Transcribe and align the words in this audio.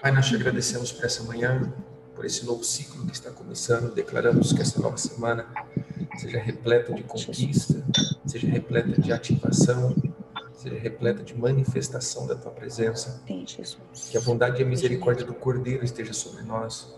Pai, 0.00 0.12
nós 0.12 0.26
te 0.26 0.34
agradecemos 0.34 0.90
por 0.92 1.04
essa 1.04 1.22
manhã, 1.24 1.70
por 2.14 2.24
esse 2.24 2.46
novo 2.46 2.64
ciclo 2.64 3.04
que 3.04 3.12
está 3.12 3.30
começando. 3.30 3.92
Declaramos 3.94 4.50
que 4.50 4.62
essa 4.62 4.80
nova 4.80 4.96
semana 4.96 5.46
seja 6.16 6.38
repleta 6.38 6.94
de 6.94 7.02
conquista, 7.02 7.84
seja 8.24 8.46
repleta 8.46 8.98
de 8.98 9.12
ativação, 9.12 9.94
seja 10.54 10.78
repleta 10.78 11.22
de 11.22 11.36
manifestação 11.36 12.26
da 12.26 12.34
tua 12.34 12.50
presença. 12.50 13.22
Que 14.10 14.16
a 14.16 14.20
bondade 14.22 14.62
e 14.62 14.64
a 14.64 14.66
misericórdia 14.66 15.26
do 15.26 15.34
Cordeiro 15.34 15.84
esteja 15.84 16.14
sobre 16.14 16.44
nós, 16.44 16.94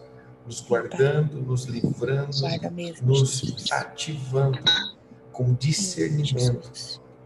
nos 0.46 0.60
guardando, 0.60 1.42
nos 1.42 1.64
livrando, 1.64 2.30
nos 3.02 3.72
ativando 3.72 4.60
com 5.32 5.52
discernimento, 5.54 6.70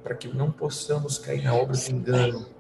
para 0.03 0.15
que 0.15 0.29
não 0.29 0.51
possamos 0.51 1.19
cair 1.19 1.43
na 1.43 1.55
obra 1.55 1.77
do 1.77 1.91
engano. 1.91 2.56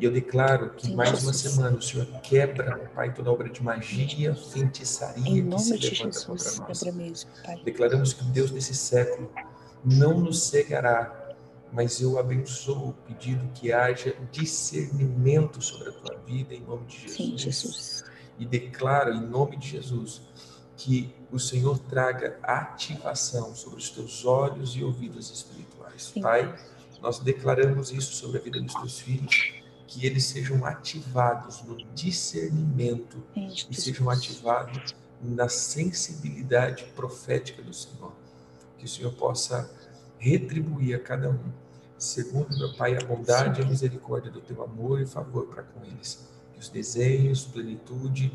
E 0.00 0.04
eu 0.06 0.10
declaro 0.10 0.70
que 0.70 0.94
mais 0.94 1.22
uma 1.22 1.32
semana 1.34 1.76
o 1.76 1.82
Senhor 1.82 2.06
quebra, 2.22 2.90
Pai, 2.94 3.12
toda 3.12 3.30
obra 3.30 3.50
de 3.50 3.62
magia, 3.62 4.34
feitiçaria 4.34 5.44
que 5.44 5.58
se 5.58 5.76
levanta 5.76 6.24
contra 6.24 6.92
nós. 6.92 7.26
Declaramos 7.62 8.14
que 8.14 8.22
o 8.22 8.26
Deus 8.28 8.50
desse 8.50 8.74
século 8.74 9.30
não 9.84 10.18
nos 10.18 10.44
cegará, 10.44 11.36
mas 11.70 12.00
eu 12.00 12.18
abençoo, 12.18 12.94
pedindo 13.06 13.46
que 13.52 13.72
haja 13.72 14.16
discernimento 14.32 15.60
sobre 15.60 15.90
a 15.90 15.92
tua 15.92 16.16
vida 16.26 16.54
em 16.54 16.62
nome 16.62 16.86
de 16.86 17.00
Jesus. 17.00 17.16
Sim, 17.16 17.36
Jesus. 17.36 18.04
E 18.38 18.46
declaro 18.46 19.12
em 19.12 19.20
nome 19.20 19.58
de 19.58 19.68
Jesus 19.68 20.22
que 20.78 21.14
o 21.30 21.38
Senhor 21.38 21.78
traga 21.78 22.38
ativação 22.42 23.54
sobre 23.54 23.78
os 23.78 23.90
teus 23.90 24.24
olhos 24.24 24.74
e 24.74 24.82
ouvidos 24.82 25.30
espirituais. 25.30 26.04
Sim. 26.14 26.22
Pai, 26.22 26.54
nós 27.02 27.18
declaramos 27.18 27.92
isso 27.92 28.14
sobre 28.14 28.38
a 28.38 28.40
vida 28.40 28.60
dos 28.62 28.74
teus 28.74 28.98
filhos, 28.98 29.59
que 29.90 30.06
eles 30.06 30.24
sejam 30.24 30.64
ativados 30.64 31.62
no 31.64 31.76
discernimento 31.92 33.20
e 33.34 33.74
sejam 33.74 34.08
ativados 34.08 34.94
na 35.20 35.48
sensibilidade 35.48 36.84
profética 36.94 37.60
do 37.60 37.74
Senhor. 37.74 38.12
Que 38.78 38.84
o 38.84 38.88
Senhor 38.88 39.12
possa 39.14 39.68
retribuir 40.16 40.94
a 40.94 41.00
cada 41.00 41.28
um, 41.28 41.52
segundo, 41.98 42.56
meu 42.56 42.72
Pai, 42.76 42.96
a 42.96 43.04
bondade 43.04 43.60
e 43.60 43.64
a 43.64 43.66
misericórdia 43.66 44.30
do 44.30 44.40
teu 44.40 44.62
amor 44.62 45.00
e 45.00 45.06
favor 45.06 45.46
para 45.48 45.64
com 45.64 45.84
eles. 45.84 46.24
Que 46.52 46.60
os 46.60 46.68
desejos, 46.68 47.44
plenitude, 47.46 48.32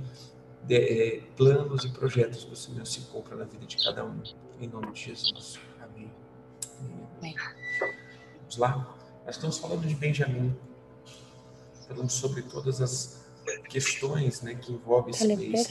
de, 0.68 0.76
é, 0.76 1.22
planos 1.38 1.86
e 1.86 1.90
projetos 1.90 2.44
do 2.44 2.56
Senhor 2.58 2.86
se 2.86 3.00
cumpram 3.04 3.38
na 3.38 3.46
vida 3.46 3.66
de 3.66 3.82
cada 3.82 4.04
um. 4.04 4.22
Em 4.60 4.68
nome 4.68 4.92
de 4.92 5.06
Jesus. 5.06 5.58
Amém. 5.82 6.12
Amém. 7.20 7.36
Vamos 8.42 8.58
lá? 8.58 8.94
Nós 9.26 9.36
estamos 9.36 9.58
falando 9.58 9.88
de 9.88 9.96
Benjamim, 9.96 10.54
falando 11.88 12.10
sobre 12.10 12.42
todas 12.42 12.82
as 12.82 13.26
questões 13.70 14.42
né, 14.42 14.56
que 14.56 14.72
envolvem 14.72 15.14
esse 15.14 15.28
mês. 15.36 15.68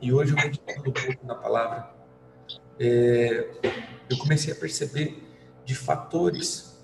E 0.00 0.12
hoje 0.12 0.32
eu 0.32 0.36
meditando 0.36 0.90
um 0.90 0.92
pouco 0.92 1.26
na 1.26 1.34
palavra, 1.34 1.94
é, 2.78 3.50
eu 4.08 4.16
comecei 4.18 4.52
a 4.52 4.56
perceber 4.56 5.22
de 5.64 5.74
fatores 5.74 6.78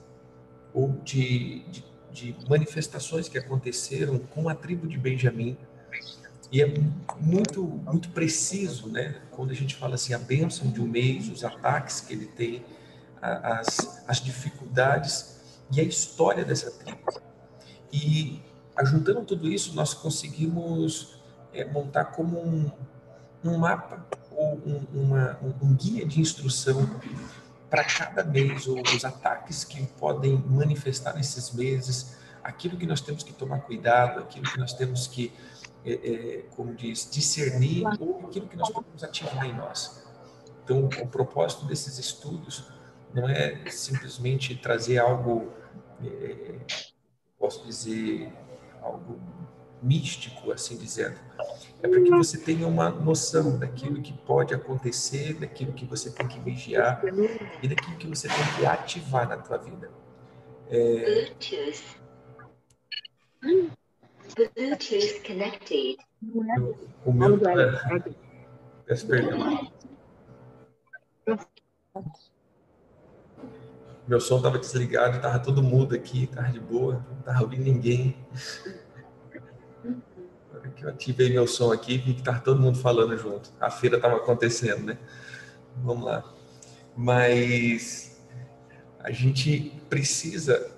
ou 0.75 0.93
de, 1.03 1.65
de, 1.71 1.85
de 2.11 2.37
manifestações 2.49 3.29
que 3.29 3.39
aconteceram 3.39 4.19
com 4.19 4.49
a 4.49 4.55
tribo 4.55 4.87
de 4.87 4.99
Benjamim 4.99 5.57
e 6.53 6.63
é 6.63 6.67
muito, 7.19 7.63
muito 7.65 8.11
preciso, 8.11 8.89
né? 8.89 9.21
Quando 9.31 9.51
a 9.51 9.55
gente 9.55 9.75
fala 9.75 9.95
assim, 9.95 10.15
a 10.15 10.19
bênção 10.19 10.71
de 10.71 10.81
um 10.81 10.87
mês, 10.87 11.29
os 11.29 11.45
ataques 11.45 12.01
que 12.01 12.13
ele 12.13 12.27
tem, 12.27 12.65
as, 13.21 14.05
as 14.07 14.21
dificuldades 14.21 15.65
e 15.73 15.81
a 15.81 15.83
história 15.83 16.45
dessa 16.45 16.71
tribo. 16.71 17.01
E 17.97 18.42
ajuntando 18.77 19.25
tudo 19.25 19.48
isso, 19.48 19.75
nós 19.75 19.94
conseguimos 19.94 21.19
é, 21.52 21.64
montar 21.64 22.06
como 22.06 22.39
um, 22.39 22.70
um 23.42 23.56
mapa 23.56 24.06
ou 24.30 24.61
um, 24.66 24.86
uma, 24.92 25.39
um, 25.62 25.75
guia 25.75 26.05
de 26.05 26.20
instrução 26.20 26.89
para 27.70 27.83
cada 27.85 28.23
mês, 28.23 28.68
ou 28.68 28.80
os 28.83 29.05
ataques 29.05 29.64
que 29.64 29.85
podem 29.98 30.36
manifestar 30.46 31.14
nesses 31.14 31.51
meses, 31.52 32.17
aquilo 32.45 32.77
que 32.77 32.86
nós 32.86 33.01
temos 33.01 33.23
que 33.23 33.33
tomar 33.33 33.61
cuidado, 33.61 34.20
aquilo 34.20 34.45
que 34.45 34.58
nós 34.58 34.74
temos 34.74 35.06
que 35.06 35.33
é, 35.85 35.92
é, 35.92 36.42
como 36.55 36.74
diz, 36.74 37.08
discernir 37.11 37.86
ou 37.98 38.27
aquilo 38.27 38.46
que 38.46 38.56
nós 38.56 38.68
podemos 38.70 39.02
ativar 39.02 39.46
em 39.46 39.55
nós. 39.55 40.05
Então, 40.62 40.85
o 40.85 41.06
propósito 41.06 41.64
desses 41.64 41.98
estudos 41.98 42.68
não 43.14 43.29
é 43.29 43.70
simplesmente 43.70 44.55
trazer 44.56 44.98
algo, 44.98 45.52
posso 47.39 47.64
dizer, 47.64 48.33
algo 48.83 49.20
místico, 49.83 50.52
assim 50.52 50.77
dizendo. 50.77 51.19
É 51.83 51.89
para 51.89 52.01
que 52.01 52.11
você 52.11 52.39
tenha 52.39 52.67
uma 52.67 52.91
noção 52.91 53.58
daquilo 53.58 54.01
que 54.01 54.13
pode 54.13 54.55
acontecer, 54.55 55.35
daquilo 55.35 55.73
que 55.73 55.85
você 55.85 56.11
tem 56.11 56.27
que 56.27 56.41
vigiar 56.41 57.02
e 57.63 57.69
daquilo 57.69 57.97
que 57.97 58.07
você 58.07 58.29
tem 58.29 58.57
que 58.57 58.67
ativar 58.67 59.29
na 59.29 59.36
tua 59.36 59.58
vida. 59.58 59.91
É... 60.69 61.30
Bluetooth 64.35 65.23
connected. 65.24 65.97
O 67.05 67.13
meu. 67.13 67.39
Peço 68.86 69.07
perdão. 69.07 69.70
Meu 74.06 74.20
som 74.20 74.36
estava 74.36 74.58
desligado, 74.58 75.17
estava 75.17 75.39
todo 75.39 75.62
mudo 75.62 75.94
aqui, 75.94 76.24
estava 76.24 76.48
de 76.52 76.61
boa, 76.61 77.05
não 77.11 77.18
estava 77.18 77.42
ouvindo 77.42 77.64
ninguém. 77.64 78.17
Que 80.77 80.84
eu 80.84 80.90
ativei 80.90 81.30
meu 81.30 81.46
som 81.46 81.72
aqui, 81.72 81.98
vi 81.98 82.14
que 82.14 82.20
estava 82.20 82.39
todo 82.39 82.61
mundo 82.61 82.78
falando 82.78 83.17
junto. 83.17 83.50
A 83.61 83.70
feira 83.70 83.96
estava 83.96 84.17
acontecendo, 84.17 84.84
né? 84.84 84.98
Vamos 85.77 86.05
lá. 86.05 86.24
Mas 86.96 88.20
a 89.00 89.11
gente 89.11 89.72
precisa 89.89 90.70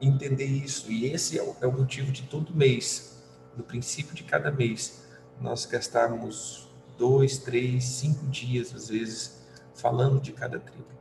entender 0.00 0.46
isso. 0.46 0.90
E 0.90 1.06
esse 1.06 1.38
é 1.38 1.42
o, 1.42 1.56
é 1.60 1.66
o 1.66 1.72
motivo 1.72 2.12
de 2.12 2.22
todo 2.22 2.54
mês, 2.54 3.22
no 3.56 3.62
princípio 3.62 4.14
de 4.14 4.22
cada 4.22 4.50
mês, 4.50 5.04
nós 5.40 5.66
gastarmos 5.66 6.68
dois, 6.96 7.38
três, 7.38 7.84
cinco 7.84 8.26
dias, 8.26 8.74
às 8.74 8.88
vezes, 8.88 9.42
falando 9.74 10.20
de 10.20 10.32
cada 10.32 10.58
tribo. 10.58 10.93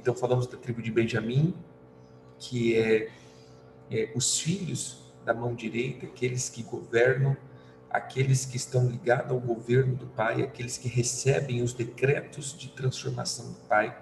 Então, 0.00 0.14
falamos 0.14 0.46
da 0.46 0.56
tribo 0.56 0.80
de 0.80 0.90
Benjamim, 0.90 1.54
que 2.38 2.74
é, 2.74 3.10
é 3.90 4.10
os 4.14 4.40
filhos 4.40 5.12
da 5.26 5.34
mão 5.34 5.54
direita, 5.54 6.06
aqueles 6.06 6.48
que 6.48 6.62
governam, 6.62 7.36
aqueles 7.90 8.46
que 8.46 8.56
estão 8.56 8.88
ligados 8.88 9.30
ao 9.30 9.38
governo 9.38 9.94
do 9.94 10.06
Pai, 10.06 10.40
aqueles 10.40 10.78
que 10.78 10.88
recebem 10.88 11.60
os 11.60 11.74
decretos 11.74 12.56
de 12.56 12.68
transformação 12.68 13.52
do 13.52 13.58
Pai. 13.68 13.94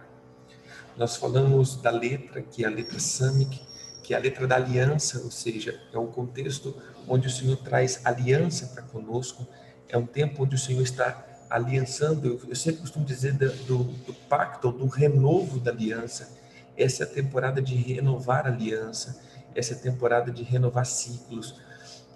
Nós 0.97 1.17
falamos 1.17 1.75
da 1.83 1.91
letra, 1.91 2.43
que 2.43 2.63
é 2.63 2.69
a 2.69 2.71
letra 2.71 3.01
Samic, 3.01 3.61
que 4.01 4.15
é 4.15 4.17
a 4.17 4.21
letra 4.21 4.47
da 4.47 4.55
aliança, 4.55 5.21
ou 5.25 5.33
seja, 5.33 5.83
é 5.93 5.99
um 5.99 6.07
contexto 6.07 6.81
onde 7.09 7.27
o 7.27 7.31
Senhor 7.31 7.57
traz 7.57 8.07
aliança 8.07 8.69
para 8.69 8.85
conosco, 8.85 9.45
é 9.89 9.99
um 9.99 10.07
tempo 10.07 10.45
onde 10.45 10.55
o 10.55 10.59
Senhor 10.59 10.83
está 10.83 11.27
aliançando, 11.51 12.41
eu 12.49 12.57
sempre 12.57 12.81
costumo 12.81 13.05
dizer 13.05 13.35
do, 13.35 13.85
do 13.85 14.15
pacto, 14.29 14.71
do 14.71 14.87
renovo 14.87 15.59
da 15.59 15.71
aliança. 15.71 16.37
Essa 16.77 17.05
é 17.05 17.07
a 17.07 17.11
temporada 17.11 17.61
de 17.61 17.75
renovar 17.75 18.47
aliança, 18.47 19.21
essa 19.55 19.75
é 19.75 19.77
a 19.77 19.81
temporada 19.81 20.31
de 20.31 20.43
renovar 20.43 20.87
ciclos. 20.87 21.61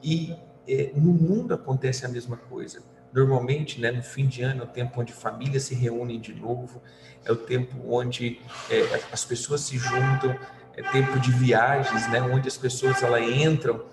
E 0.02 0.36
é, 0.68 0.92
no 0.94 1.12
mundo 1.12 1.54
acontece 1.54 2.04
a 2.06 2.08
mesma 2.08 2.36
coisa. 2.36 2.82
Normalmente, 3.12 3.80
né, 3.80 3.90
no 3.90 4.02
fim 4.02 4.26
de 4.26 4.42
ano, 4.42 4.62
é 4.62 4.64
o 4.64 4.68
tempo 4.68 5.00
onde 5.00 5.12
famílias 5.12 5.64
se 5.64 5.74
reúnem 5.74 6.20
de 6.20 6.32
novo, 6.32 6.80
é 7.24 7.32
o 7.32 7.36
tempo 7.36 7.76
onde 7.88 8.40
é, 8.70 9.02
as 9.12 9.24
pessoas 9.24 9.62
se 9.62 9.76
juntam, 9.76 10.38
é 10.76 10.82
tempo 10.90 11.20
de 11.20 11.30
viagens, 11.32 12.10
né, 12.10 12.22
onde 12.22 12.48
as 12.48 12.56
pessoas 12.56 13.02
ela 13.02 13.20
entram 13.20 13.84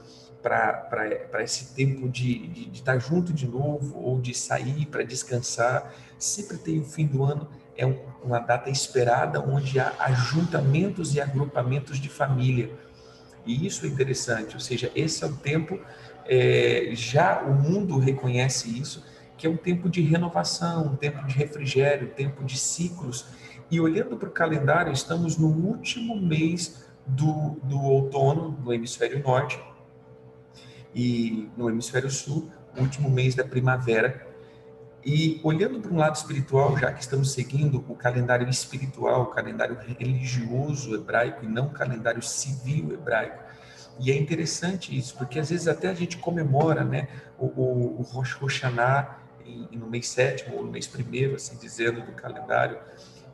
para 0.41 1.43
esse 1.43 1.73
tempo 1.73 2.07
de, 2.07 2.47
de, 2.47 2.65
de, 2.65 2.79
estar 2.79 2.97
junto 2.99 3.33
de 3.33 3.47
novo 3.47 3.99
ou 3.99 4.19
de 4.19 4.33
sair 4.33 4.85
para 4.85 5.03
descansar. 5.03 5.93
Sempre 6.17 6.57
tem 6.57 6.79
o 6.79 6.85
fim 6.85 7.05
do 7.05 7.23
ano, 7.23 7.49
é 7.77 7.85
um, 7.85 7.97
uma 8.23 8.39
data 8.39 8.69
esperada 8.69 9.41
onde 9.41 9.79
há 9.79 9.93
ajuntamentos 9.99 11.13
e 11.15 11.21
agrupamentos 11.21 11.99
de 11.99 12.09
família. 12.09 12.71
E 13.45 13.65
isso 13.65 13.85
é 13.85 13.89
interessante, 13.89 14.53
ou 14.53 14.59
seja, 14.59 14.91
esse 14.95 15.23
é 15.23 15.27
o 15.27 15.35
tempo, 15.35 15.79
é, 16.25 16.89
já 16.93 17.41
o 17.41 17.53
mundo 17.53 17.97
reconhece 17.97 18.69
isso, 18.79 19.03
que 19.37 19.47
é 19.47 19.49
um 19.49 19.57
tempo 19.57 19.89
de 19.89 20.01
renovação, 20.01 20.87
um 20.87 20.95
tempo 20.95 21.25
de 21.25 21.33
refrigério, 21.33 22.07
um 22.07 22.11
tempo 22.11 22.43
de 22.43 22.57
ciclos 22.57 23.25
e 23.71 23.79
olhando 23.79 24.17
para 24.17 24.27
o 24.27 24.31
calendário, 24.31 24.91
estamos 24.91 25.37
no 25.37 25.47
último 25.47 26.19
mês 26.19 26.85
do, 27.05 27.57
do 27.63 27.79
outono 27.81 28.57
no 28.63 28.73
hemisfério 28.73 29.21
norte 29.23 29.59
e 30.93 31.49
no 31.55 31.69
hemisfério 31.69 32.09
sul, 32.09 32.49
último 32.77 33.09
mês 33.09 33.35
da 33.35 33.43
primavera. 33.43 34.27
E 35.05 35.39
olhando 35.43 35.79
para 35.79 35.91
um 35.91 35.97
lado 35.97 36.15
espiritual, 36.15 36.77
já 36.77 36.91
que 36.91 37.01
estamos 37.01 37.31
seguindo 37.31 37.83
o 37.87 37.95
calendário 37.95 38.47
espiritual, 38.49 39.23
o 39.23 39.25
calendário 39.27 39.77
religioso 39.97 40.93
hebraico 40.93 41.45
e 41.45 41.47
não 41.47 41.67
o 41.67 41.71
calendário 41.71 42.21
civil 42.21 42.93
hebraico, 42.93 43.41
E 44.01 44.11
é 44.11 44.17
interessante 44.17 44.97
isso, 44.97 45.17
porque 45.17 45.39
às 45.39 45.49
vezes 45.49 45.67
até 45.67 45.89
a 45.89 45.93
gente 45.93 46.17
comemora 46.17 46.83
né, 46.85 47.09
o, 47.37 47.47
o, 47.47 47.99
o 47.99 48.01
Rosh 48.03 48.33
Hashanah 48.35 49.19
no 49.71 49.87
mês 49.87 50.07
sétimo 50.07 50.57
ou 50.57 50.65
no 50.65 50.71
mês 50.71 50.87
primeiro, 50.87 51.35
assim 51.35 51.57
dizendo, 51.57 52.01
do 52.01 52.11
calendário. 52.13 52.77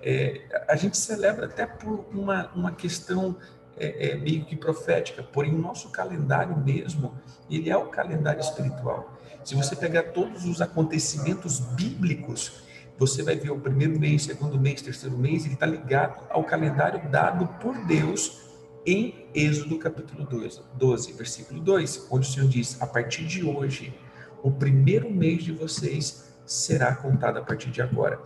É, 0.01 0.41
a 0.67 0.75
gente 0.75 0.97
celebra 0.97 1.45
até 1.45 1.65
por 1.65 2.05
uma, 2.11 2.51
uma 2.55 2.71
questão 2.71 3.35
é, 3.77 4.09
é, 4.09 4.15
meio 4.15 4.45
que 4.45 4.55
profética, 4.55 5.21
porém 5.23 5.53
o 5.53 5.57
nosso 5.57 5.89
calendário 5.89 6.57
mesmo, 6.57 7.13
ele 7.49 7.69
é 7.69 7.77
o 7.77 7.87
calendário 7.87 8.39
espiritual. 8.39 9.13
Se 9.43 9.55
você 9.55 9.75
pegar 9.75 10.03
todos 10.03 10.45
os 10.45 10.61
acontecimentos 10.61 11.59
bíblicos, 11.59 12.63
você 12.97 13.21
vai 13.21 13.35
ver 13.35 13.51
o 13.51 13.59
primeiro 13.59 13.99
mês, 13.99 14.23
segundo 14.23 14.59
mês, 14.59 14.81
terceiro 14.81 15.17
mês, 15.17 15.45
ele 15.45 15.55
está 15.55 15.65
ligado 15.65 16.23
ao 16.29 16.43
calendário 16.43 17.09
dado 17.09 17.47
por 17.59 17.75
Deus 17.85 18.45
em 18.85 19.27
Êxodo 19.33 19.77
capítulo 19.79 20.25
12, 20.25 20.61
12, 20.75 21.13
versículo 21.13 21.59
2, 21.59 22.07
onde 22.09 22.29
o 22.29 22.31
Senhor 22.31 22.47
diz: 22.47 22.81
A 22.81 22.87
partir 22.87 23.25
de 23.25 23.43
hoje, 23.43 23.93
o 24.41 24.51
primeiro 24.51 25.11
mês 25.11 25.43
de 25.43 25.51
vocês 25.51 26.33
será 26.45 26.95
contado 26.95 27.37
a 27.37 27.41
partir 27.41 27.71
de 27.71 27.81
agora. 27.81 28.21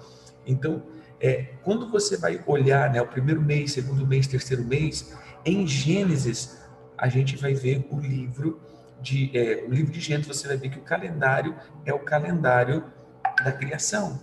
Então, 0.46 0.84
é, 1.20 1.54
quando 1.64 1.90
você 1.90 2.18
vai 2.18 2.44
olhar 2.46 2.92
né, 2.92 3.02
o 3.02 3.08
primeiro 3.08 3.42
mês, 3.42 3.74
segundo 3.74 4.06
mês, 4.06 4.28
terceiro 4.28 4.64
mês, 4.64 5.14
em 5.46 5.66
Gênesis, 5.66 6.58
a 6.98 7.08
gente 7.08 7.38
vai 7.38 7.54
ver 7.54 7.88
o 7.90 8.00
livro 8.00 8.60
de 9.02 9.32
é, 9.38 9.64
o 9.66 9.72
livro 9.72 9.92
de 9.92 10.00
Gênesis, 10.00 10.28
você 10.28 10.48
vai 10.48 10.58
ver 10.58 10.70
que 10.70 10.80
o 10.80 10.84
calendário 10.84 11.56
é 11.86 11.94
o 11.94 12.00
calendário 12.00 12.84
da 13.44 13.52
criação. 13.52 14.20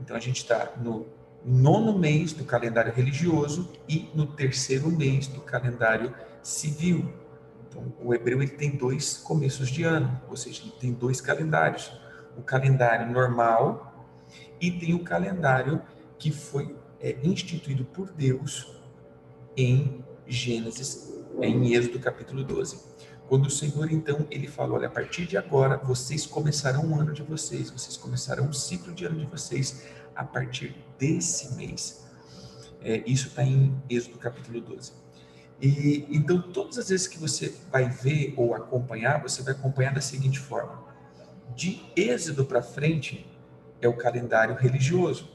Então 0.00 0.16
a 0.16 0.20
gente 0.20 0.38
está 0.38 0.72
no 0.76 1.06
nono 1.44 1.96
mês 1.98 2.32
do 2.32 2.44
calendário 2.44 2.92
religioso 2.92 3.70
e 3.88 4.10
no 4.14 4.26
terceiro 4.26 4.90
mês 4.90 5.26
do 5.26 5.40
calendário 5.40 6.12
civil. 6.42 7.12
Então 7.68 7.92
o 8.02 8.14
hebreu 8.14 8.42
ele 8.42 8.50
tem 8.50 8.70
dois 8.70 9.16
começos 9.18 9.68
de 9.68 9.84
ano, 9.84 10.20
ou 10.28 10.36
seja, 10.36 10.62
ele 10.62 10.72
tem 10.80 10.92
dois 10.92 11.20
calendários: 11.20 11.92
o 12.36 12.42
calendário 12.42 13.12
normal 13.12 13.92
e 14.60 14.70
tem 14.72 14.94
o 14.94 15.04
calendário 15.04 15.80
que 16.18 16.32
foi 16.32 16.76
é, 17.00 17.16
instituído 17.22 17.84
por 17.84 18.10
Deus 18.10 18.74
em 19.56 20.04
Gênesis, 20.26 21.12
em 21.40 21.74
Êxodo 21.74 21.98
capítulo 21.98 22.44
12. 22.44 22.94
Quando 23.28 23.46
o 23.46 23.50
Senhor, 23.50 23.90
então, 23.90 24.26
ele 24.30 24.46
falou: 24.46 24.76
olha, 24.76 24.88
a 24.88 24.90
partir 24.90 25.26
de 25.26 25.36
agora, 25.36 25.76
vocês 25.76 26.26
começarão 26.26 26.90
o 26.90 27.00
ano 27.00 27.12
de 27.12 27.22
vocês, 27.22 27.70
vocês 27.70 27.96
começarão 27.96 28.48
o 28.48 28.52
ciclo 28.52 28.92
de 28.92 29.04
ano 29.04 29.18
de 29.18 29.26
vocês 29.26 29.84
a 30.14 30.24
partir 30.24 30.76
desse 30.98 31.54
mês. 31.54 32.04
É, 32.82 33.02
isso 33.06 33.28
está 33.28 33.42
em 33.42 33.74
Êxodo 33.88 34.18
capítulo 34.18 34.60
12. 34.60 34.92
E, 35.60 36.06
então, 36.10 36.40
todas 36.52 36.78
as 36.78 36.90
vezes 36.90 37.08
que 37.08 37.18
você 37.18 37.54
vai 37.70 37.88
ver 37.88 38.34
ou 38.36 38.54
acompanhar, 38.54 39.22
você 39.22 39.42
vai 39.42 39.54
acompanhar 39.54 39.94
da 39.94 40.00
seguinte 40.00 40.38
forma: 40.38 40.84
de 41.54 41.82
Êxodo 41.96 42.44
para 42.44 42.62
frente 42.62 43.26
é 43.80 43.88
o 43.88 43.96
calendário 43.96 44.54
religioso, 44.54 45.30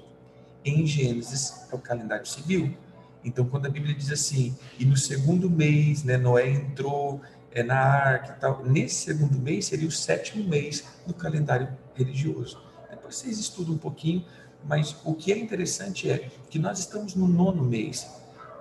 em 0.64 0.86
Gênesis 0.86 1.68
é 1.72 1.76
o 1.76 1.80
calendário 1.80 2.26
civil. 2.26 2.78
Então, 3.24 3.46
quando 3.46 3.66
a 3.66 3.70
Bíblia 3.70 3.94
diz 3.94 4.12
assim, 4.12 4.56
e 4.78 4.86
no 4.86 4.96
segundo 4.96 5.50
mês, 5.50 6.04
né, 6.04 6.18
Noé 6.18 6.50
entrou 6.50 7.22
é, 7.52 7.62
na 7.64 7.78
arca 7.78 8.36
e 8.38 8.40
tal, 8.40 8.64
nesse 8.66 8.96
segundo 8.96 9.38
mês 9.38 9.66
seria 9.66 9.88
o 9.88 9.92
sétimo 9.92 10.48
mês 10.48 10.86
do 11.06 11.14
calendário 11.14 11.70
religioso. 11.96 12.62
Depois 12.90 13.16
vocês 13.16 13.38
estudam 13.38 13.76
um 13.76 13.78
pouquinho, 13.78 14.26
mas 14.64 14.96
o 15.04 15.14
que 15.14 15.32
é 15.34 15.38
interessante 15.38 16.10
é 16.10 16.30
que 16.50 16.60
nós 16.60 16.80
estamos 16.80 17.16
no 17.16 17.28
nono 17.28 17.64
mês, 17.64 18.08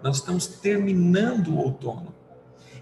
nós 0.02 0.16
estamos 0.16 0.46
terminando 0.46 1.48
o 1.48 1.58
outono. 1.58 2.14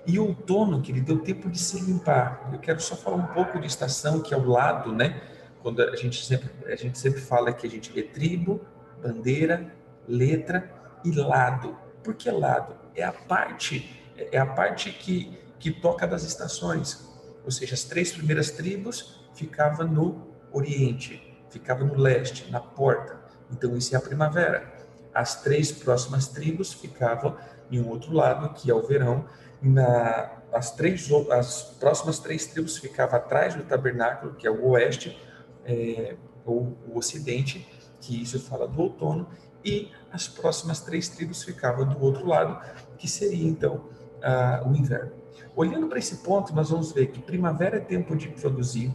E 0.07 0.19
o 0.19 0.29
outono, 0.29 0.81
que 0.81 0.93
ele 0.93 1.01
deu 1.01 1.19
tempo 1.19 1.51
de 1.51 1.59
se 1.59 1.81
limpar. 1.81 2.49
Eu 2.53 2.61
quero 2.61 2.81
só 2.81 2.95
falar 2.95 3.17
um 3.17 3.27
pouco 3.27 3.59
de 3.59 3.67
estação, 3.67 4.21
que 4.21 4.33
é 4.33 4.37
o 4.37 4.47
lado, 4.47 4.93
né? 4.93 5.21
Quando 5.63 5.83
a 5.83 5.97
gente 5.97 6.25
sempre, 6.25 6.49
a 6.73 6.77
gente 6.77 6.97
sempre 6.97 7.21
fala 7.21 7.53
que 7.53 7.67
a 7.67 7.71
gente 7.71 7.91
vê 7.91 8.05
tribo, 8.05 8.61
bandeira, 9.03 9.75
letra 10.07 10.71
e 11.05 11.13
lado. 11.13 11.77
Por 12.03 12.15
que 12.15 12.31
lado? 12.31 12.77
É 12.95 13.03
a 13.03 13.13
parte, 13.13 14.03
é 14.17 14.39
a 14.39 14.47
parte 14.47 14.91
que, 14.91 15.39
que 15.59 15.71
toca 15.71 16.07
das 16.07 16.23
estações. 16.23 17.07
Ou 17.45 17.51
seja, 17.51 17.75
as 17.75 17.85
três 17.85 18.13
primeiras 18.13 18.51
tribos 18.51 19.29
ficavam 19.35 19.87
no 19.87 20.27
oriente, 20.53 21.37
ficava 21.51 21.85
no 21.85 21.95
leste, 21.95 22.51
na 22.51 22.61
porta. 22.61 23.21
Então 23.51 23.77
isso 23.77 23.95
é 23.95 23.99
a 23.99 24.01
primavera. 24.01 24.73
As 25.15 25.43
três 25.43 25.71
próximas 25.73 26.29
tribos 26.29 26.73
ficavam 26.73 27.37
em 27.71 27.81
um 27.81 27.89
outro 27.89 28.13
lado, 28.13 28.53
que 28.55 28.71
é 28.71 28.75
o 28.75 28.87
verão. 28.87 29.27
Na, 29.61 30.43
as, 30.53 30.73
três, 30.73 31.11
as 31.31 31.63
próximas 31.79 32.19
três 32.19 32.47
tribos 32.47 32.79
ficavam 32.79 33.17
atrás 33.17 33.55
do 33.55 33.63
tabernáculo, 33.65 34.35
que 34.35 34.47
é 34.47 34.51
o 34.51 34.69
oeste, 34.69 35.19
é, 35.65 36.17
ou 36.45 36.77
o 36.87 36.99
ocidente, 36.99 37.67
que 38.01 38.23
isso 38.23 38.39
fala 38.41 38.69
do 38.69 38.81
outono, 38.81 39.29
e 39.65 39.91
as 40.17 40.27
próximas 40.27 40.81
três 40.81 41.09
tribos 41.09 41.45
ficavam 41.45 41.87
do 41.87 42.03
outro 42.03 42.27
lado, 42.27 42.59
que 42.99 43.07
seria 43.07 43.47
então 43.47 43.85
uh, 44.17 44.69
o 44.69 44.75
inverno. 44.75 45.13
Olhando 45.55 45.87
para 45.87 45.99
esse 45.99 46.17
ponto, 46.17 46.55
nós 46.55 46.71
vamos 46.71 46.93
ver 46.93 47.09
que 47.09 47.21
primavera 47.21 47.77
é 47.77 47.81
tempo 47.81 48.17
de 48.17 48.29
produzir, 48.29 48.95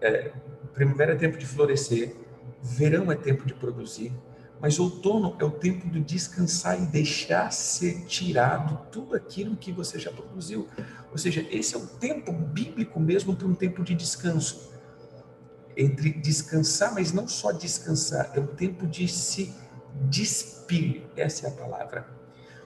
é, 0.00 0.32
primavera 0.74 1.12
é 1.12 1.16
tempo 1.16 1.38
de 1.38 1.46
florescer, 1.46 2.14
verão 2.62 3.10
é 3.10 3.16
tempo 3.16 3.46
de 3.46 3.54
produzir, 3.54 4.12
mas 4.60 4.78
outono 4.78 5.36
é 5.38 5.44
o 5.44 5.50
tempo 5.50 5.88
de 5.88 6.00
descansar 6.00 6.80
e 6.80 6.86
deixar 6.86 7.50
ser 7.50 8.04
tirado 8.04 8.78
tudo 8.90 9.16
aquilo 9.16 9.56
que 9.56 9.72
você 9.72 9.98
já 9.98 10.12
produziu. 10.12 10.68
Ou 11.10 11.16
seja, 11.16 11.46
esse 11.50 11.74
é 11.74 11.78
o 11.78 11.86
tempo 11.86 12.30
bíblico 12.32 13.00
mesmo 13.00 13.34
para 13.34 13.46
um 13.46 13.54
tempo 13.54 13.82
de 13.82 13.94
descanso. 13.94 14.70
Entre 15.74 16.12
descansar, 16.12 16.92
mas 16.92 17.10
não 17.10 17.26
só 17.26 17.52
descansar, 17.52 18.30
é 18.34 18.40
o 18.40 18.46
tempo 18.46 18.86
de 18.86 19.08
se 19.08 19.54
despir, 20.08 21.04
essa 21.16 21.46
é 21.46 21.50
a 21.50 21.52
palavra. 21.52 22.06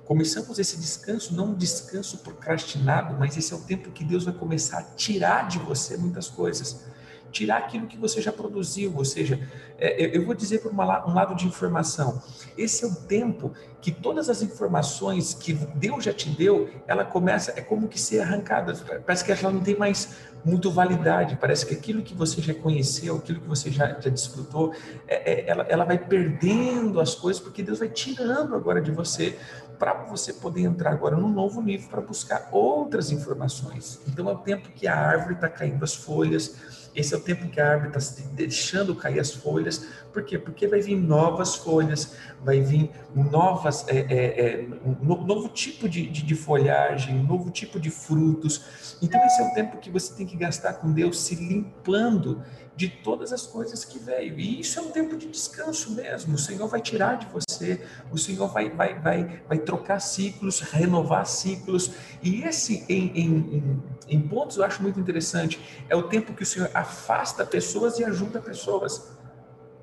Começamos 0.05 0.59
esse 0.59 0.77
descanso, 0.77 1.35
não 1.35 1.47
um 1.47 1.55
descanso 1.55 2.19
procrastinado, 2.19 3.15
mas 3.19 3.37
esse 3.37 3.53
é 3.53 3.57
o 3.57 3.61
tempo 3.61 3.91
que 3.91 4.05
Deus 4.05 4.25
vai 4.25 4.35
começar 4.35 4.79
a 4.79 4.83
tirar 4.83 5.49
de 5.49 5.59
você 5.59 5.97
muitas 5.97 6.29
coisas 6.29 6.85
tirar 7.35 7.59
aquilo 7.59 7.89
que 7.89 7.99
você 7.99 8.23
já 8.23 8.33
produziu, 8.33 8.95
ou 8.97 9.05
seja, 9.05 9.41
é, 9.77 10.17
eu 10.17 10.25
vou 10.25 10.35
dizer 10.35 10.61
por 10.61 10.71
uma, 10.71 11.07
um 11.07 11.13
lado 11.13 11.35
de 11.35 11.47
informação, 11.47 12.23
esse 12.57 12.85
é 12.85 12.87
o 12.87 12.95
tempo 12.95 13.53
que 13.83 13.91
todas 13.91 14.31
as 14.31 14.41
informações 14.41 15.35
que 15.35 15.53
Deus 15.53 16.05
já 16.05 16.13
te 16.13 16.31
deu, 16.31 16.71
ela 16.87 17.05
começa, 17.05 17.53
é 17.57 17.61
como 17.61 17.89
que 17.89 18.01
ser 18.01 18.21
arrancada, 18.21 18.73
parece 19.05 19.25
que 19.25 19.33
ela 19.33 19.51
não 19.51 19.61
tem 19.61 19.77
mais 19.77 20.17
muito 20.45 20.71
validade, 20.71 21.37
parece 21.41 21.67
que 21.67 21.75
aquilo 21.75 22.03
que 22.03 22.15
você 22.15 22.41
já 22.41 22.55
conheceu, 22.55 23.17
aquilo 23.17 23.41
que 23.41 23.49
você 23.49 23.71
já, 23.71 23.89
já 24.01 24.11
desfrutou, 24.11 24.73
é, 25.09 25.33
é, 25.33 25.51
ela, 25.51 25.67
ela 25.69 25.85
vai 25.85 25.99
perdendo 25.99 27.01
as 27.01 27.15
coisas, 27.15 27.43
porque 27.43 27.63
Deus 27.63 27.81
vai 27.81 27.89
tirando 27.89 28.55
agora 28.55 28.81
de 28.81 28.93
você, 28.93 29.37
para 29.79 29.93
você 30.05 30.33
poder 30.33 30.63
entrar 30.63 30.93
agora 30.93 31.17
num 31.17 31.29
novo 31.29 31.61
nível 31.61 31.89
para 31.89 32.01
buscar 32.01 32.49
outras 32.53 33.11
informações. 33.11 34.01
Então 34.07 34.31
é 34.31 34.33
o 34.33 34.39
tempo 34.39 34.69
que 34.71 34.87
a 34.87 34.97
árvore 34.97 35.35
está 35.35 35.49
caindo 35.49 35.83
as 35.83 35.95
folhas, 35.95 36.84
esse 36.95 37.13
é 37.13 37.17
o 37.17 37.21
tempo 37.21 37.49
que 37.49 37.61
a 37.61 37.73
árvore 37.73 37.97
está 37.97 38.23
deixando 38.33 38.95
cair 38.95 39.19
as 39.19 39.33
folhas. 39.33 39.89
Por 40.13 40.23
quê? 40.23 40.39
Porque 40.39 40.69
vai 40.69 40.81
vir 40.81 40.97
novas 40.97 41.57
folhas, 41.57 42.17
vai 42.43 42.61
vir 42.61 42.91
novas, 43.15 43.87
é, 43.89 43.99
é, 43.99 44.61
é, 44.61 44.69
um 44.85 45.25
novo 45.25 45.49
tipo 45.49 45.89
de, 45.89 46.09
de, 46.09 46.23
de, 46.23 46.35
folhagem, 46.35 47.19
um 47.19 47.25
novo 47.25 47.51
tipo 47.51 47.81
de 47.81 47.91
frutos. 47.91 48.97
Então, 49.03 49.21
esse 49.25 49.43
é 49.43 49.51
o 49.51 49.55
tempo 49.55 49.79
que 49.79 49.91
você 49.91 50.15
tem 50.15 50.25
que 50.25 50.37
gastar 50.37 50.75
com 50.75 50.93
Deus 50.93 51.21
se 51.21 51.35
limpando 51.35 52.43
de 52.77 52.89
todas 52.89 53.33
as 53.33 53.47
coisas 53.47 53.85
que 53.85 53.99
veio. 53.99 54.39
E 54.39 54.61
isso 54.61 54.79
é 54.79 54.83
um 54.83 54.91
tempo 54.91 55.17
de 55.17 55.29
descanso 55.29 55.93
mesmo. 55.93 56.35
O 56.35 56.39
Senhor 56.39 56.67
vai 56.67 56.81
tirar 56.81 57.19
de 57.19 57.27
você, 57.27 57.85
o 58.11 58.19
Senhor 58.19 58.49
vai, 58.49 58.69
vai, 58.71 58.99
vai, 58.99 59.43
vai 59.49 59.59
trocar 59.59 60.01
ciclos, 60.01 60.61
renovar 60.61 61.27
ciclos. 61.27 61.93
E 62.23 62.43
esse, 62.43 62.85
em, 62.89 63.17
em, 63.17 63.83
em, 64.09 64.21
pontos, 64.21 64.57
eu 64.57 64.65
acho 64.65 64.83
muito 64.83 64.99
interessante, 64.99 65.61
é 65.89 65.95
o 65.95 66.05
tempo 66.05 66.35
que 66.35 66.43
o 66.43 66.47
Senhor 66.47 66.71
afasta 66.75 67.47
pessoas 67.47 67.99
e 67.99 68.05
ajuda 68.05 68.41
pessoas. 68.41 69.17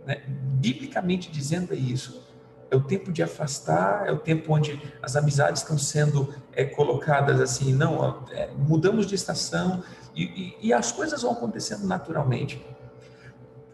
Né? 0.06 0.22
Biblicamente 0.28 1.32
dizendo 1.32 1.74
é 1.74 1.78
isso. 1.78 2.30
É 2.70 2.76
o 2.76 2.82
tempo 2.82 3.12
de 3.12 3.22
afastar, 3.22 4.08
é 4.08 4.12
o 4.12 4.18
tempo 4.18 4.54
onde 4.54 4.82
as 5.02 5.18
amizades 5.18 5.62
estão 5.62 5.78
sendo 5.78 6.34
é, 6.54 6.64
colocadas 6.64 7.40
assim, 7.42 7.74
não, 7.74 8.26
é, 8.32 8.50
mudamos 8.58 9.06
de 9.06 9.14
estação 9.14 9.84
e, 10.16 10.24
e, 10.24 10.58
e 10.68 10.74
as 10.74 10.90
coisas 10.90 11.22
vão 11.22 11.34
acontecendo 11.34 11.86
naturalmente. 11.86 12.66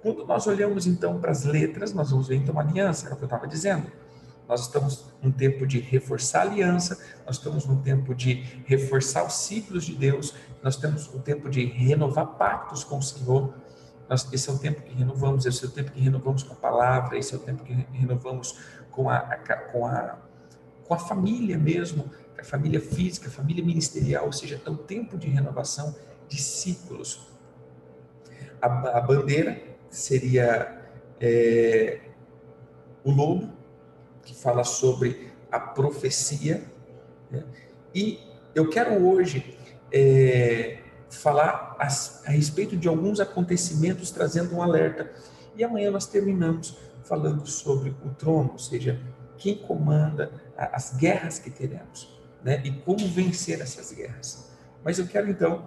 Quando 0.02 0.26
nós 0.26 0.48
olhamos 0.48 0.86
então 0.88 1.20
para 1.20 1.32
as 1.32 1.44
letras, 1.44 1.94
nós 1.94 2.12
vamos 2.12 2.28
ver 2.28 2.36
então 2.36 2.58
a 2.60 2.64
aliança, 2.64 3.10
é 3.10 3.14
o 3.14 3.16
que 3.16 3.24
eu 3.24 3.28
estava 3.28 3.48
dizendo. 3.48 3.92
Nós 4.48 4.62
estamos 4.62 5.06
num 5.22 5.32
tempo 5.32 5.68
de 5.68 5.80
reforçar 5.80 6.40
a 6.40 6.42
aliança, 6.44 6.98
nós 7.26 7.36
estamos 7.36 7.66
num 7.66 7.82
tempo 7.82 8.16
de 8.16 8.34
reforçar 8.66 9.26
os 9.26 9.34
ciclos 9.34 9.86
de 9.86 9.94
Deus, 9.94 10.34
nós 10.64 10.78
temos 10.78 11.14
um 11.14 11.20
tempo 11.20 11.50
de 11.50 11.66
renovar 11.66 12.26
pactos 12.38 12.84
com 12.84 13.00
o 13.00 13.04
Senhor. 13.04 13.54
Nós, 14.10 14.32
esse 14.32 14.50
é 14.50 14.54
o 14.54 14.58
tempo 14.58 14.82
que 14.82 14.94
renovamos, 14.94 15.46
esse 15.46 15.66
é 15.66 15.68
o 15.68 15.72
tempo 15.72 15.92
que 15.92 16.00
renovamos 16.00 16.44
com 16.44 16.54
a 16.54 16.56
palavra, 16.56 17.18
esse 17.18 17.34
é 17.34 17.38
o 17.38 17.42
tempo 17.42 17.64
que 17.64 17.74
renovamos 17.92 18.58
com 18.90 19.10
a, 19.10 19.18
a 19.18 19.58
com 19.58 19.86
a 19.86 20.18
com 20.88 20.94
a 20.94 20.98
família 20.98 21.58
mesmo, 21.58 22.10
a 22.40 22.44
família 22.44 22.80
física, 22.80 23.28
a 23.28 23.32
família 23.32 23.64
ministerial, 23.64 24.26
ou 24.26 24.32
seja, 24.32 24.62
é 24.66 24.70
um 24.70 24.78
tempo 24.78 25.18
de 25.18 25.28
renovação 25.28 25.94
de 26.30 26.42
ciclos. 26.42 27.28
A, 28.62 28.98
a 28.98 29.02
bandeira 29.02 29.62
seria 29.90 30.82
é, 31.20 32.00
o 33.04 33.12
lobo, 33.12 33.50
que 34.24 34.36
fala 34.36 34.64
sobre 34.64 35.32
a 35.52 35.60
profecia, 35.60 36.64
né? 37.32 37.44
e 37.96 38.20
eu 38.54 38.70
quero 38.70 39.06
hoje 39.06 39.58
é, 39.92 40.80
falar 41.10 41.76
a, 41.80 41.88
a 41.88 42.32
respeito 42.32 42.76
de 42.76 42.88
alguns 42.88 43.20
acontecimentos, 43.20 44.12
trazendo 44.12 44.56
um 44.56 44.62
alerta. 44.62 45.12
E 45.56 45.64
amanhã 45.64 45.90
nós 45.90 46.06
terminamos 46.06 46.78
falando 47.04 47.46
sobre 47.48 47.96
o 48.06 48.10
trono, 48.10 48.52
ou 48.54 48.60
seja, 48.60 49.00
quem 49.38 49.56
comanda 49.56 50.32
as 50.58 50.96
guerras 50.98 51.40
que 51.40 51.50
teremos, 51.50 52.20
né? 52.44 52.62
E 52.66 52.72
como 52.72 53.08
vencer 53.08 53.62
essas 53.62 53.92
guerras. 53.92 54.52
Mas 54.84 55.00
eu 55.00 55.08
quero 55.08 55.30
então 55.30 55.66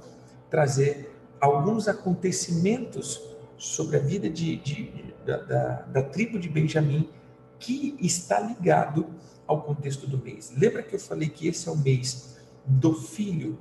trazer 0.50 1.16
alguns 1.40 1.88
acontecimentos 1.88 3.29
sobre 3.60 3.98
a 3.98 4.00
vida 4.00 4.28
de, 4.30 4.56
de 4.56 5.14
da, 5.24 5.36
da, 5.36 5.72
da 5.82 6.02
tribo 6.02 6.38
de 6.38 6.48
Benjamim 6.48 7.10
que 7.58 7.94
está 8.00 8.40
ligado 8.40 9.06
ao 9.46 9.62
contexto 9.62 10.06
do 10.06 10.16
mês. 10.16 10.50
Lembra 10.56 10.82
que 10.82 10.94
eu 10.94 10.98
falei 10.98 11.28
que 11.28 11.46
esse 11.46 11.68
é 11.68 11.70
o 11.70 11.76
mês 11.76 12.38
do 12.64 12.94
filho, 12.94 13.58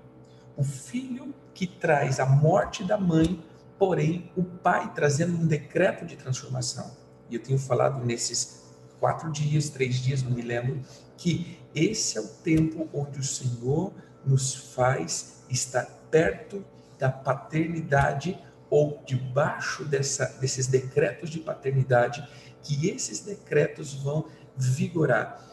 o 0.55 0.63
filho 0.63 1.33
que 1.53 1.67
traz 1.67 2.19
a 2.19 2.25
morte 2.25 2.83
da 2.85 2.97
mãe, 2.97 3.43
porém 3.77 4.31
o 4.37 4.43
pai 4.43 4.93
trazendo 4.93 5.37
um 5.37 5.45
decreto 5.45 6.05
de 6.05 6.15
transformação. 6.15 6.89
E 7.29 7.35
eu 7.35 7.43
tenho 7.43 7.59
falado 7.59 8.03
nesses 8.05 8.63
quatro 9.01 9.29
dias, 9.31 9.69
três 9.69 9.95
dias, 9.95 10.23
não 10.23 10.31
me 10.31 10.41
lembro, 10.41 10.79
que 11.17 11.59
esse 11.75 12.17
é 12.17 12.21
o 12.21 12.27
tempo 12.27 12.87
onde 12.93 13.19
o 13.19 13.23
Senhor 13.23 13.93
nos 14.25 14.55
faz 14.73 15.43
estar 15.49 15.85
perto 16.09 16.63
da 16.97 17.09
paternidade 17.09 18.39
ou 18.69 19.01
debaixo 19.05 19.83
dessa, 19.83 20.25
desses 20.39 20.67
decretos 20.67 21.29
de 21.29 21.39
paternidade, 21.39 22.27
que 22.61 22.89
esses 22.89 23.21
decretos 23.21 23.93
vão 23.93 24.25
vigorar. 24.55 25.43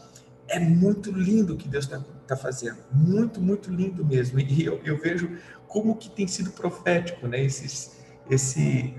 É 0.49 0.59
muito 0.59 1.11
lindo 1.11 1.55
o 1.55 1.57
que 1.57 1.69
Deus 1.69 1.85
está 1.85 2.01
tá 2.27 2.37
fazendo, 2.37 2.79
muito, 2.93 3.41
muito 3.41 3.71
lindo 3.71 4.05
mesmo. 4.05 4.39
E 4.41 4.65
eu, 4.65 4.81
eu 4.85 5.01
vejo 5.01 5.39
como 5.67 5.97
que 5.97 6.09
tem 6.09 6.27
sido 6.27 6.51
profético, 6.51 7.27
né? 7.27 7.43
Esses, 7.43 7.97
esse, 8.31 8.95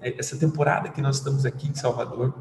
essa 0.00 0.36
temporada 0.36 0.88
que 0.88 1.00
nós 1.00 1.16
estamos 1.16 1.44
aqui 1.44 1.68
em 1.68 1.74
Salvador, 1.74 2.34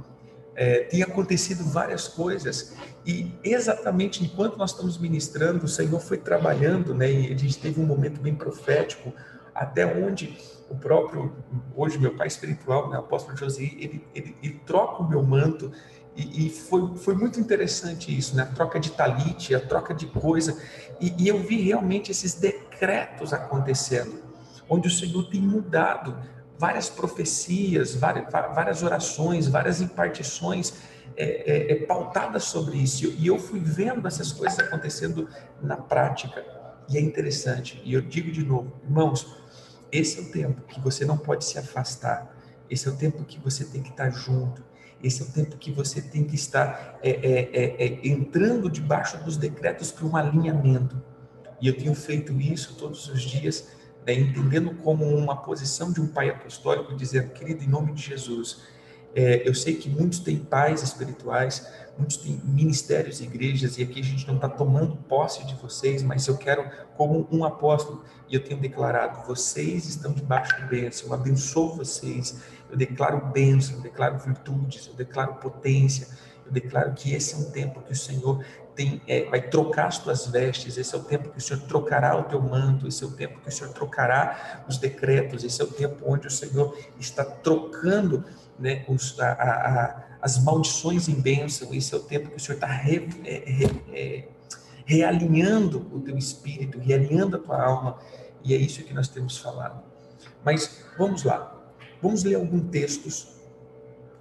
é, 0.55 0.81
tem 0.83 1.01
acontecido 1.01 1.63
várias 1.63 2.07
coisas 2.07 2.75
e 3.05 3.31
exatamente 3.43 4.23
enquanto 4.23 4.55
nós 4.55 4.71
estamos 4.71 4.99
ministrando, 4.99 5.65
o 5.65 5.67
Senhor 5.67 5.99
foi 5.99 6.17
trabalhando, 6.17 6.93
né? 6.93 7.11
E 7.11 7.33
a 7.33 7.37
gente 7.37 7.57
teve 7.59 7.81
um 7.81 7.85
momento 7.85 8.21
bem 8.21 8.35
profético, 8.35 9.11
até 9.53 9.85
onde 9.85 10.37
o 10.73 10.77
próprio, 10.77 11.31
hoje 11.75 11.99
meu 11.99 12.15
pai 12.15 12.27
espiritual, 12.27 12.89
né, 12.89 12.97
o 12.97 13.01
apóstolo 13.01 13.37
José, 13.37 13.63
ele, 13.63 14.05
ele, 14.13 14.35
ele 14.41 14.61
troca 14.65 15.03
o 15.03 15.07
meu 15.07 15.21
manto 15.21 15.71
e, 16.15 16.47
e, 16.47 16.49
foi, 16.49 16.95
foi 16.97 17.15
muito 17.15 17.39
interessante 17.39 18.15
isso, 18.15 18.35
né? 18.35 18.43
A 18.43 18.45
troca 18.45 18.79
de 18.79 18.91
talite, 18.91 19.55
a 19.55 19.59
troca 19.59 19.93
de 19.95 20.05
coisa. 20.05 20.61
E, 21.01 21.13
e 21.17 21.27
eu 21.27 21.39
vi 21.39 21.61
realmente 21.61 22.11
esses 22.11 22.35
decretos 22.35 23.33
acontecendo, 23.33 24.21
onde 24.69 24.87
o 24.87 24.91
Senhor 24.91 25.23
tem 25.29 25.41
mudado 25.41 26.15
várias 26.59 26.87
profecias, 26.87 27.95
várias, 27.95 28.31
várias 28.31 28.83
orações, 28.83 29.47
várias 29.47 29.81
impartições 29.81 30.73
é, 31.17 31.51
é, 31.51 31.71
é, 31.71 31.85
pautadas 31.85 32.43
sobre 32.43 32.77
isso. 32.77 33.11
E 33.17 33.25
eu 33.25 33.39
fui 33.39 33.59
vendo 33.59 34.07
essas 34.07 34.31
coisas 34.31 34.59
acontecendo 34.59 35.27
na 35.61 35.77
prática. 35.77 36.45
E 36.89 36.97
é 36.97 37.01
interessante. 37.01 37.81
E 37.83 37.93
eu 37.93 38.01
digo 38.01 38.31
de 38.31 38.45
novo, 38.45 38.71
irmãos, 38.83 39.41
esse 39.93 40.19
é 40.19 40.21
o 40.23 40.25
tempo 40.25 40.61
que 40.63 40.79
você 40.79 41.05
não 41.05 41.17
pode 41.17 41.45
se 41.45 41.59
afastar. 41.59 42.35
Esse 42.69 42.87
é 42.87 42.91
o 42.91 42.95
tempo 42.95 43.23
que 43.23 43.39
você 43.39 43.63
tem 43.63 43.83
que 43.83 43.91
estar 43.91 44.09
junto. 44.09 44.63
Esse 45.03 45.21
é 45.21 45.25
o 45.25 45.29
tempo 45.29 45.55
que 45.57 45.71
você 45.71 46.01
tem 46.01 46.23
que 46.23 46.35
estar 46.35 46.97
é, 47.03 47.11
é, 47.11 47.49
é, 47.53 47.83
é 47.85 48.07
entrando 48.07 48.69
debaixo 48.69 49.23
dos 49.23 49.37
decretos 49.37 49.91
para 49.91 50.05
um 50.05 50.17
alinhamento. 50.17 50.99
E 51.61 51.67
eu 51.67 51.77
tenho 51.77 51.93
feito 51.93 52.33
isso 52.41 52.75
todos 52.75 53.07
os 53.07 53.21
dias 53.21 53.67
né, 54.05 54.13
entendendo 54.13 54.73
como 54.83 55.05
uma 55.05 55.37
posição 55.37 55.91
de 55.91 56.01
um 56.01 56.07
pai 56.07 56.29
apostólico, 56.29 56.95
dizendo, 56.95 57.31
querido, 57.31 57.63
em 57.63 57.67
nome 57.67 57.93
de 57.93 58.01
Jesus, 58.01 58.63
é, 59.15 59.47
eu 59.47 59.53
sei 59.53 59.75
que 59.75 59.89
muitos 59.89 60.19
têm 60.19 60.37
pais 60.37 60.81
espirituais, 60.81 61.67
muitos 61.97 62.17
têm 62.17 62.41
ministérios 62.43 63.21
e 63.21 63.25
igrejas, 63.25 63.77
e 63.77 63.83
aqui 63.83 63.99
a 63.99 64.03
gente 64.03 64.27
não 64.27 64.35
está 64.35 64.49
tomando 64.49 64.95
posse 64.95 65.45
de 65.45 65.55
vocês, 65.55 66.01
mas 66.01 66.27
eu 66.27 66.37
quero, 66.37 66.67
como 66.97 67.27
um 67.31 67.45
apóstolo, 67.45 68.03
e 68.27 68.35
eu 68.35 68.43
tenho 68.43 68.59
declarado, 68.59 69.25
vocês 69.27 69.85
estão 69.85 70.11
debaixo 70.11 70.55
de 70.57 70.65
bênção, 70.65 71.07
eu 71.07 71.13
abençoo 71.13 71.75
vocês, 71.75 72.41
eu 72.69 72.75
declaro 72.75 73.27
bênção, 73.27 73.75
eu 73.75 73.81
declaro 73.81 74.17
virtudes, 74.17 74.87
eu 74.87 74.95
declaro 74.95 75.35
potência, 75.35 76.07
eu 76.45 76.51
declaro 76.51 76.93
que 76.93 77.13
esse 77.13 77.35
é 77.35 77.37
um 77.37 77.51
tempo 77.51 77.81
que 77.81 77.91
o 77.91 77.95
Senhor 77.95 78.43
tem, 78.75 79.01
é, 79.07 79.25
vai 79.25 79.41
trocar 79.41 79.87
as 79.87 79.99
tuas 79.99 80.25
vestes, 80.25 80.77
esse 80.77 80.95
é 80.95 80.97
o 80.97 81.03
tempo 81.03 81.29
que 81.29 81.37
o 81.37 81.41
Senhor 81.41 81.61
trocará 81.63 82.17
o 82.17 82.23
teu 82.23 82.41
manto, 82.41 82.87
esse 82.87 83.03
é 83.03 83.07
o 83.07 83.11
tempo 83.11 83.39
que 83.39 83.47
o 83.47 83.51
Senhor 83.51 83.71
trocará 83.71 84.65
os 84.67 84.79
decretos, 84.79 85.43
esse 85.43 85.61
é 85.61 85.63
o 85.63 85.67
tempo 85.67 86.03
onde 86.05 86.25
o 86.25 86.31
Senhor 86.31 86.75
está 86.99 87.23
trocando 87.23 88.25
né, 88.59 88.85
os, 88.87 89.19
a, 89.19 89.31
a, 89.31 90.03
as 90.21 90.41
maldições 90.43 91.07
em 91.07 91.19
bênção, 91.19 91.73
esse 91.73 91.93
é 91.93 91.97
o 91.97 92.01
tempo 92.01 92.29
que 92.29 92.37
o 92.37 92.39
Senhor 92.39 92.55
está 92.55 92.67
re, 92.67 93.09
é, 93.25 93.43
re, 93.45 93.83
é, 93.93 94.27
realinhando 94.85 95.87
o 95.91 95.99
teu 95.99 96.17
espírito, 96.17 96.79
realinhando 96.79 97.35
a 97.35 97.39
tua 97.39 97.61
alma, 97.61 97.99
e 98.43 98.53
é 98.53 98.57
isso 98.57 98.83
que 98.83 98.93
nós 98.93 99.07
temos 99.07 99.37
falado. 99.37 99.83
Mas 100.43 100.83
vamos 100.97 101.23
lá, 101.23 101.55
vamos 102.01 102.23
ler 102.23 102.35
alguns 102.35 102.69
textos, 102.69 103.35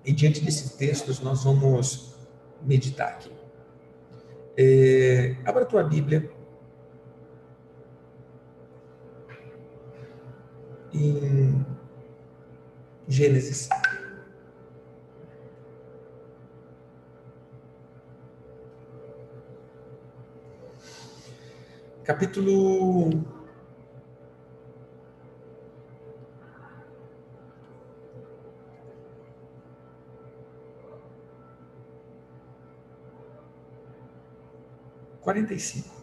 e 0.05 0.13
diante 0.13 0.41
desses 0.41 0.73
textos 0.73 1.21
nós 1.21 1.45
vamos 1.45 2.15
meditar 2.63 3.09
aqui. 3.09 3.31
É, 4.57 5.37
abra 5.45 5.63
a 5.63 5.67
tua 5.67 5.83
Bíblia 5.83 6.31
em 10.93 11.65
Gênesis. 13.09 13.69
Capítulo 22.05 23.11
quarenta 35.21 35.55
e 35.55 35.61
cinco. 35.61 35.95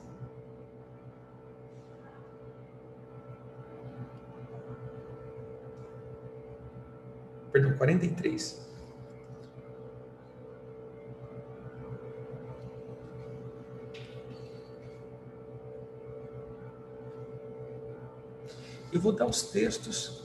Perdão, 7.51 7.77
quarenta 7.77 8.05
e 8.05 8.15
três. 8.15 8.68
Eu 18.99 19.03
vou 19.03 19.13
dar 19.13 19.27
os 19.27 19.43
textos 19.43 20.23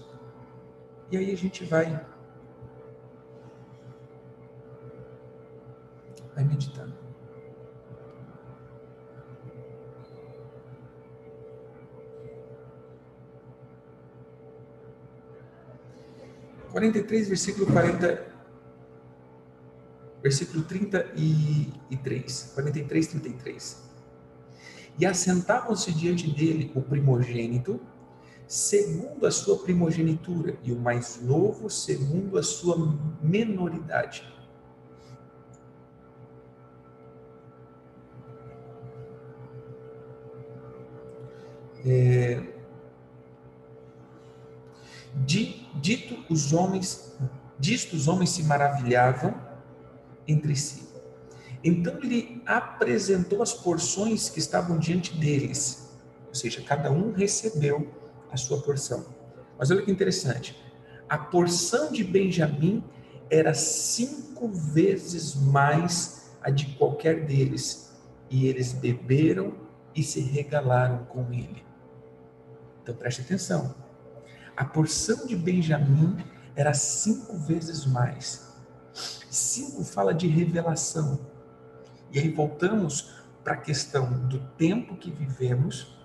e 1.08 1.16
aí 1.16 1.30
a 1.30 1.36
gente 1.36 1.64
vai 1.64 2.04
vai 6.34 6.42
meditando. 6.42 6.92
43, 16.72 17.28
versículo 17.28 17.66
40, 17.68 18.26
versículo 20.20 20.64
33, 20.64 22.52
43, 22.56 23.06
33. 23.06 23.84
E 24.98 25.06
assentavam-se 25.06 25.92
diante 25.92 26.28
dele 26.28 26.72
o 26.74 26.82
primogênito, 26.82 27.80
segundo 28.54 29.26
a 29.26 29.32
sua 29.32 29.58
primogenitura, 29.58 30.56
e 30.62 30.70
o 30.70 30.78
mais 30.78 31.20
novo, 31.20 31.68
segundo 31.68 32.38
a 32.38 32.42
sua 32.42 32.76
menoridade. 33.20 34.32
É, 41.84 42.44
dito 45.80 46.24
os 46.30 46.52
homens, 46.52 47.18
disto 47.58 47.96
os 47.96 48.06
homens 48.06 48.30
se 48.30 48.44
maravilhavam 48.44 49.34
entre 50.28 50.54
si. 50.54 50.88
Então 51.64 51.98
ele 52.04 52.40
apresentou 52.46 53.42
as 53.42 53.52
porções 53.52 54.28
que 54.28 54.38
estavam 54.38 54.78
diante 54.78 55.12
deles, 55.16 55.92
ou 56.28 56.34
seja, 56.36 56.62
cada 56.62 56.92
um 56.92 57.10
recebeu 57.10 58.03
a 58.30 58.36
sua 58.36 58.60
porção. 58.60 59.04
Mas 59.58 59.70
olha 59.70 59.82
que 59.82 59.90
interessante, 59.90 60.60
a 61.08 61.16
porção 61.18 61.92
de 61.92 62.02
Benjamim 62.02 62.82
era 63.30 63.54
cinco 63.54 64.48
vezes 64.48 65.34
mais 65.34 66.30
a 66.42 66.50
de 66.50 66.66
qualquer 66.76 67.24
deles, 67.24 67.92
e 68.30 68.46
eles 68.46 68.72
beberam 68.72 69.54
e 69.94 70.02
se 70.02 70.20
regalaram 70.20 71.04
com 71.04 71.32
ele. 71.32 71.64
Então 72.82 72.94
preste 72.94 73.22
atenção, 73.22 73.74
a 74.56 74.64
porção 74.64 75.26
de 75.26 75.36
Benjamim 75.36 76.16
era 76.54 76.74
cinco 76.74 77.36
vezes 77.38 77.86
mais. 77.86 78.52
Cinco 79.30 79.82
fala 79.84 80.14
de 80.14 80.28
revelação 80.28 81.18
e 82.14 82.20
aí 82.20 82.28
voltamos 82.28 83.10
para 83.42 83.54
a 83.54 83.56
questão 83.56 84.28
do 84.28 84.38
tempo 84.56 84.96
que 84.96 85.10
vivemos 85.10 85.98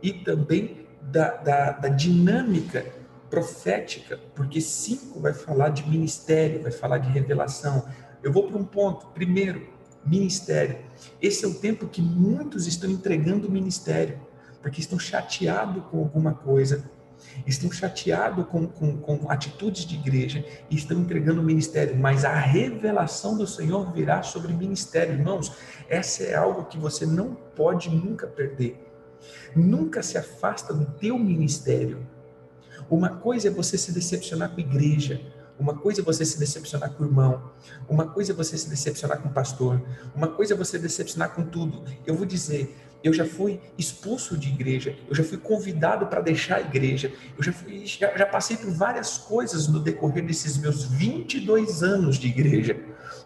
e 0.00 0.12
também 0.12 0.83
da, 1.10 1.36
da, 1.36 1.70
da 1.72 1.88
dinâmica 1.88 2.84
profética, 3.30 4.20
porque 4.34 4.60
cinco 4.60 5.20
vai 5.20 5.34
falar 5.34 5.70
de 5.70 5.88
ministério, 5.88 6.62
vai 6.62 6.72
falar 6.72 6.98
de 6.98 7.08
revelação. 7.10 7.84
Eu 8.22 8.32
vou 8.32 8.46
para 8.48 8.56
um 8.56 8.64
ponto. 8.64 9.06
Primeiro, 9.08 9.66
ministério. 10.04 10.78
Esse 11.20 11.44
é 11.44 11.48
o 11.48 11.54
tempo 11.54 11.86
que 11.86 12.00
muitos 12.00 12.66
estão 12.66 12.90
entregando 12.90 13.48
o 13.48 13.50
ministério, 13.50 14.20
porque 14.62 14.80
estão 14.80 14.98
chateados 14.98 15.82
com 15.90 15.98
alguma 15.98 16.34
coisa, 16.34 16.88
estão 17.46 17.70
chateados 17.72 18.46
com, 18.46 18.66
com, 18.66 18.96
com 18.98 19.30
atitudes 19.30 19.84
de 19.84 19.96
igreja 19.96 20.44
e 20.70 20.76
estão 20.76 20.98
entregando 21.00 21.40
o 21.40 21.44
ministério, 21.44 21.96
mas 21.96 22.24
a 22.24 22.34
revelação 22.34 23.36
do 23.36 23.46
Senhor 23.46 23.92
virá 23.92 24.22
sobre 24.22 24.52
ministério. 24.52 25.14
Irmãos, 25.14 25.52
essa 25.88 26.22
é 26.22 26.34
algo 26.34 26.64
que 26.66 26.78
você 26.78 27.04
não 27.06 27.34
pode 27.34 27.90
nunca 27.90 28.26
perder. 28.26 28.93
Nunca 29.54 30.02
se 30.02 30.18
afasta 30.18 30.72
do 30.72 30.86
teu 30.98 31.18
ministério. 31.18 32.06
Uma 32.90 33.08
coisa 33.08 33.48
é 33.48 33.50
você 33.50 33.78
se 33.78 33.92
decepcionar 33.92 34.50
com 34.50 34.60
a 34.60 34.64
igreja, 34.64 35.20
uma 35.58 35.74
coisa 35.74 36.00
é 36.00 36.04
você 36.04 36.24
se 36.24 36.38
decepcionar 36.38 36.90
com 36.92 37.04
o 37.04 37.06
irmão, 37.06 37.50
uma 37.88 38.06
coisa 38.06 38.32
é 38.32 38.34
você 38.34 38.58
se 38.58 38.68
decepcionar 38.68 39.20
com 39.22 39.28
o 39.28 39.32
pastor, 39.32 39.80
uma 40.14 40.26
coisa 40.26 40.54
é 40.54 40.56
você 40.56 40.78
decepcionar 40.78 41.32
com 41.32 41.44
tudo. 41.44 41.84
Eu 42.04 42.14
vou 42.16 42.26
dizer, 42.26 42.76
eu 43.04 43.12
já 43.12 43.24
fui 43.24 43.60
expulso 43.78 44.36
de 44.36 44.48
igreja, 44.48 44.96
eu 45.08 45.14
já 45.14 45.22
fui 45.22 45.38
convidado 45.38 46.06
para 46.06 46.20
deixar 46.20 46.56
a 46.56 46.60
igreja, 46.60 47.12
eu 47.36 47.44
já, 47.44 47.52
fui, 47.52 47.86
já, 47.86 48.16
já 48.16 48.26
passei 48.26 48.56
por 48.56 48.70
várias 48.70 49.16
coisas 49.16 49.68
no 49.68 49.78
decorrer 49.78 50.26
desses 50.26 50.56
meus 50.56 50.84
22 50.84 51.82
anos 51.82 52.16
de 52.16 52.28
igreja. 52.28 52.76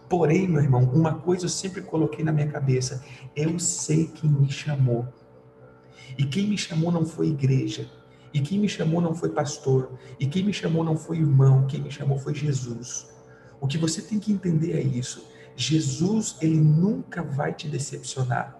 Porém, 0.08 0.48
meu 0.48 0.60
irmão, 0.60 0.82
uma 0.92 1.14
coisa 1.14 1.44
eu 1.44 1.48
sempre 1.48 1.80
coloquei 1.80 2.24
na 2.24 2.32
minha 2.32 2.48
cabeça: 2.48 3.04
eu 3.36 3.58
sei 3.58 4.06
quem 4.06 4.28
me 4.28 4.50
chamou. 4.50 5.06
E 6.18 6.24
quem 6.24 6.48
me 6.48 6.58
chamou 6.58 6.90
não 6.90 7.06
foi 7.06 7.28
igreja, 7.28 7.88
e 8.34 8.40
quem 8.40 8.58
me 8.58 8.68
chamou 8.68 9.00
não 9.00 9.14
foi 9.14 9.30
pastor, 9.30 9.96
e 10.18 10.26
quem 10.26 10.44
me 10.44 10.52
chamou 10.52 10.82
não 10.82 10.96
foi 10.96 11.18
irmão, 11.18 11.66
quem 11.66 11.80
me 11.80 11.90
chamou 11.90 12.18
foi 12.18 12.34
Jesus. 12.34 13.08
O 13.60 13.68
que 13.68 13.78
você 13.78 14.02
tem 14.02 14.18
que 14.18 14.32
entender 14.32 14.72
é 14.72 14.82
isso. 14.82 15.24
Jesus, 15.56 16.36
ele 16.40 16.60
nunca 16.60 17.22
vai 17.22 17.54
te 17.54 17.68
decepcionar. 17.68 18.58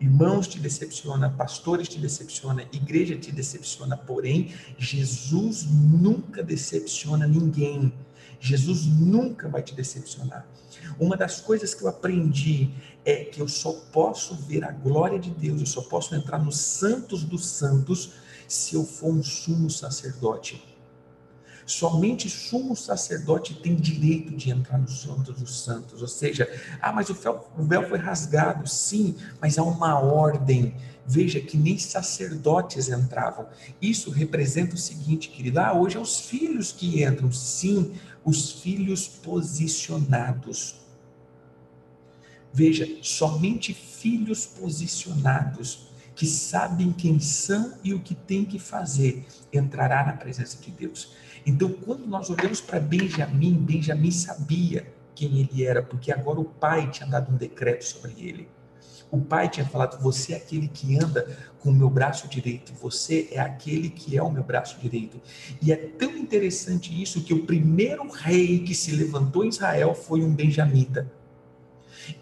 Irmãos 0.00 0.48
te 0.48 0.58
decepciona, 0.58 1.28
pastores 1.28 1.86
te 1.86 1.98
decepciona, 1.98 2.64
igreja 2.72 3.16
te 3.16 3.30
decepciona, 3.30 3.96
porém, 3.96 4.54
Jesus 4.78 5.66
nunca 5.68 6.42
decepciona 6.42 7.26
ninguém. 7.26 7.92
Jesus 8.40 8.86
nunca 8.86 9.48
vai 9.48 9.62
te 9.62 9.74
decepcionar. 9.74 10.46
Uma 10.98 11.16
das 11.16 11.40
coisas 11.40 11.74
que 11.74 11.82
eu 11.82 11.88
aprendi 11.88 12.70
é 13.04 13.24
que 13.24 13.40
eu 13.40 13.48
só 13.48 13.72
posso 13.92 14.34
ver 14.34 14.64
a 14.64 14.72
glória 14.72 15.18
de 15.18 15.30
Deus, 15.30 15.60
eu 15.60 15.66
só 15.66 15.82
posso 15.82 16.14
entrar 16.14 16.38
nos 16.38 16.56
santos 16.56 17.22
dos 17.22 17.46
santos 17.46 18.12
se 18.48 18.74
eu 18.74 18.84
for 18.84 19.12
um 19.12 19.22
sumo 19.22 19.70
sacerdote. 19.70 20.69
Somente 21.70 22.28
sumo 22.28 22.74
sacerdote 22.74 23.54
tem 23.54 23.76
direito 23.76 24.34
de 24.34 24.50
entrar 24.50 24.76
no 24.76 24.88
Santo 24.88 25.32
dos 25.32 25.62
Santos. 25.62 26.02
Ou 26.02 26.08
seja, 26.08 26.50
ah, 26.82 26.92
mas 26.92 27.08
o 27.10 27.14
véu, 27.14 27.48
o 27.56 27.62
véu 27.62 27.88
foi 27.88 27.96
rasgado. 27.96 28.68
Sim, 28.68 29.14
mas 29.40 29.56
há 29.56 29.62
uma 29.62 30.00
ordem. 30.00 30.74
Veja 31.06 31.40
que 31.40 31.56
nem 31.56 31.78
sacerdotes 31.78 32.88
entravam. 32.88 33.46
Isso 33.80 34.10
representa 34.10 34.74
o 34.74 34.78
seguinte, 34.78 35.28
querido. 35.28 35.60
Ah, 35.60 35.72
hoje 35.72 35.96
é 35.96 36.00
os 36.00 36.18
filhos 36.18 36.72
que 36.72 37.04
entram. 37.04 37.30
Sim, 37.30 37.94
os 38.24 38.50
filhos 38.50 39.06
posicionados. 39.06 40.74
Veja, 42.52 42.84
somente 43.00 43.72
filhos 43.72 44.44
posicionados 44.44 45.88
que 46.16 46.26
sabem 46.26 46.92
quem 46.92 47.20
são 47.20 47.74
e 47.84 47.94
o 47.94 48.00
que 48.00 48.14
tem 48.14 48.44
que 48.44 48.58
fazer 48.58 49.24
entrará 49.52 50.04
na 50.04 50.12
presença 50.14 50.58
de 50.60 50.70
Deus. 50.70 51.12
Então, 51.46 51.70
quando 51.70 52.06
nós 52.06 52.30
olhamos 52.30 52.60
para 52.60 52.78
Benjamim, 52.78 53.54
Benjamim 53.54 54.10
sabia 54.10 54.86
quem 55.14 55.38
ele 55.38 55.64
era, 55.64 55.82
porque 55.82 56.12
agora 56.12 56.40
o 56.40 56.44
pai 56.44 56.90
tinha 56.90 57.08
dado 57.08 57.32
um 57.32 57.36
decreto 57.36 57.84
sobre 57.84 58.12
ele. 58.18 58.48
O 59.10 59.20
pai 59.20 59.48
tinha 59.48 59.66
falado: 59.66 60.00
Você 60.02 60.32
é 60.32 60.36
aquele 60.36 60.68
que 60.68 60.96
anda 60.96 61.36
com 61.58 61.70
o 61.70 61.74
meu 61.74 61.90
braço 61.90 62.28
direito, 62.28 62.72
você 62.80 63.28
é 63.32 63.40
aquele 63.40 63.90
que 63.90 64.16
é 64.16 64.22
o 64.22 64.30
meu 64.30 64.42
braço 64.42 64.78
direito. 64.80 65.20
E 65.60 65.72
é 65.72 65.76
tão 65.76 66.16
interessante 66.16 67.02
isso 67.02 67.22
que 67.22 67.34
o 67.34 67.44
primeiro 67.44 68.08
rei 68.08 68.60
que 68.60 68.74
se 68.74 68.92
levantou 68.92 69.44
em 69.44 69.48
Israel 69.48 69.94
foi 69.94 70.22
um 70.22 70.32
benjamita, 70.32 71.10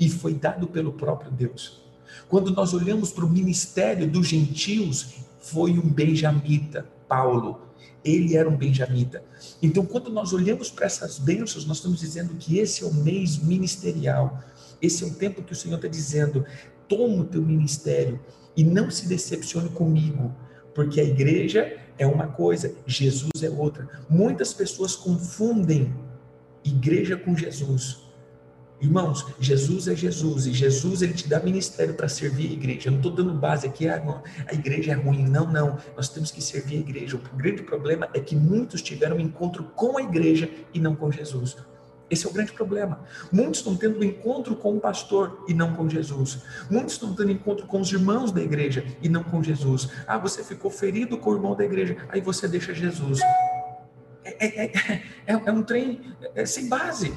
e 0.01 0.09
foi 0.09 0.35
dado 0.35 0.67
pelo 0.67 0.93
próprio 0.93 1.31
Deus. 1.31 1.83
Quando 2.29 2.51
nós 2.51 2.75
olhamos 2.75 3.13
para 3.13 3.25
o 3.25 3.31
ministério 3.31 4.11
dos 4.11 4.27
gentios, 4.27 5.15
foi 5.41 5.79
um 5.79 5.89
benjamita, 5.89 6.87
Paulo 7.07 7.68
ele 8.05 8.37
era 8.37 8.49
um 8.49 8.57
benjamita. 8.57 9.23
Então, 9.63 9.85
quando 9.85 10.11
nós 10.11 10.33
olhamos 10.33 10.71
para 10.71 10.87
essas 10.87 11.19
bênçãos, 11.19 11.67
nós 11.67 11.79
estamos 11.79 12.01
dizendo 12.01 12.35
que 12.35 12.59
esse 12.59 12.85
é 12.85 12.87
o 12.87 12.95
mês 12.95 13.39
ministerial. 13.39 14.43
Esse 14.81 15.05
é 15.05 15.07
o 15.07 15.15
tempo 15.15 15.43
que 15.43 15.53
o 15.53 15.57
Senhor 15.57 15.77
está 15.77 15.89
dizendo: 15.89 16.45
toma 16.89 17.23
o 17.23 17.25
teu 17.25 17.43
ministério 17.43 18.21
e 18.57 18.65
não 18.65 18.91
se 18.91 19.07
decepcione 19.07 19.69
comigo, 19.71 20.35
porque 20.75 21.01
a 21.01 21.05
igreja 21.05 21.77
é 21.99 22.07
uma 22.07 22.29
coisa, 22.29 22.75
Jesus 22.87 23.43
é 23.43 23.51
outra. 23.51 23.89
Muitas 24.09 24.53
pessoas 24.55 24.95
confundem 24.95 25.95
igreja 26.65 27.17
com 27.17 27.37
Jesus. 27.37 28.08
Irmãos, 28.81 29.27
Jesus 29.41 29.89
é 29.89 29.97
Jesus 29.97 30.47
e 30.47 30.53
Jesus 30.53 31.03
ele 31.03 31.13
te 31.13 31.29
dá 31.29 31.41
ministério 31.41 31.95
para 31.95 32.09
servir 32.09 32.51
a 32.51 32.53
igreja. 32.53 32.89
Eu 32.89 32.93
não 32.93 32.99
estou 32.99 33.13
dando 33.13 33.33
base 33.35 33.67
aqui, 33.67 33.89
ah, 33.89 34.23
a 34.47 34.55
igreja 34.55 34.93
é 34.93 34.95
ruim. 34.95 35.25
Não, 35.29 35.51
não. 35.51 35.79
Nós 35.97 36.09
temos 36.09 36.31
que 36.31 36.41
servir 36.41 36.77
a 36.77 36.81
igreja. 36.81 37.17
O 37.17 37.37
grande 37.37 37.63
problema 37.63 38.09
é 38.15 38.21
que 38.21 38.37
muitos 38.37 38.81
tiveram 38.81 39.17
um 39.17 39.21
encontro 39.21 39.65
com 39.75 39.99
a 39.99 40.03
igreja 40.03 40.49
e 40.73 40.79
não 40.79 40.95
com 40.95 41.11
Jesus. 41.11 41.57
Esse 42.11 42.27
é 42.27 42.31
o 42.31 42.33
grande 42.33 42.53
problema. 42.53 43.01
Muitos 43.31 43.59
estão 43.59 43.77
tendo 43.77 43.99
um 43.99 44.05
encontro 44.05 44.57
com 44.57 44.77
o 44.77 44.81
pastor 44.81 45.45
e 45.47 45.53
não 45.53 45.75
com 45.75 45.89
Jesus. 45.89 46.43
Muitos 46.71 46.95
estão 46.95 47.15
tendo 47.15 47.31
encontro 47.31 47.67
com 47.67 47.81
os 47.81 47.93
irmãos 47.93 48.33
da 48.33 48.41
igreja 48.41 48.85
e 49.03 49.09
não 49.09 49.23
com 49.23 49.43
Jesus. 49.43 49.89
Ah, 50.07 50.17
você 50.17 50.43
ficou 50.43 50.71
ferido 50.71 51.19
com 51.19 51.31
o 51.31 51.35
irmão 51.35 51.55
da 51.55 51.65
igreja, 51.65 51.97
aí 52.09 52.21
você 52.21 52.49
deixa 52.49 52.73
Jesus. 52.73 53.21
É, 54.25 54.47
é, 54.47 54.65
é, 54.65 55.03
é, 55.27 55.43
é 55.47 55.53
um 55.53 55.63
trem 55.63 56.01
é, 56.35 56.47
sem 56.47 56.69
base. 56.69 57.13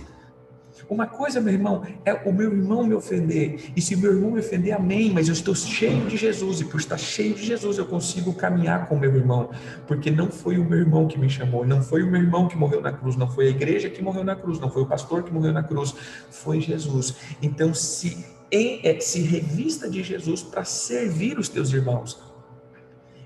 Uma 0.91 1.07
coisa, 1.07 1.39
meu 1.39 1.53
irmão, 1.53 1.83
é 2.03 2.13
o 2.13 2.33
meu 2.33 2.51
irmão 2.51 2.83
me 2.83 2.93
ofender. 2.93 3.71
E 3.73 3.81
se 3.81 3.95
meu 3.95 4.11
irmão 4.11 4.31
me 4.31 4.41
ofender, 4.41 4.73
amém. 4.73 5.09
Mas 5.09 5.29
eu 5.29 5.33
estou 5.33 5.55
cheio 5.55 6.05
de 6.07 6.17
Jesus. 6.17 6.59
E 6.59 6.65
por 6.65 6.81
estar 6.81 6.97
cheio 6.97 7.33
de 7.33 7.45
Jesus, 7.45 7.77
eu 7.77 7.85
consigo 7.85 8.33
caminhar 8.33 8.89
com 8.89 8.99
meu 8.99 9.15
irmão. 9.15 9.51
Porque 9.87 10.11
não 10.11 10.29
foi 10.29 10.57
o 10.57 10.65
meu 10.65 10.79
irmão 10.79 11.07
que 11.07 11.17
me 11.17 11.29
chamou. 11.29 11.65
Não 11.65 11.81
foi 11.81 12.03
o 12.03 12.11
meu 12.11 12.21
irmão 12.21 12.45
que 12.49 12.57
morreu 12.57 12.81
na 12.81 12.91
cruz. 12.91 13.15
Não 13.15 13.31
foi 13.31 13.47
a 13.47 13.49
igreja 13.51 13.89
que 13.89 14.03
morreu 14.03 14.25
na 14.25 14.35
cruz. 14.35 14.59
Não 14.59 14.69
foi 14.69 14.81
o 14.81 14.85
pastor 14.85 15.23
que 15.23 15.31
morreu 15.31 15.53
na 15.53 15.63
cruz. 15.63 15.95
Foi 16.29 16.59
Jesus. 16.59 17.15
Então, 17.41 17.73
se, 17.73 18.25
é, 18.51 18.99
se 18.99 19.21
revista 19.21 19.89
de 19.89 20.03
Jesus 20.03 20.43
para 20.43 20.65
servir 20.65 21.39
os 21.39 21.47
teus 21.47 21.71
irmãos. 21.71 22.21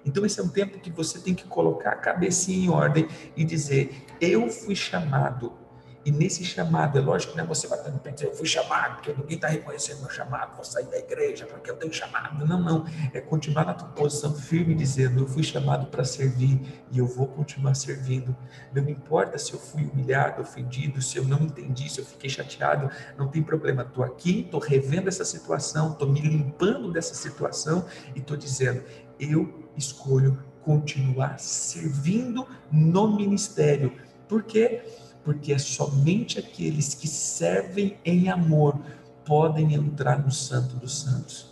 Então, 0.06 0.24
esse 0.24 0.40
é 0.40 0.44
um 0.44 0.50
tempo 0.50 0.78
que 0.78 0.92
você 0.92 1.18
tem 1.18 1.34
que 1.34 1.46
colocar 1.46 1.94
a 1.94 1.96
cabecinha 1.96 2.68
em 2.68 2.70
ordem 2.70 3.08
e 3.36 3.44
dizer: 3.44 4.06
Eu 4.22 4.52
fui 4.52 4.76
chamado 4.76 5.65
e 6.06 6.12
nesse 6.12 6.46
chamado, 6.46 7.00
é 7.00 7.02
lógico 7.02 7.32
que 7.32 7.38
não 7.40 7.46
é 7.46 7.48
você 7.48 7.68
no 7.68 7.98
pé 7.98 8.12
dizer, 8.12 8.28
eu 8.28 8.36
fui 8.36 8.46
chamado, 8.46 8.98
porque 8.98 9.12
ninguém 9.12 9.38
está 9.38 9.48
reconhecendo 9.48 10.02
meu 10.02 10.10
chamado, 10.12 10.56
vou 10.56 10.64
sair 10.64 10.86
da 10.86 11.00
igreja 11.00 11.48
porque 11.48 11.72
eu 11.72 11.76
tenho 11.76 11.92
chamado. 11.92 12.46
Não, 12.46 12.62
não. 12.62 12.86
É 13.12 13.20
continuar 13.20 13.66
na 13.66 13.74
tua 13.74 13.88
posição 13.88 14.32
firme, 14.36 14.76
dizendo, 14.76 15.24
eu 15.24 15.28
fui 15.28 15.42
chamado 15.42 15.88
para 15.88 16.06
servir 16.06 16.62
e 16.92 17.00
eu 17.00 17.08
vou 17.08 17.26
continuar 17.26 17.74
servindo. 17.74 18.36
Não 18.72 18.88
importa 18.88 19.40
se 19.40 19.54
eu 19.54 19.60
fui 19.60 19.84
humilhado, 19.84 20.44
ofendido, 20.44 21.02
se 21.02 21.18
eu 21.18 21.24
não 21.24 21.40
entendi, 21.40 21.90
se 21.90 22.00
eu 22.00 22.06
fiquei 22.06 22.30
chateado, 22.30 22.88
não 23.18 23.28
tem 23.28 23.42
problema. 23.42 23.82
Estou 23.82 24.04
aqui, 24.04 24.42
estou 24.42 24.60
revendo 24.60 25.10
essa 25.10 25.26
situação, 25.26 25.94
estou 25.94 26.08
me 26.08 26.22
limpando 26.22 26.92
dessa 26.92 27.16
situação 27.16 27.84
e 28.14 28.20
estou 28.20 28.38
dizendo, 28.38 28.84
eu 29.20 29.72
escolho 29.76 30.38
continuar 30.62 31.40
servindo 31.40 32.48
no 32.72 33.16
ministério. 33.16 33.92
Por 34.28 34.44
quê? 34.44 34.84
Porque 35.26 35.52
é 35.52 35.58
somente 35.58 36.38
aqueles 36.38 36.94
que 36.94 37.08
servem 37.08 37.98
em 38.06 38.30
amor 38.30 38.80
podem 39.26 39.74
entrar 39.74 40.24
no 40.24 40.32
Santo 40.32 40.76
dos 40.76 41.00
Santos. 41.00 41.48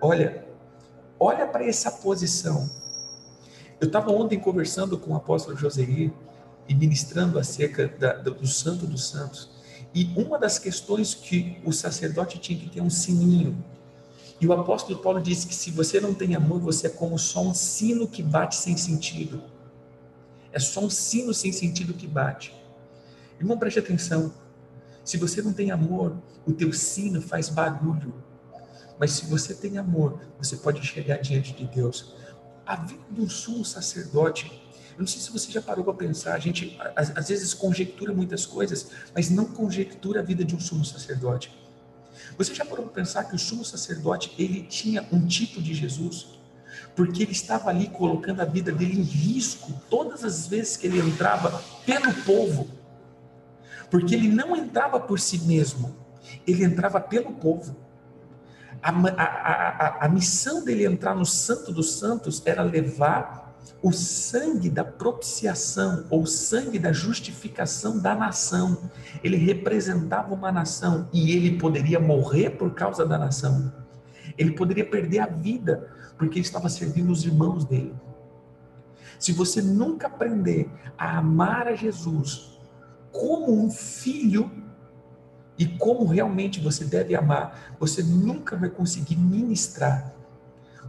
Olha, 0.00 0.46
olha 1.18 1.46
para 1.46 1.66
essa 1.66 1.90
posição. 1.90 2.68
Eu 3.78 3.88
estava 3.88 4.10
ontem 4.10 4.40
conversando 4.40 4.96
com 4.96 5.12
o 5.12 5.16
apóstolo 5.16 5.54
Joseir 5.54 6.10
e 6.66 6.74
ministrando 6.74 7.38
acerca 7.38 7.86
da, 7.86 8.14
do 8.14 8.46
Santo 8.46 8.86
dos 8.86 9.06
Santos. 9.06 9.50
E 9.94 10.10
uma 10.16 10.38
das 10.38 10.58
questões 10.58 11.14
que 11.14 11.60
o 11.62 11.72
sacerdote 11.72 12.38
tinha 12.38 12.58
que 12.58 12.70
ter 12.70 12.80
um 12.80 12.88
sininho. 12.88 13.62
E 14.40 14.46
o 14.46 14.52
apóstolo 14.54 14.98
Paulo 14.98 15.20
disse 15.20 15.46
que 15.46 15.54
se 15.54 15.70
você 15.70 16.00
não 16.00 16.14
tem 16.14 16.34
amor, 16.34 16.58
você 16.60 16.86
é 16.86 16.90
como 16.90 17.18
só 17.18 17.42
um 17.42 17.52
sino 17.52 18.08
que 18.08 18.22
bate 18.22 18.56
sem 18.56 18.78
sentido. 18.78 19.42
É 20.52 20.58
só 20.58 20.80
um 20.80 20.90
sino 20.90 21.32
sem 21.32 21.52
sentido 21.52 21.94
que 21.94 22.06
bate. 22.06 22.54
Irmão, 23.38 23.58
preste 23.58 23.78
atenção. 23.78 24.32
Se 25.04 25.16
você 25.16 25.40
não 25.40 25.52
tem 25.52 25.70
amor, 25.70 26.16
o 26.46 26.52
teu 26.52 26.72
sino 26.72 27.22
faz 27.22 27.48
barulho. 27.48 28.14
Mas 28.98 29.12
se 29.12 29.26
você 29.26 29.54
tem 29.54 29.78
amor, 29.78 30.20
você 30.38 30.56
pode 30.56 30.86
chegar 30.86 31.18
diante 31.18 31.54
de 31.54 31.64
Deus. 31.66 32.14
A 32.66 32.76
vida 32.76 33.02
do 33.10 33.28
sumo 33.28 33.64
sacerdote, 33.64 34.46
eu 34.92 35.00
não 35.00 35.06
sei 35.06 35.20
se 35.20 35.32
você 35.32 35.50
já 35.50 35.62
parou 35.62 35.84
para 35.84 35.94
pensar, 35.94 36.34
a 36.34 36.38
gente 36.38 36.78
às, 36.94 37.16
às 37.16 37.28
vezes 37.28 37.54
conjectura 37.54 38.12
muitas 38.12 38.44
coisas, 38.44 38.90
mas 39.14 39.30
não 39.30 39.46
conjectura 39.46 40.20
a 40.20 40.22
vida 40.22 40.44
de 40.44 40.54
um 40.54 40.60
sumo 40.60 40.84
sacerdote. 40.84 41.50
Você 42.36 42.54
já 42.54 42.64
parou 42.64 42.84
para 42.84 42.94
pensar 42.94 43.24
que 43.24 43.34
o 43.34 43.38
sumo 43.38 43.64
sacerdote, 43.64 44.34
ele 44.38 44.62
tinha 44.62 45.06
um 45.10 45.26
tipo 45.26 45.62
de 45.62 45.74
Jesus? 45.74 46.39
Porque 46.94 47.22
ele 47.22 47.32
estava 47.32 47.70
ali 47.70 47.88
colocando 47.88 48.40
a 48.40 48.44
vida 48.44 48.72
dele 48.72 49.00
em 49.00 49.02
risco 49.02 49.72
todas 49.88 50.24
as 50.24 50.46
vezes 50.46 50.76
que 50.76 50.86
ele 50.86 51.00
entrava 51.00 51.62
pelo 51.86 52.12
povo. 52.24 52.68
Porque 53.90 54.14
ele 54.14 54.28
não 54.28 54.54
entrava 54.54 55.00
por 55.00 55.18
si 55.18 55.38
mesmo, 55.40 55.96
ele 56.46 56.64
entrava 56.64 57.00
pelo 57.00 57.32
povo. 57.32 57.76
A, 58.82 58.90
a, 58.90 59.24
a, 59.24 60.06
a, 60.06 60.08
missão 60.08 60.64
dele 60.64 60.86
entrar 60.86 61.14
no 61.14 61.26
Santo 61.26 61.70
dos 61.72 61.98
Santos 61.98 62.42
era 62.46 62.62
levar 62.62 63.50
o 63.82 63.92
sangue 63.92 64.70
da 64.70 64.84
propiciação, 64.84 66.06
ou 66.10 66.26
sangue 66.26 66.78
da 66.78 66.92
justificação 66.92 67.98
da 67.98 68.14
nação. 68.14 68.90
Ele 69.22 69.36
representava 69.36 70.34
uma 70.34 70.52
nação 70.52 71.08
e 71.12 71.32
ele 71.32 71.58
poderia 71.58 71.98
morrer 71.98 72.50
por 72.50 72.74
causa 72.74 73.04
da 73.04 73.18
nação. 73.18 73.72
Ele 74.36 74.52
poderia 74.52 74.84
perder 74.84 75.20
a 75.20 75.26
vida 75.26 75.90
porque 76.20 76.38
ele 76.38 76.44
estava 76.44 76.68
servindo 76.68 77.10
os 77.10 77.24
irmãos 77.24 77.64
dele. 77.64 77.94
Se 79.18 79.32
você 79.32 79.62
nunca 79.62 80.06
aprender 80.06 80.70
a 80.98 81.16
amar 81.16 81.66
a 81.66 81.74
Jesus 81.74 82.60
como 83.10 83.58
um 83.58 83.70
filho, 83.70 84.50
e 85.58 85.66
como 85.66 86.04
realmente 86.04 86.60
você 86.60 86.84
deve 86.84 87.14
amar, 87.14 87.74
você 87.80 88.02
nunca 88.02 88.54
vai 88.54 88.68
conseguir 88.68 89.16
ministrar. 89.16 90.14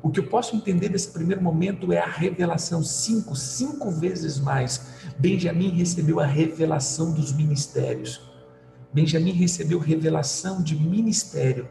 O 0.02 0.10
que 0.10 0.20
eu 0.20 0.28
posso 0.28 0.54
entender 0.54 0.90
desse 0.90 1.12
primeiro 1.12 1.42
momento 1.42 1.94
é 1.94 2.00
a 2.00 2.06
revelação, 2.06 2.84
cinco, 2.84 3.34
cinco 3.34 3.90
vezes 3.90 4.38
mais. 4.38 5.14
Benjamin 5.18 5.70
recebeu 5.70 6.20
a 6.20 6.26
revelação 6.26 7.14
dos 7.14 7.32
ministérios. 7.32 8.22
Benjamin 8.94 9.32
recebeu 9.32 9.80
revelação 9.80 10.62
de 10.62 10.76
ministério. 10.76 11.70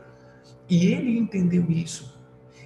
E 0.66 0.87
ele 0.87 1.18
entendeu 1.18 1.70
isso. 1.70 2.19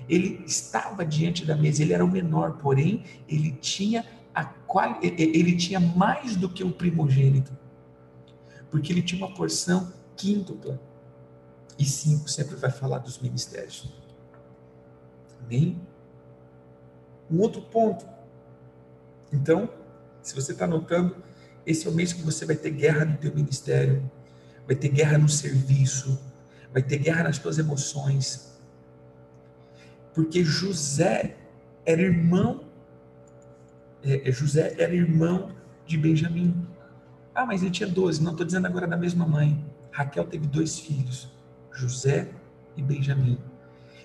Ele 0.09 0.43
estava 0.47 1.05
diante 1.05 1.45
da 1.45 1.57
mesa, 1.57 1.83
ele 1.83 1.93
era 1.93 2.05
o 2.05 2.11
menor, 2.11 2.59
porém, 2.59 3.05
ele 3.29 3.53
tinha 3.53 4.05
a 4.35 4.45
qual, 4.45 4.99
ele 5.03 5.57
tinha 5.57 5.81
mais 5.81 6.37
do 6.37 6.49
que 6.49 6.63
o 6.65 6.73
primogênito. 6.73 7.57
Porque 8.71 8.93
ele 8.93 9.03
tinha 9.03 9.25
uma 9.25 9.35
porção 9.35 9.93
quíntupla. 10.17 10.81
E 11.79 11.85
cinco 11.85 12.29
sempre 12.29 12.57
vai 12.57 12.71
falar 12.71 12.99
dos 12.99 13.19
ministérios. 13.19 13.93
Amém? 15.45 15.81
Um 17.31 17.41
outro 17.41 17.63
ponto. 17.63 18.07
Então, 19.33 19.69
se 20.23 20.35
você 20.35 20.53
está 20.53 20.67
notando, 20.67 21.17
esse 21.67 21.87
é 21.87 21.91
o 21.91 21.95
mês 21.95 22.13
que 22.13 22.23
você 22.23 22.45
vai 22.45 22.57
ter 22.57 22.71
guerra 22.71 23.05
no 23.05 23.17
teu 23.17 23.35
ministério, 23.35 24.11
vai 24.67 24.77
ter 24.77 24.89
guerra 24.89 25.19
no 25.19 25.29
serviço, 25.29 26.21
vai 26.73 26.83
ter 26.83 26.99
guerra 26.99 27.25
nas 27.25 27.39
tuas 27.39 27.59
emoções. 27.59 28.54
Porque 30.15 30.45
José 30.45 31.37
era 31.85 32.01
irmão, 32.01 32.65
é, 34.03 34.29
é 34.29 34.33
José 34.33 34.75
era 34.79 34.95
irmão 34.95 35.51
de 35.87 35.99
Benjamim. 35.99 36.67
Ah, 37.35 37.45
mas 37.45 37.63
ele 37.63 37.71
tinha 37.71 37.89
12. 37.89 38.23
Não, 38.23 38.31
estou 38.31 38.47
dizendo 38.47 38.67
agora 38.67 38.87
da 38.87 38.97
mesma 38.97 39.27
mãe. 39.27 39.63
Raquel 39.91 40.25
teve 40.25 40.47
dois 40.47 40.79
filhos, 40.79 41.29
José 41.73 42.29
e 42.77 42.83
Benjamim. 42.83 43.39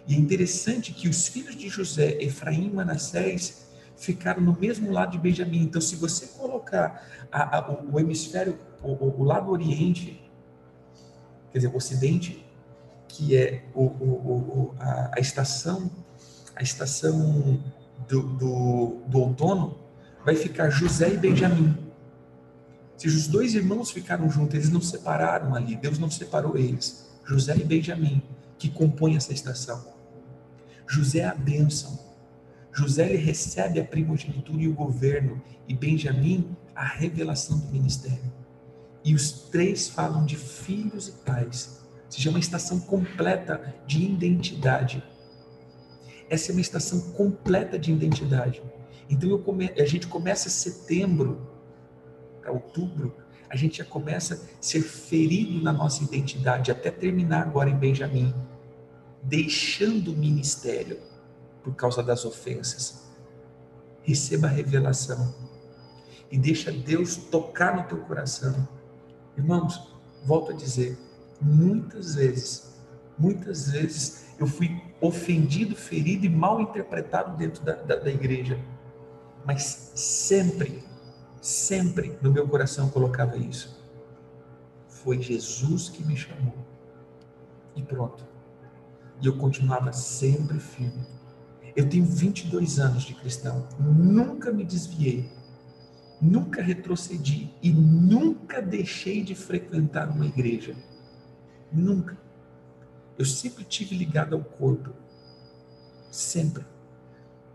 E 0.07 0.15
é 0.15 0.17
interessante 0.17 0.91
que 0.93 1.07
os 1.07 1.27
filhos 1.27 1.55
de 1.55 1.69
José, 1.69 2.17
Efraim 2.21 2.65
e 2.65 2.73
Manassés, 2.73 3.69
ficaram 3.95 4.41
no 4.41 4.57
mesmo 4.57 4.91
lado 4.91 5.11
de 5.11 5.19
Benjamim. 5.19 5.61
Então, 5.61 5.81
se 5.81 5.95
você 5.95 6.27
colocar 6.27 7.05
a, 7.31 7.57
a, 7.57 7.71
o, 7.71 7.93
o, 7.93 7.99
hemisfério, 7.99 8.57
o, 8.81 9.21
o, 9.21 9.23
lado 9.23 9.51
oriente, 9.51 10.19
quer 11.51 11.59
dizer, 11.59 11.67
o 11.67 11.75
ocidente, 11.75 12.43
que 13.19 13.35
é 13.35 13.61
o, 13.75 14.73
a, 14.79 15.11
a, 15.17 15.19
estação, 15.19 15.91
a 16.55 16.63
estação 16.63 17.61
do, 18.07 18.21
do, 18.21 19.01
do 19.07 19.19
outono, 19.19 19.77
vai 20.23 20.35
ficar 20.35 20.69
José 20.69 21.13
e 21.13 21.17
Benjamim. 21.17 21.77
Se 22.95 23.07
os 23.07 23.27
dois 23.27 23.55
irmãos 23.55 23.91
ficaram 23.91 24.29
juntos, 24.29 24.55
eles 24.55 24.69
não 24.69 24.79
separaram 24.79 25.53
ali, 25.53 25.75
Deus 25.75 25.99
não 25.99 26.09
separou 26.09 26.57
eles. 26.57 27.09
José 27.25 27.57
e 27.57 27.63
Benjamim, 27.65 28.23
que 28.57 28.69
compõem 28.69 29.17
essa 29.17 29.33
estação. 29.33 29.85
José 30.87 31.19
é 31.19 31.25
a 31.25 31.35
bênção. 31.35 31.99
José 32.71 33.09
ele 33.09 33.17
recebe 33.17 33.81
a 33.81 33.85
primogenitura 33.85 34.61
e 34.61 34.67
o 34.69 34.73
governo, 34.73 35.41
e 35.67 35.73
Benjamim 35.73 36.55
a 36.73 36.85
revelação 36.85 37.59
do 37.59 37.67
ministério. 37.67 38.31
E 39.03 39.13
os 39.13 39.29
três 39.29 39.89
falam 39.89 40.25
de 40.25 40.37
filhos 40.37 41.09
e 41.09 41.11
pais. 41.25 41.79
Seja, 42.09 42.29
uma 42.29 42.39
estação 42.39 42.79
completa 42.79 43.75
de 43.85 44.03
identidade. 44.03 45.03
Essa 46.29 46.51
é 46.51 46.53
uma 46.53 46.61
estação 46.61 47.11
completa 47.11 47.77
de 47.77 47.91
identidade. 47.91 48.61
Então 49.09 49.37
come... 49.39 49.71
a 49.77 49.85
gente 49.85 50.07
começa 50.07 50.49
setembro 50.49 51.47
para 52.41 52.51
outubro, 52.51 53.15
a 53.49 53.55
gente 53.55 53.79
já 53.79 53.85
começa 53.85 54.35
a 54.35 54.63
ser 54.63 54.81
ferido 54.81 55.61
na 55.61 55.73
nossa 55.73 56.03
identidade, 56.03 56.71
até 56.71 56.91
terminar 56.91 57.41
agora 57.41 57.69
em 57.69 57.75
Benjamim, 57.75 58.33
deixando 59.23 60.11
o 60.13 60.17
ministério 60.17 60.99
por 61.63 61.75
causa 61.75 62.03
das 62.03 62.25
ofensas. 62.25 63.07
Receba 64.03 64.47
a 64.47 64.51
revelação 64.51 65.35
e 66.31 66.37
deixa 66.37 66.71
Deus 66.71 67.15
tocar 67.15 67.75
no 67.75 67.83
teu 67.83 67.97
coração. 67.99 68.67
Irmãos, 69.37 69.91
volto 70.25 70.51
a 70.51 70.55
dizer, 70.55 70.97
muitas 71.41 72.15
vezes, 72.15 72.75
muitas 73.17 73.71
vezes 73.71 74.25
eu 74.37 74.47
fui 74.47 74.81
ofendido, 75.01 75.75
ferido 75.75 76.25
e 76.25 76.29
mal 76.29 76.61
interpretado 76.61 77.37
dentro 77.37 77.63
da, 77.63 77.73
da, 77.73 77.95
da 77.95 78.09
igreja, 78.09 78.59
mas 79.45 79.91
sempre 79.95 80.83
Sempre 81.41 82.17
no 82.21 82.31
meu 82.31 82.47
coração 82.47 82.89
colocava 82.89 83.37
isso. 83.37 83.79
Foi 84.87 85.21
Jesus 85.21 85.87
que 85.87 86.03
me 86.03 86.15
chamou. 86.17 86.53
E 87.75 87.81
pronto. 87.81 88.25
E 89.21 89.27
eu 89.27 89.37
continuava 89.37 89.93
sempre 89.93 90.59
firme. 90.59 91.05
Eu 91.75 91.87
tenho 91.87 92.03
22 92.03 92.79
anos 92.79 93.03
de 93.03 93.13
cristão. 93.13 93.67
Nunca 93.79 94.51
me 94.51 94.65
desviei. 94.65 95.31
Nunca 96.21 96.61
retrocedi. 96.61 97.53
E 97.63 97.71
nunca 97.71 98.61
deixei 98.61 99.23
de 99.23 99.33
frequentar 99.33 100.09
uma 100.09 100.25
igreja. 100.25 100.75
Nunca. 101.71 102.17
Eu 103.17 103.25
sempre 103.25 103.63
tive 103.63 103.95
ligado 103.95 104.35
ao 104.35 104.43
corpo. 104.43 104.93
Sempre. 106.11 106.65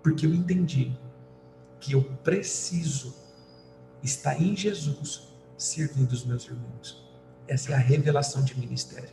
Porque 0.02 0.26
eu 0.26 0.34
entendi 0.34 0.96
que 1.80 1.92
eu 1.92 2.02
preciso 2.22 3.14
está 4.02 4.38
em 4.38 4.54
Jesus 4.54 5.28
servindo 5.56 6.12
os 6.12 6.24
meus 6.24 6.44
irmãos. 6.44 7.02
Essa 7.48 7.72
é 7.72 7.74
a 7.74 7.78
revelação 7.78 8.42
de 8.42 8.58
ministério. 8.58 9.10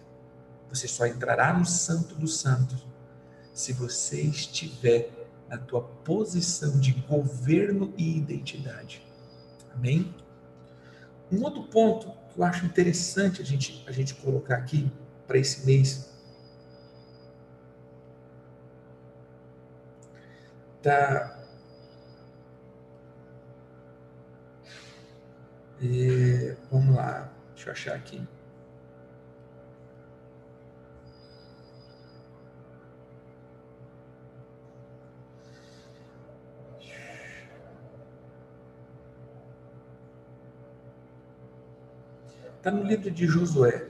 Você 0.70 0.88
só 0.88 1.06
entrará 1.06 1.54
no 1.54 1.66
Santo 1.66 2.16
dos 2.16 2.38
Santos 2.38 2.86
se 3.54 3.74
você 3.74 4.22
estiver 4.22 5.10
na 5.50 5.58
tua 5.58 5.82
posição 5.82 6.80
de 6.80 6.94
governo 6.94 7.94
e 7.98 8.18
identidade. 8.18 9.06
Amém? 9.74 10.14
Um 11.32 11.44
outro 11.44 11.64
ponto 11.64 12.14
que 12.34 12.40
eu 12.40 12.44
acho 12.44 12.66
interessante 12.66 13.42
a 13.42 13.46
gente, 13.46 13.84
a 13.88 13.92
gente 13.92 14.16
colocar 14.16 14.56
aqui 14.56 14.92
para 15.28 15.38
esse 15.38 15.66
mês 15.66 16.10
tá 20.82 21.38
vamos 26.70 26.96
lá, 26.96 27.32
deixa 27.54 27.70
eu 27.70 27.74
achar 27.74 27.96
aqui. 27.96 28.22
Está 42.62 42.70
no 42.70 42.84
livro 42.84 43.10
de 43.10 43.26
Josué. 43.26 43.88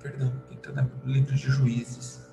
Perdão, 0.00 0.32
está 0.52 0.70
no 0.80 1.12
livro 1.12 1.34
de 1.34 1.50
Juízes. 1.50 2.24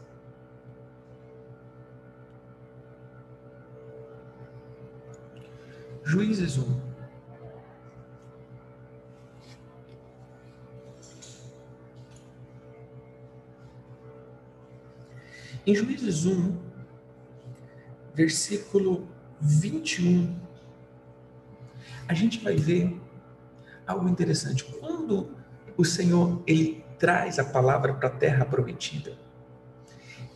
Juízes 6.03 6.60
1. 6.60 6.88
Em 15.67 15.75
Juízes 15.75 16.25
1, 16.25 16.58
versículo 18.15 19.06
21, 19.41 20.34
a 22.08 22.13
gente 22.13 22.41
vai 22.41 22.56
ver 22.56 22.97
algo 23.86 24.08
interessante. 24.08 24.63
Quando 24.63 25.36
o 25.75 25.84
Senhor 25.84 26.41
ele 26.47 26.86
traz 26.97 27.38
a 27.38 27.43
palavra 27.43 27.93
para 27.93 28.08
a 28.08 28.12
terra 28.12 28.45
prometida, 28.45 29.17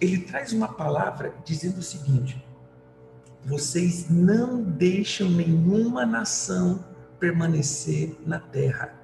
ele 0.02 0.18
traz 0.18 0.52
uma 0.52 0.68
palavra 0.68 1.34
dizendo 1.46 1.78
o 1.78 1.82
seguinte: 1.82 2.46
vocês 3.46 4.10
não 4.10 4.62
deixam 4.62 5.30
nenhuma 5.30 6.06
nação 6.06 6.84
permanecer 7.22 8.18
na 8.26 8.38
terra. 8.38 9.02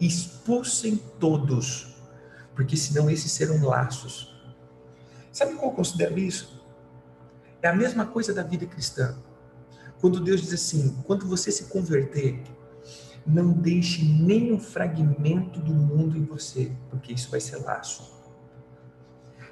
Expulsem 0.00 0.96
todos, 1.20 1.94
porque 2.54 2.78
senão 2.78 3.10
esses 3.10 3.30
serão 3.30 3.62
laços. 3.62 4.35
Sabe 5.36 5.52
qual 5.52 5.70
eu 5.70 5.76
considero 5.76 6.18
isso? 6.18 6.64
É 7.60 7.68
a 7.68 7.76
mesma 7.76 8.06
coisa 8.06 8.32
da 8.32 8.42
vida 8.42 8.64
cristã. 8.64 9.18
Quando 10.00 10.18
Deus 10.18 10.40
diz 10.40 10.54
assim: 10.54 10.96
quando 11.04 11.26
você 11.26 11.52
se 11.52 11.64
converter, 11.64 12.42
não 13.26 13.52
deixe 13.52 14.02
nenhum 14.02 14.58
fragmento 14.58 15.60
do 15.60 15.74
mundo 15.74 16.16
em 16.16 16.24
você, 16.24 16.72
porque 16.88 17.12
isso 17.12 17.30
vai 17.30 17.38
ser 17.38 17.58
laço. 17.58 18.16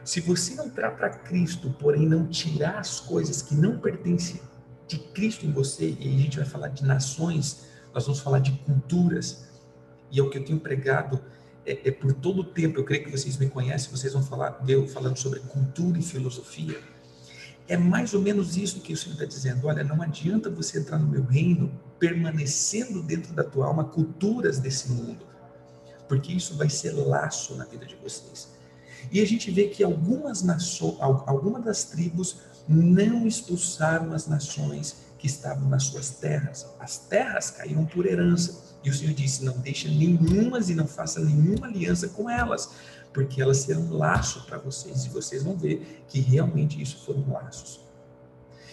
Se 0.03 0.23
você 0.23 0.55
entrar 0.55 0.93
para 0.93 1.11
Cristo, 1.11 1.69
porém 1.79 2.09
não 2.09 2.29
tirar 2.29 2.79
as 2.79 2.99
coisas 3.01 3.43
que 3.43 3.55
não 3.55 3.79
pertencem 3.79 4.41
de 4.89 4.99
Cristo 4.99 5.45
em 5.45 5.53
você, 5.53 5.95
e 6.01 6.15
a 6.15 6.19
gente 6.19 6.39
vai 6.39 6.47
falar 6.47 6.69
de 6.69 6.83
nações, 6.83 7.67
nós 7.93 8.07
vamos 8.07 8.21
falar 8.21 8.39
de 8.39 8.53
culturas, 8.65 9.51
e 10.11 10.19
é 10.19 10.23
o 10.23 10.31
que 10.31 10.39
eu 10.39 10.45
tenho 10.47 10.61
pregado 10.61 11.21
é, 11.67 11.89
é 11.89 11.91
por 11.91 12.13
todo 12.13 12.41
o 12.41 12.45
tempo, 12.45 12.79
eu 12.79 12.85
creio 12.85 13.05
que 13.05 13.11
vocês 13.11 13.37
me 13.37 13.49
conhecem, 13.49 13.91
vocês 13.91 14.13
vão 14.13 14.23
falar, 14.23 14.63
eu 14.69 14.87
falando 14.89 15.17
sobre 15.17 15.41
cultura 15.41 15.99
e 15.99 16.03
filosofia. 16.03 16.79
É 17.67 17.77
mais 17.77 18.13
ou 18.13 18.21
menos 18.21 18.57
isso 18.57 18.81
que 18.81 18.93
o 18.93 18.97
Senhor 18.97 19.15
está 19.15 19.25
dizendo. 19.25 19.67
Olha, 19.67 19.83
não 19.83 20.03
adianta 20.03 20.51
você 20.51 20.79
entrar 20.79 20.99
no 20.99 21.07
meu 21.07 21.25
reino 21.25 21.73
permanecendo 21.99 23.03
dentro 23.03 23.33
da 23.33 23.43
tua 23.43 23.67
alma 23.67 23.85
culturas 23.85 24.59
desse 24.59 24.91
mundo, 24.93 25.27
porque 26.07 26.33
isso 26.33 26.57
vai 26.57 26.69
ser 26.69 26.93
laço 26.93 27.55
na 27.55 27.65
vida 27.65 27.87
de 27.87 27.97
vocês. 27.97 28.53
E 29.11 29.21
a 29.21 29.27
gente 29.27 29.51
vê 29.51 29.69
que 29.69 29.83
algumas 29.83 30.43
nações, 30.43 30.97
algumas 31.01 31.65
das 31.65 31.85
tribos 31.85 32.39
não 32.69 33.27
expulsaram 33.27 34.13
as 34.13 34.27
nações 34.27 34.97
que 35.19 35.27
estavam 35.27 35.69
nas 35.69 35.85
suas 35.85 36.11
terras. 36.11 36.67
As 36.79 36.99
terras 36.99 37.51
caíram 37.51 37.87
por 37.87 38.07
herança. 38.07 38.64
E 38.85 38.91
o 38.91 38.95
Senhor 38.95 39.15
disse: 39.15 39.45
não 39.45 39.59
deixa 39.59 39.89
nenhumas 39.89 40.69
e 40.69 40.75
não 40.75 40.87
faça 40.87 41.19
nenhuma 41.19 41.67
aliança 41.67 42.09
com 42.09 42.29
elas, 42.29 42.75
porque 43.13 43.41
elas 43.41 43.59
serão 43.59 43.91
laço 43.91 44.45
para 44.45 44.59
vocês. 44.59 45.07
E 45.07 45.09
vocês 45.09 45.43
vão 45.43 45.57
ver 45.57 46.05
que 46.07 46.21
realmente 46.21 46.81
isso 46.81 47.05
foram 47.05 47.25
laços. 47.33 47.81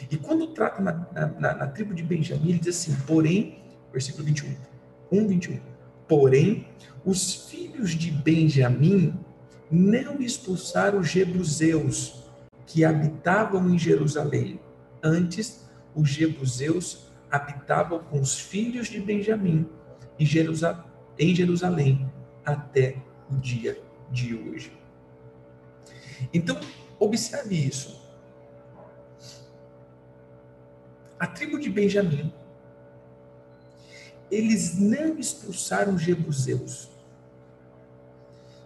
E 0.10 0.18
quando 0.18 0.48
trata 0.48 0.82
na, 0.82 0.94
na, 1.40 1.54
na 1.56 1.68
tribo 1.68 1.94
de 1.94 2.04
Benjamim, 2.04 2.50
ele 2.50 2.60
diz 2.60 2.76
assim: 2.76 2.96
porém, 3.08 3.64
versículo 3.92 4.26
21, 4.26 4.54
1, 5.12 5.28
21. 5.28 5.60
Porém, 6.08 6.68
os 7.06 7.50
filhos 7.50 7.92
de 7.92 8.12
Benjamim 8.12 9.18
não 9.72 10.20
expulsaram 10.20 11.00
os 11.00 11.08
jebuseus 11.08 12.26
que 12.66 12.84
habitavam 12.84 13.70
em 13.70 13.80
Jerusalém. 13.80 14.60
Antes, 15.02 15.66
os 15.96 16.10
jebuseus 16.10 17.08
habitavam 17.30 18.00
com 18.00 18.20
os 18.20 18.38
filhos 18.38 18.88
de 18.88 19.00
Benjamim 19.00 19.66
em 20.20 20.26
Jerusalém 21.36 22.10
até 22.46 22.98
o 23.30 23.36
dia 23.38 23.82
de 24.12 24.36
hoje. 24.36 24.72
Então, 26.34 26.60
observe 27.00 27.56
isso. 27.56 28.00
A 31.20 31.28
tribo 31.28 31.60
de 31.60 31.70
Benjamim, 31.70 32.34
eles 34.32 34.80
não 34.80 35.20
expulsaram 35.20 35.94
os 35.94 36.02
jebuseus. 36.02 36.90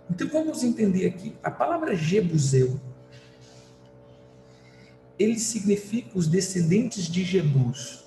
Então 0.10 0.29
vamos 0.29 0.63
entender 0.63 1.08
aqui. 1.08 1.36
A 1.43 1.49
palavra 1.49 1.95
Jebuseu, 1.95 2.79
ele 5.17 5.39
significa 5.39 6.17
os 6.17 6.27
descendentes 6.27 7.08
de 7.08 7.23
Jebus. 7.23 8.04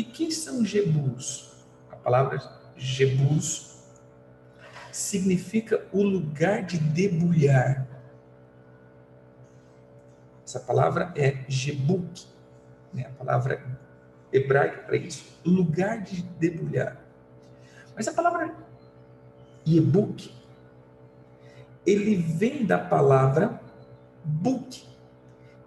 E 0.00 0.02
quem 0.02 0.30
são 0.30 0.64
Jebus? 0.64 1.52
A 1.90 1.96
palavra 1.96 2.40
Jebus 2.74 3.84
significa 4.90 5.86
o 5.92 6.02
lugar 6.02 6.62
de 6.62 6.78
debulhar. 6.78 7.86
Essa 10.42 10.58
palavra 10.58 11.12
é 11.14 11.44
Jebuk, 11.46 12.24
né? 12.94 13.08
a 13.08 13.10
palavra 13.10 13.62
hebraica 14.32 14.84
para 14.84 14.96
isso, 14.96 15.38
lugar 15.44 16.00
de 16.00 16.22
debulhar. 16.22 16.96
Mas 17.94 18.08
a 18.08 18.14
palavra 18.14 18.56
e-book, 19.66 20.34
ele 21.84 22.16
vem 22.16 22.64
da 22.64 22.78
palavra 22.78 23.60
book, 24.24 24.82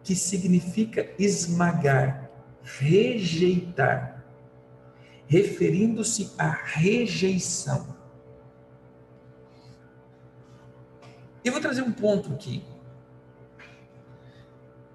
que 0.04 0.16
significa 0.16 1.08
esmagar, 1.20 2.32
rejeitar, 2.64 4.23
referindo-se 5.28 6.32
à 6.38 6.50
rejeição. 6.50 7.96
Eu 11.44 11.52
vou 11.52 11.62
trazer 11.62 11.82
um 11.82 11.92
ponto 11.92 12.32
aqui. 12.34 12.64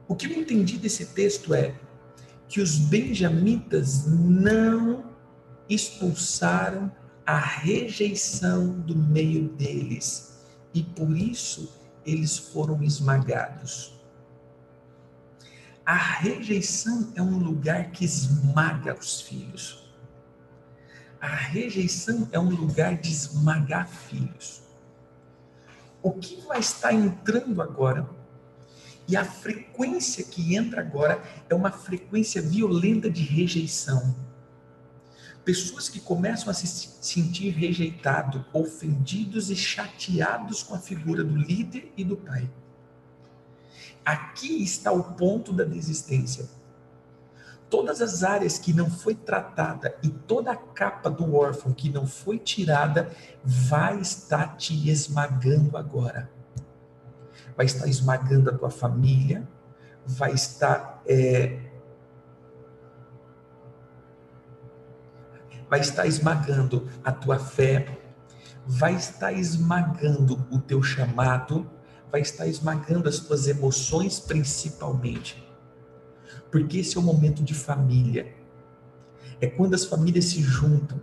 O 0.07 0.15
que 0.15 0.27
eu 0.27 0.33
entendi 0.33 0.79
desse 0.79 1.07
texto 1.07 1.53
é 1.53 1.75
que 2.49 2.61
os 2.61 2.79
benjamitas 2.79 4.07
não 4.07 5.05
expulsaram 5.69 6.91
a 7.27 7.39
rejeição 7.39 8.81
do 8.81 8.97
meio 8.97 9.51
deles 9.51 10.43
e 10.73 10.83
por 10.83 11.15
isso 11.15 11.71
eles 12.07 12.39
foram 12.39 12.83
esmagados. 12.83 14.01
A 15.85 15.95
rejeição 15.95 17.13
é 17.15 17.23
um 17.23 17.39
lugar 17.39 17.91
que 17.91 18.05
esmaga 18.05 18.95
os 18.95 19.21
filhos. 19.21 19.88
A 21.21 21.27
rejeição 21.27 22.29
é 22.33 22.39
um 22.39 22.51
lugar 22.51 22.97
de 22.97 23.11
esmagar 23.11 23.89
filhos. 23.89 24.63
O 26.03 26.13
que 26.13 26.41
vai 26.47 26.61
estar 26.61 26.93
entrando 26.93 27.61
agora 27.61 28.09
e 29.07 29.17
a 29.17 29.25
frequência 29.25 30.23
que 30.23 30.55
entra 30.55 30.81
agora 30.81 31.23
é 31.49 31.55
uma 31.55 31.73
frequência 31.73 32.43
violenta 32.43 33.11
de 33.11 33.23
rejeição 33.23 34.15
Pessoas 35.49 35.89
que 35.89 35.99
começam 35.99 36.51
a 36.51 36.53
se 36.53 36.67
sentir 36.67 37.49
rejeitados, 37.49 38.45
ofendidos 38.53 39.49
e 39.49 39.57
chateados 39.57 40.63
com 40.63 40.75
a 40.75 40.79
figura 40.79 41.25
do 41.25 41.35
líder 41.35 41.91
e 41.97 42.05
do 42.05 42.19
pai. 42.19 42.51
Aqui 44.05 44.63
está 44.63 44.93
o 44.93 45.15
ponto 45.15 45.51
da 45.51 45.65
desistência. 45.65 46.51
Todas 47.71 48.01
as 48.01 48.25
áreas 48.25 48.59
que 48.59 48.73
não 48.73 48.91
foi 48.91 49.15
tratada 49.15 49.95
e 50.03 50.09
toda 50.09 50.53
a 50.53 50.57
capa 50.57 51.11
do 51.11 51.35
órfão 51.35 51.73
que 51.73 51.91
não 51.91 52.07
foi 52.07 52.39
tirada 52.39 53.11
vai 53.45 54.01
estar 54.01 54.57
te 54.57 54.89
esmagando 54.89 55.77
agora. 55.77 56.31
Vai 57.57 57.67
estar 57.67 57.87
esmagando 57.87 58.51
a 58.51 58.55
tua 58.57 58.71
família, 58.71 59.47
vai 60.07 60.33
estar 60.33 61.03
é, 61.07 61.69
vai 65.69 65.81
estar 65.81 66.07
esmagando 66.07 66.89
a 67.05 67.13
tua 67.13 67.39
fé, 67.39 67.99
vai 68.67 68.95
estar 68.95 69.33
esmagando 69.33 70.47
o 70.51 70.59
teu 70.59 70.83
chamado, 70.83 71.69
vai 72.11 72.21
estar 72.21 72.47
esmagando 72.47 73.09
as 73.09 73.19
tuas 73.19 73.47
emoções 73.47 74.19
principalmente. 74.19 75.48
Porque 76.51 76.79
esse 76.79 76.97
é 76.97 77.01
o 77.01 77.03
momento 77.03 77.43
de 77.43 77.55
família. 77.55 78.35
É 79.41 79.47
quando 79.47 79.75
as 79.75 79.85
famílias 79.85 80.27
se 80.27 80.43
juntam. 80.43 81.01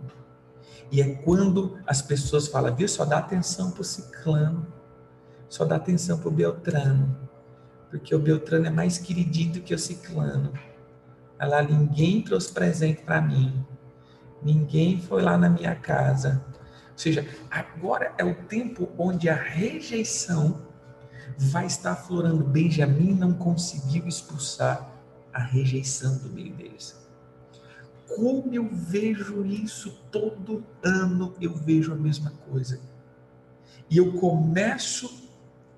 E 0.90 1.00
é 1.00 1.14
quando 1.14 1.78
as 1.86 2.00
pessoas 2.00 2.46
falam, 2.48 2.74
viu, 2.74 2.88
só 2.88 3.04
dá 3.04 3.18
atenção 3.18 3.70
para 3.70 3.80
o 3.80 3.84
ciclano, 3.84 4.66
só 5.48 5.64
dá 5.64 5.76
atenção 5.76 6.18
para 6.18 6.28
o 6.28 6.32
Beltrano, 6.32 7.16
porque 7.90 8.14
o 8.14 8.18
Beltrano 8.18 8.66
é 8.66 8.70
mais 8.70 8.98
queridinho 8.98 9.62
que 9.62 9.74
o 9.74 9.78
ciclano. 9.78 10.52
Olha 11.40 11.48
lá, 11.48 11.62
ninguém 11.62 12.22
trouxe 12.22 12.52
presente 12.52 13.02
para 13.02 13.20
mim, 13.20 13.64
ninguém 14.42 15.00
foi 15.00 15.22
lá 15.22 15.36
na 15.36 15.48
minha 15.48 15.74
casa. 15.74 16.44
Ou 16.92 16.98
seja, 16.98 17.26
agora 17.50 18.14
é 18.16 18.24
o 18.24 18.34
tempo 18.34 18.88
onde 18.96 19.28
a 19.28 19.34
rejeição 19.34 20.62
vai 21.36 21.66
estar 21.66 21.92
aflorando. 21.92 22.44
Benjamim 22.44 23.12
não 23.12 23.32
conseguiu 23.32 24.06
expulsar 24.06 24.95
a 25.36 25.42
rejeição 25.42 26.16
do 26.16 26.30
meio 26.30 26.54
deles. 26.54 26.96
Como 28.08 28.54
eu 28.54 28.66
vejo 28.72 29.44
isso 29.44 30.00
todo 30.10 30.64
ano, 30.82 31.34
eu 31.38 31.54
vejo 31.54 31.92
a 31.92 31.96
mesma 31.96 32.30
coisa. 32.48 32.80
E 33.90 33.98
eu 33.98 34.14
começo 34.14 35.28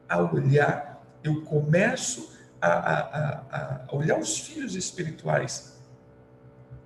a 0.09 0.23
olhar, 0.23 1.05
eu 1.25 1.43
começo 1.43 2.31
a, 2.61 2.69
a, 2.69 3.87
a, 3.91 3.97
olhar 3.97 4.17
os 4.21 4.39
filhos 4.39 4.77
espirituais. 4.77 5.77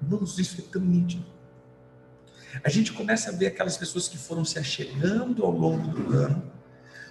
Irmãos, 0.01 0.39
isso 0.39 0.59
é 0.59 0.65
tão 0.73 0.81
nítido. 0.81 1.27
A 2.65 2.71
gente 2.71 2.91
começa 2.93 3.31
a 3.31 3.33
ver 3.35 3.49
aquelas 3.49 3.77
pessoas 3.77 4.09
que 4.09 4.17
foram 4.17 4.47
se 4.47 4.59
achegando 4.59 5.45
ao 5.45 5.51
longo 5.51 5.89
do 5.89 6.17
ano, 6.17 6.51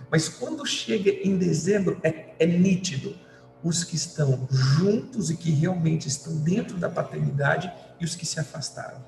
mas 0.10 0.28
quando 0.28 0.66
chega 0.66 1.12
em 1.12 1.38
dezembro, 1.38 2.00
é, 2.02 2.34
é 2.40 2.46
nítido 2.48 3.16
os 3.64 3.84
que 3.84 3.96
estão 3.96 4.48
juntos 4.50 5.30
e 5.30 5.38
que 5.38 5.52
realmente 5.52 6.08
estão 6.08 6.36
dentro 6.38 6.78
da 6.78 6.90
paternidade 6.90 7.72
e 8.00 8.06
os 8.06 8.16
que 8.16 8.26
se 8.26 8.40
afastaram. 8.40 9.04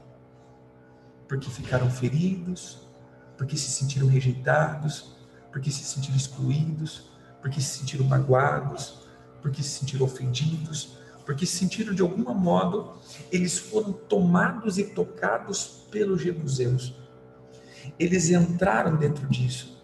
Porque 1.28 1.50
ficaram 1.50 1.90
feridos, 1.90 2.80
porque 3.38 3.58
se 3.58 3.72
sentiram 3.72 4.08
rejeitados, 4.08 5.16
porque 5.52 5.72
se 5.72 5.84
sentiram 5.84 6.16
excluídos, 6.16 7.10
porque 7.42 7.60
se 7.60 7.80
sentiram 7.80 8.06
magoados, 8.06 9.00
porque 9.42 9.62
se 9.64 9.80
sentiram 9.80 10.06
ofendidos, 10.06 10.98
porque 11.26 11.46
se 11.46 11.58
sentiram 11.58 11.94
de 11.94 12.02
algum 12.02 12.34
modo, 12.34 12.94
eles 13.32 13.58
foram 13.58 13.94
tomados 13.94 14.78
e 14.78 14.84
tocados 14.84 15.86
pelos 15.90 16.22
jebuseus. 16.22 16.96
Eles 17.98 18.30
entraram 18.30 18.96
dentro 18.96 19.28
disso. 19.28 19.83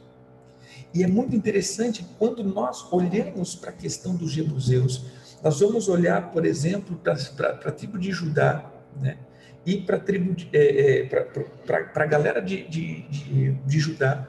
E 0.93 1.03
é 1.03 1.07
muito 1.07 1.35
interessante 1.35 2.05
quando 2.17 2.43
nós 2.43 2.91
olhamos 2.91 3.55
para 3.55 3.69
a 3.69 3.73
questão 3.73 4.15
dos 4.15 4.31
jebuseus, 4.31 5.05
nós 5.43 5.59
vamos 5.59 5.87
olhar, 5.87 6.31
por 6.31 6.45
exemplo, 6.45 6.97
para 6.97 7.13
a 7.51 7.71
tribo 7.71 7.97
de 7.97 8.11
Judá, 8.11 8.71
né? 8.99 9.17
e 9.65 9.77
para 9.77 9.97
a 9.97 9.99
tribo, 9.99 10.35
é, 10.51 11.01
é, 11.01 11.03
para 11.05 12.03
a 12.03 12.07
galera 12.07 12.41
de, 12.41 12.67
de, 12.67 13.01
de, 13.03 13.51
de, 13.51 13.79
Judá. 13.79 14.27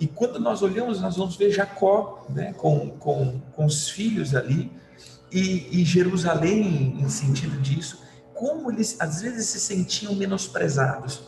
E 0.00 0.06
quando 0.06 0.40
nós 0.40 0.62
olhamos, 0.62 1.00
nós 1.00 1.16
vamos 1.16 1.36
ver 1.36 1.50
Jacó 1.50 2.26
né? 2.30 2.52
com, 2.54 2.90
com, 2.90 3.40
com 3.52 3.64
os 3.66 3.88
filhos 3.88 4.34
ali, 4.34 4.72
e, 5.30 5.80
e 5.80 5.84
Jerusalém, 5.84 6.96
em 7.00 7.08
sentido 7.08 7.60
disso, 7.60 8.02
como 8.32 8.70
eles 8.70 8.96
às 9.00 9.20
vezes 9.20 9.46
se 9.46 9.60
sentiam 9.60 10.14
menosprezados. 10.14 11.22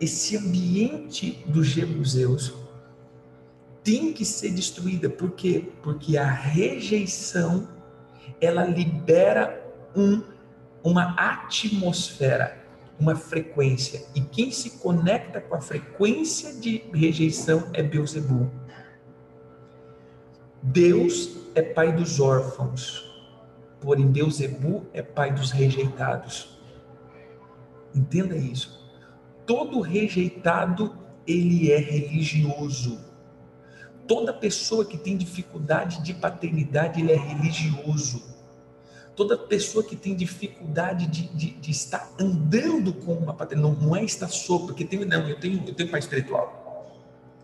Esse 0.00 0.36
ambiente 0.36 1.42
dos 1.46 1.66
jebuseus 1.66 2.65
tem 3.86 4.12
que 4.12 4.24
ser 4.24 4.50
destruída. 4.50 5.08
Por 5.08 5.30
quê? 5.30 5.70
Porque 5.80 6.18
a 6.18 6.28
rejeição 6.28 7.68
ela 8.40 8.64
libera 8.64 9.64
um, 9.94 10.24
uma 10.82 11.14
atmosfera, 11.14 12.66
uma 12.98 13.14
frequência. 13.14 14.04
E 14.12 14.20
quem 14.20 14.50
se 14.50 14.78
conecta 14.80 15.40
com 15.40 15.54
a 15.54 15.60
frequência 15.60 16.52
de 16.54 16.82
rejeição 16.92 17.70
é 17.72 17.80
Beuzebu. 17.80 18.50
Deus 20.60 21.36
é 21.54 21.62
pai 21.62 21.94
dos 21.94 22.18
órfãos, 22.18 23.08
porém 23.80 24.08
Beuzebu 24.08 24.84
é 24.92 25.00
pai 25.00 25.32
dos 25.32 25.52
rejeitados. 25.52 26.58
Entenda 27.94 28.36
isso. 28.36 28.84
Todo 29.46 29.80
rejeitado 29.80 30.98
ele 31.24 31.70
é 31.70 31.78
religioso. 31.78 33.15
Toda 34.06 34.32
pessoa 34.32 34.84
que 34.84 34.96
tem 34.96 35.16
dificuldade 35.16 36.02
de 36.02 36.14
paternidade, 36.14 37.00
ele 37.00 37.12
é 37.12 37.16
religioso. 37.16 38.22
Toda 39.16 39.36
pessoa 39.36 39.82
que 39.82 39.96
tem 39.96 40.14
dificuldade 40.14 41.06
de, 41.06 41.26
de, 41.28 41.50
de 41.52 41.70
estar 41.70 42.12
andando 42.20 42.92
com 42.92 43.14
uma 43.14 43.34
paternidade, 43.34 43.74
não, 43.74 43.88
não 43.88 43.96
é 43.96 44.04
estar 44.04 44.28
sobre, 44.28 44.68
porque 44.68 44.84
tem, 44.84 45.04
não, 45.04 45.28
eu 45.28 45.40
tenho, 45.40 45.62
eu 45.66 45.74
tenho 45.74 45.90
pai 45.90 46.00
espiritual. 46.00 47.00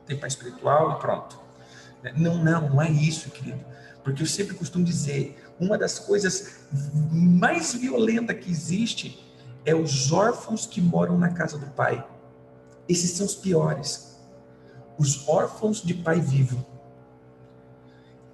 Tenho 0.07 0.21
pai 0.21 0.29
espiritual 0.29 0.93
e 0.93 1.01
pronto. 1.01 1.41
Não, 2.17 2.37
não, 2.43 2.69
não 2.69 2.83
é 2.83 2.91
isso, 2.91 3.31
querido. 3.31 3.65
Porque 4.05 4.23
eu 4.23 4.27
sempre 4.27 4.55
costumo 4.55 4.85
dizer, 4.85 5.43
uma 5.59 5.79
das 5.79 5.99
coisas 5.99 6.61
mais 7.11 7.75
violentas 7.75 8.37
que 8.39 8.51
existe 8.51 9.25
é 9.65 9.75
os 9.75 10.13
órfãos 10.13 10.67
que 10.67 10.81
moram 10.81 11.17
na 11.19 11.31
casa 11.31 11.57
do 11.57 11.67
pai. 11.67 12.05
Esses 12.89 13.13
são 13.13 13.27
os 13.27 13.35
piores 13.35 14.12
os 14.99 15.29
órfãos 15.29 15.83
de 15.83 15.95
pai 15.95 16.21
vivo. 16.21 16.65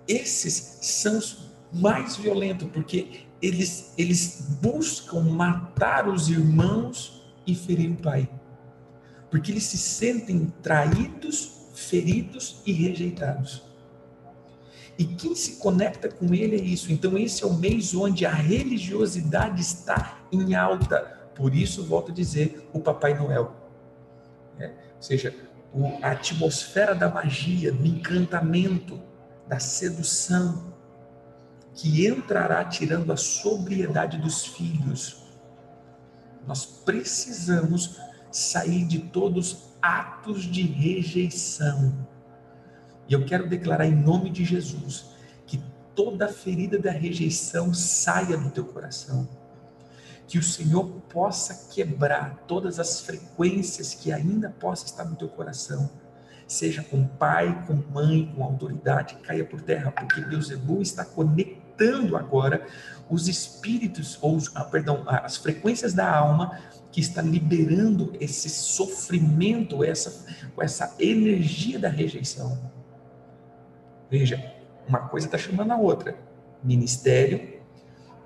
Esses 0.07 0.79
são 0.81 1.19
os 1.19 1.49
mais 1.73 2.17
violentos, 2.17 2.69
porque 2.73 3.27
eles, 3.41 3.93
eles 3.97 4.59
buscam 4.61 5.21
matar 5.21 6.09
os 6.09 6.29
irmãos 6.29 7.23
e 7.47 7.55
ferir 7.55 7.91
o 7.93 7.97
pai. 7.97 8.29
Porque 9.31 9.53
eles 9.53 9.65
se 9.65 9.79
sentem 9.79 10.53
traídos, 10.63 11.69
feridos 11.75 12.63
e 12.67 12.73
rejeitados. 12.73 13.63
E 14.99 15.05
quem 15.05 15.35
se 15.35 15.57
conecta 15.57 16.09
com 16.09 16.35
ele 16.35 16.57
é 16.57 16.61
isso. 16.61 16.91
Então, 16.93 17.17
esse 17.17 17.45
é 17.45 17.47
o 17.47 17.55
mês 17.55 17.95
onde 17.95 18.27
a 18.27 18.33
religiosidade 18.33 19.61
está 19.61 20.19
em 20.33 20.57
alta. 20.57 21.31
Por 21.37 21.55
isso, 21.55 21.85
volto 21.85 22.11
a 22.11 22.15
dizer, 22.15 22.69
o 22.73 22.81
Papai 22.81 23.15
Noel. 23.15 23.55
É, 24.59 24.67
ou 24.97 25.03
seja, 25.03 25.33
a 26.03 26.13
atmosfera 26.13 26.95
da 26.95 27.09
magia, 27.09 27.73
do 27.73 27.87
encantamento, 27.87 29.01
da 29.47 29.59
sedução, 29.59 30.75
que 31.75 32.07
entrará 32.07 32.65
tirando 32.65 33.13
a 33.13 33.17
sobriedade 33.17 34.19
dos 34.19 34.47
filhos. 34.47 35.25
Nós 36.47 36.65
precisamos 36.65 38.01
sair 38.31 38.85
de 38.87 38.99
todos 38.99 39.75
atos 39.81 40.43
de 40.43 40.63
rejeição. 40.63 42.07
E 43.09 43.13
eu 43.13 43.25
quero 43.25 43.49
declarar 43.49 43.87
em 43.87 43.95
nome 43.95 44.31
de 44.31 44.45
Jesus 44.45 45.11
que 45.47 45.63
toda 45.95 46.29
ferida 46.29 46.79
da 46.79 46.91
rejeição 46.91 47.73
saia 47.73 48.37
do 48.37 48.51
teu 48.51 48.65
coração 48.65 49.29
que 50.29 50.39
o 50.39 50.43
Senhor 50.43 50.85
possa 51.09 51.73
quebrar 51.73 52.45
todas 52.47 52.79
as 52.79 53.01
frequências 53.01 53.95
que 53.95 54.13
ainda 54.13 54.51
possa 54.51 54.85
estar 54.85 55.07
no 55.07 55.17
teu 55.17 55.27
coração, 55.27 55.91
seja 56.47 56.83
com 56.83 57.07
pai, 57.07 57.65
com 57.67 57.75
mãe, 57.75 58.31
com 58.37 58.45
autoridade, 58.45 59.17
caia 59.17 59.45
por 59.45 59.63
terra, 59.63 59.91
porque 59.91 60.21
Deus 60.21 60.51
bom 60.51 60.83
está 60.83 61.03
conectando 61.03 62.15
agora 62.15 62.67
os 63.09 63.27
espíritos, 63.27 64.19
ou 64.21 64.39
ah, 64.55 64.65
perdão, 64.65 65.03
as 65.07 65.39
frequências 65.39 65.95
da 65.95 66.15
alma 66.15 66.61
que 66.93 67.01
está 67.01 67.23
liberando 67.23 68.13
esse 68.21 68.51
sofrimento, 68.51 69.83
essa, 69.83 70.27
essa 70.61 70.95
energia 70.99 71.79
da 71.79 71.89
rejeição. 71.89 72.71
Veja, 74.11 74.55
uma 74.87 75.09
coisa 75.09 75.27
está 75.27 75.39
chamando 75.39 75.73
a 75.73 75.77
outra. 75.77 76.17
Ministério, 76.63 77.61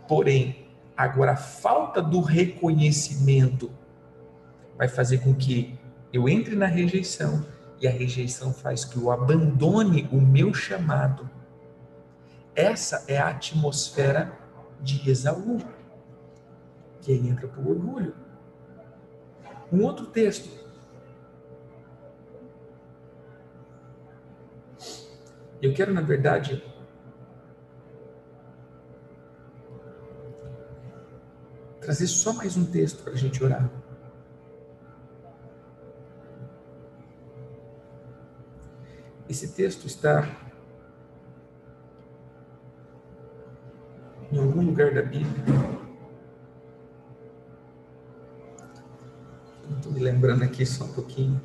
porém, 0.08 0.61
Agora, 1.02 1.32
a 1.32 1.36
falta 1.36 2.00
do 2.00 2.20
reconhecimento 2.20 3.72
vai 4.78 4.86
fazer 4.86 5.18
com 5.18 5.34
que 5.34 5.76
eu 6.12 6.28
entre 6.28 6.54
na 6.54 6.66
rejeição 6.66 7.44
e 7.80 7.88
a 7.88 7.90
rejeição 7.90 8.54
faz 8.54 8.84
que 8.84 8.96
eu 8.96 9.10
abandone 9.10 10.08
o 10.12 10.20
meu 10.20 10.54
chamado. 10.54 11.28
Essa 12.54 13.04
é 13.08 13.18
a 13.18 13.30
atmosfera 13.30 14.30
de 14.80 15.10
Esaú, 15.10 15.58
que 17.00 17.10
aí 17.10 17.28
entra 17.28 17.48
o 17.48 17.68
orgulho. 17.68 18.14
Um 19.72 19.82
outro 19.82 20.06
texto. 20.06 20.48
Eu 25.60 25.74
quero, 25.74 25.92
na 25.92 26.00
verdade, 26.00 26.62
trazer 31.82 32.06
só 32.06 32.32
mais 32.32 32.56
um 32.56 32.64
texto 32.64 33.02
para 33.02 33.12
a 33.12 33.16
gente 33.16 33.42
orar. 33.42 33.68
Esse 39.28 39.48
texto 39.48 39.86
está 39.86 40.28
em 44.30 44.38
algum 44.38 44.62
lugar 44.64 44.94
da 44.94 45.02
Bíblia. 45.02 45.44
Estou 49.76 49.92
me 49.92 50.00
lembrando 50.00 50.44
aqui 50.44 50.64
só 50.64 50.84
um 50.84 50.92
pouquinho. 50.92 51.40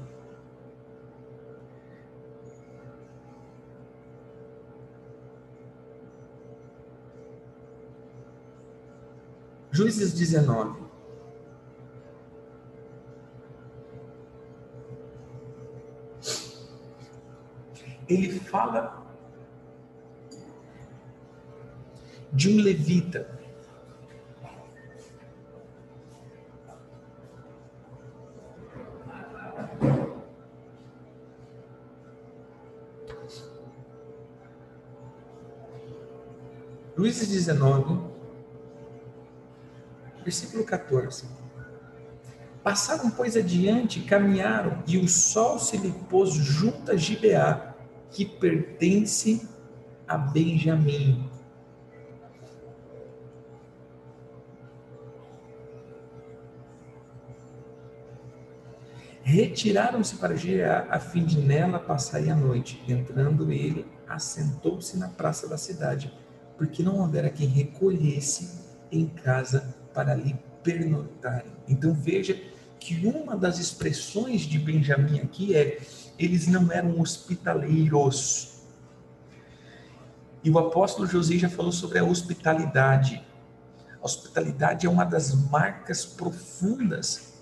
Juízes 9.78 10.12
19. 10.12 10.82
Ele 18.10 18.40
fala 18.40 19.06
de 22.34 22.50
um 22.50 22.60
levita. 22.60 23.40
Juízes 36.96 37.28
19, 37.28 38.17
versículo 40.28 40.66
14. 40.66 41.26
Passaram, 42.62 43.10
pois, 43.10 43.38
adiante, 43.38 44.02
caminharam, 44.02 44.84
e 44.86 44.98
o 44.98 45.08
sol 45.08 45.58
se 45.58 45.78
lhe 45.78 45.94
pôs 46.10 46.34
junto 46.34 46.92
a 46.92 46.98
Gibeá, 46.98 47.74
que 48.12 48.26
pertence 48.26 49.48
a 50.06 50.18
Benjamim. 50.18 51.30
Retiraram-se 59.24 60.18
para 60.18 60.36
Gibeá, 60.36 60.88
a 60.90 61.00
fim 61.00 61.24
de 61.24 61.40
nela 61.40 61.80
passarem 61.80 62.32
a 62.32 62.36
noite. 62.36 62.84
Entrando 62.86 63.50
ele, 63.50 63.86
assentou-se 64.10 64.98
na 64.98 65.08
praça 65.08 65.48
da 65.48 65.58
cidade, 65.58 66.14
porque 66.58 66.84
não 66.84 67.00
houvera 67.00 67.30
quem 67.30 67.48
recolhesse 67.48 68.68
em 68.92 69.08
casa 69.08 69.77
para 69.98 70.14
lhe 70.14 70.36
pernoitarem. 70.62 71.52
Então 71.68 71.92
veja 71.92 72.40
que 72.80 73.04
uma 73.08 73.36
das 73.36 73.58
expressões 73.58 74.42
de 74.42 74.60
Benjamim 74.60 75.18
aqui 75.22 75.56
é 75.56 75.80
eles 76.20 76.46
não 76.46 76.72
eram 76.72 77.02
hospitaleiros. 77.02 78.60
E 80.44 80.52
o 80.52 80.60
apóstolo 80.60 81.08
José 81.08 81.40
já 81.40 81.50
falou 81.50 81.72
sobre 81.72 81.98
a 81.98 82.04
hospitalidade. 82.04 83.26
A 84.00 84.06
hospitalidade 84.06 84.86
é 84.86 84.90
uma 84.90 85.04
das 85.04 85.34
marcas 85.50 86.06
profundas 86.06 87.34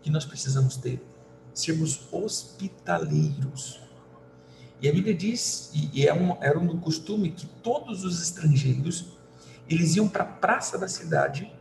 que 0.00 0.08
nós 0.08 0.24
precisamos 0.24 0.78
ter. 0.78 1.06
Sermos 1.52 2.08
hospitaleiros. 2.10 3.82
E 4.80 4.88
a 4.88 4.92
Bíblia 4.92 5.14
diz, 5.14 5.70
e 5.74 6.06
é 6.06 6.38
era 6.40 6.58
um 6.58 6.80
costume, 6.80 7.32
que 7.32 7.46
todos 7.62 8.02
os 8.02 8.22
estrangeiros, 8.22 9.08
eles 9.68 9.94
iam 9.94 10.08
para 10.08 10.24
a 10.24 10.26
praça 10.26 10.78
da 10.78 10.88
cidade 10.88 11.57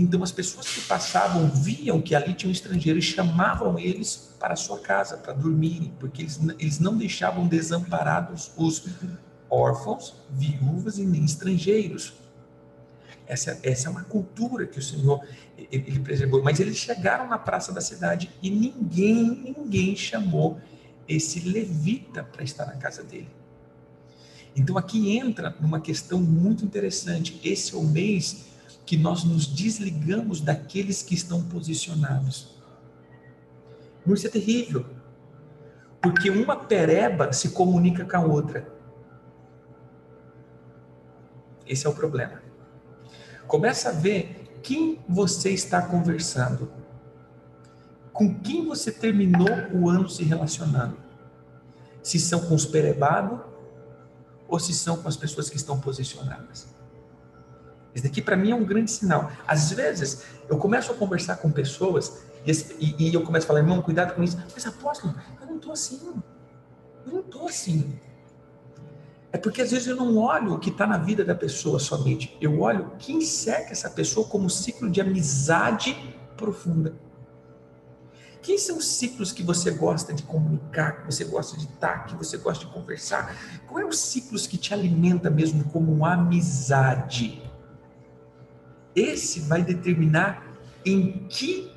então 0.00 0.22
as 0.22 0.32
pessoas 0.32 0.66
que 0.68 0.80
passavam 0.82 1.48
viam 1.48 2.00
que 2.00 2.14
ali 2.14 2.32
tinha 2.32 2.48
um 2.48 2.52
estrangeiro 2.52 2.98
e 2.98 3.02
chamavam 3.02 3.78
eles 3.78 4.34
para 4.38 4.54
a 4.54 4.56
sua 4.56 4.78
casa, 4.78 5.16
para 5.16 5.32
dormirem, 5.32 5.92
porque 5.98 6.22
eles, 6.22 6.40
eles 6.58 6.78
não 6.78 6.96
deixavam 6.96 7.46
desamparados 7.46 8.50
os 8.56 8.84
órfãos, 9.48 10.14
viúvas 10.30 10.98
e 10.98 11.04
nem 11.04 11.24
estrangeiros. 11.24 12.14
Essa, 13.26 13.58
essa 13.62 13.88
é 13.88 13.90
uma 13.90 14.04
cultura 14.04 14.66
que 14.66 14.78
o 14.78 14.82
Senhor 14.82 15.22
ele, 15.70 16.00
preservou. 16.00 16.42
Mas 16.42 16.58
eles 16.58 16.76
chegaram 16.76 17.28
na 17.28 17.38
praça 17.38 17.72
da 17.72 17.80
cidade 17.80 18.30
e 18.42 18.50
ninguém, 18.50 19.54
ninguém 19.56 19.94
chamou 19.94 20.60
esse 21.06 21.40
levita 21.40 22.24
para 22.24 22.42
estar 22.42 22.66
na 22.66 22.74
casa 22.74 23.02
dele. 23.02 23.28
Então 24.56 24.76
aqui 24.76 25.16
entra 25.16 25.54
numa 25.60 25.80
questão 25.80 26.20
muito 26.20 26.64
interessante. 26.64 27.40
Esse 27.44 27.74
é 27.74 27.78
o 27.78 27.84
mês 27.84 28.49
que 28.90 28.96
nós 28.96 29.22
nos 29.22 29.46
desligamos 29.46 30.40
daqueles 30.40 31.00
que 31.00 31.14
estão 31.14 31.44
posicionados. 31.44 32.60
Isso 34.04 34.26
é 34.26 34.30
terrível. 34.30 34.84
Porque 36.02 36.28
uma 36.28 36.56
pereba 36.56 37.32
se 37.32 37.50
comunica 37.50 38.04
com 38.04 38.16
a 38.16 38.20
outra. 38.20 38.66
Esse 41.64 41.86
é 41.86 41.88
o 41.88 41.94
problema. 41.94 42.42
Começa 43.46 43.90
a 43.90 43.92
ver 43.92 44.58
quem 44.60 44.98
você 45.08 45.50
está 45.50 45.80
conversando. 45.82 46.68
Com 48.12 48.40
quem 48.40 48.66
você 48.66 48.90
terminou 48.90 49.70
o 49.72 49.88
ano 49.88 50.10
se 50.10 50.24
relacionando. 50.24 50.96
Se 52.02 52.18
são 52.18 52.40
com 52.40 52.56
os 52.56 52.66
perebados 52.66 53.38
ou 54.48 54.58
se 54.58 54.74
são 54.74 54.96
com 54.96 55.06
as 55.06 55.16
pessoas 55.16 55.48
que 55.48 55.56
estão 55.56 55.78
posicionadas. 55.78 56.79
Isso 57.94 58.04
daqui 58.04 58.22
para 58.22 58.36
mim 58.36 58.50
é 58.50 58.54
um 58.54 58.64
grande 58.64 58.90
sinal. 58.90 59.30
Às 59.46 59.72
vezes 59.72 60.24
eu 60.48 60.56
começo 60.58 60.92
a 60.92 60.94
conversar 60.94 61.36
com 61.36 61.50
pessoas 61.50 62.22
e, 62.46 62.52
e, 62.78 63.10
e 63.10 63.14
eu 63.14 63.22
começo 63.22 63.44
a 63.44 63.48
falar, 63.48 63.60
irmão, 63.60 63.82
cuidado 63.82 64.14
com 64.14 64.22
isso. 64.22 64.38
Mas 64.52 64.66
apóstolo, 64.66 65.14
eu 65.40 65.46
não 65.46 65.56
estou 65.56 65.72
assim. 65.72 66.00
Eu 67.06 67.12
não 67.12 67.20
estou 67.20 67.46
assim. 67.46 67.98
É 69.32 69.38
porque 69.38 69.62
às 69.62 69.70
vezes 69.70 69.86
eu 69.86 69.96
não 69.96 70.16
olho 70.16 70.54
o 70.54 70.58
que 70.58 70.70
está 70.70 70.86
na 70.86 70.98
vida 70.98 71.24
da 71.24 71.34
pessoa 71.34 71.78
somente. 71.78 72.36
Eu 72.40 72.60
olho 72.60 72.92
quem 72.98 73.20
cerca 73.20 73.72
essa 73.72 73.88
pessoa 73.88 74.26
como 74.26 74.50
ciclo 74.50 74.90
de 74.90 75.00
amizade 75.00 75.96
profunda. 76.36 76.94
Quem 78.42 78.56
são 78.56 78.78
os 78.78 78.86
ciclos 78.86 79.32
que 79.32 79.42
você 79.42 79.70
gosta 79.70 80.14
de 80.14 80.22
comunicar, 80.22 81.02
que 81.02 81.12
você 81.12 81.24
gosta 81.24 81.56
de 81.58 81.64
estar, 81.64 82.06
que 82.06 82.16
você 82.16 82.38
gosta 82.38 82.64
de 82.64 82.72
conversar? 82.72 83.36
Qual 83.66 83.78
é 83.78 83.84
os 83.84 83.98
ciclos 83.98 84.46
que 84.46 84.56
te 84.56 84.72
alimenta 84.72 85.28
mesmo 85.28 85.64
como 85.64 86.04
amizade? 86.06 87.42
Esse 88.94 89.40
vai 89.40 89.62
determinar 89.62 90.46
em 90.84 91.26
que 91.28 91.72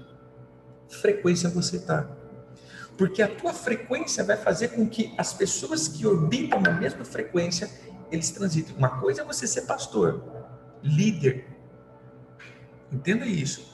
frequência 0.90 1.50
você 1.50 1.78
está. 1.78 2.08
Porque 2.98 3.22
a 3.22 3.28
tua 3.28 3.54
frequência 3.54 4.24
vai 4.24 4.38
fazer 4.38 4.70
com 4.70 4.88
que 4.88 5.14
as 5.18 5.34
pessoas 5.34 5.88
que 5.88 6.06
orbitam 6.06 6.62
na 6.62 6.72
mesma 6.72 7.04
frequência, 7.04 7.70
eles 8.12 8.30
transitem. 8.32 8.76
Uma 8.78 9.00
coisa 9.00 9.22
é 9.22 9.26
você 9.26 9.48
ser 9.48 9.64
pastor, 9.64 10.24
líder. 10.84 11.48
Entenda 12.92 13.26
isso. 13.26 13.74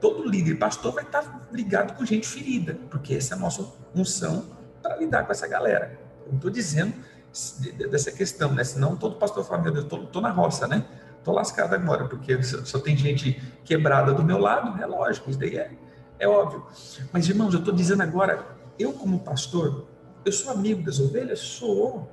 Todo 0.00 0.28
líder, 0.28 0.56
pastor, 0.56 0.92
vai 0.92 1.04
estar 1.04 1.48
ligado 1.52 1.96
com 1.96 2.04
gente 2.04 2.26
ferida, 2.26 2.76
porque 2.90 3.14
essa 3.14 3.34
é 3.34 3.36
a 3.36 3.40
nossa 3.40 3.64
função 3.94 4.56
para 4.82 4.96
lidar 4.96 5.24
com 5.24 5.32
essa 5.32 5.46
galera. 5.46 5.98
Eu 6.26 6.28
não 6.28 6.36
estou 6.36 6.50
dizendo 6.50 6.92
dessa 7.90 8.12
questão, 8.12 8.52
né? 8.52 8.62
Senão 8.64 8.96
todo 8.96 9.16
pastor 9.16 9.44
fala, 9.44 9.62
meu 9.62 9.72
Deus, 9.72 9.84
estou 9.84 10.20
na 10.20 10.30
roça, 10.30 10.66
né? 10.66 10.84
Tô 11.24 11.32
lascado 11.32 11.74
agora, 11.74 12.06
porque 12.06 12.42
só 12.42 12.78
tem 12.78 12.96
gente 12.96 13.40
quebrada 13.64 14.12
do 14.12 14.24
meu 14.24 14.38
lado, 14.38 14.82
é 14.82 14.86
lógico, 14.86 15.30
isso 15.30 15.38
daí 15.38 15.56
é, 15.56 15.70
é 16.18 16.28
óbvio. 16.28 16.64
Mas, 17.12 17.28
irmãos, 17.28 17.54
eu 17.54 17.60
estou 17.60 17.74
dizendo 17.74 18.02
agora, 18.02 18.46
eu 18.78 18.92
como 18.92 19.20
pastor, 19.20 19.86
eu 20.24 20.32
sou 20.32 20.52
amigo 20.52 20.82
das 20.82 21.00
ovelhas? 21.00 21.40
Sou. 21.40 22.08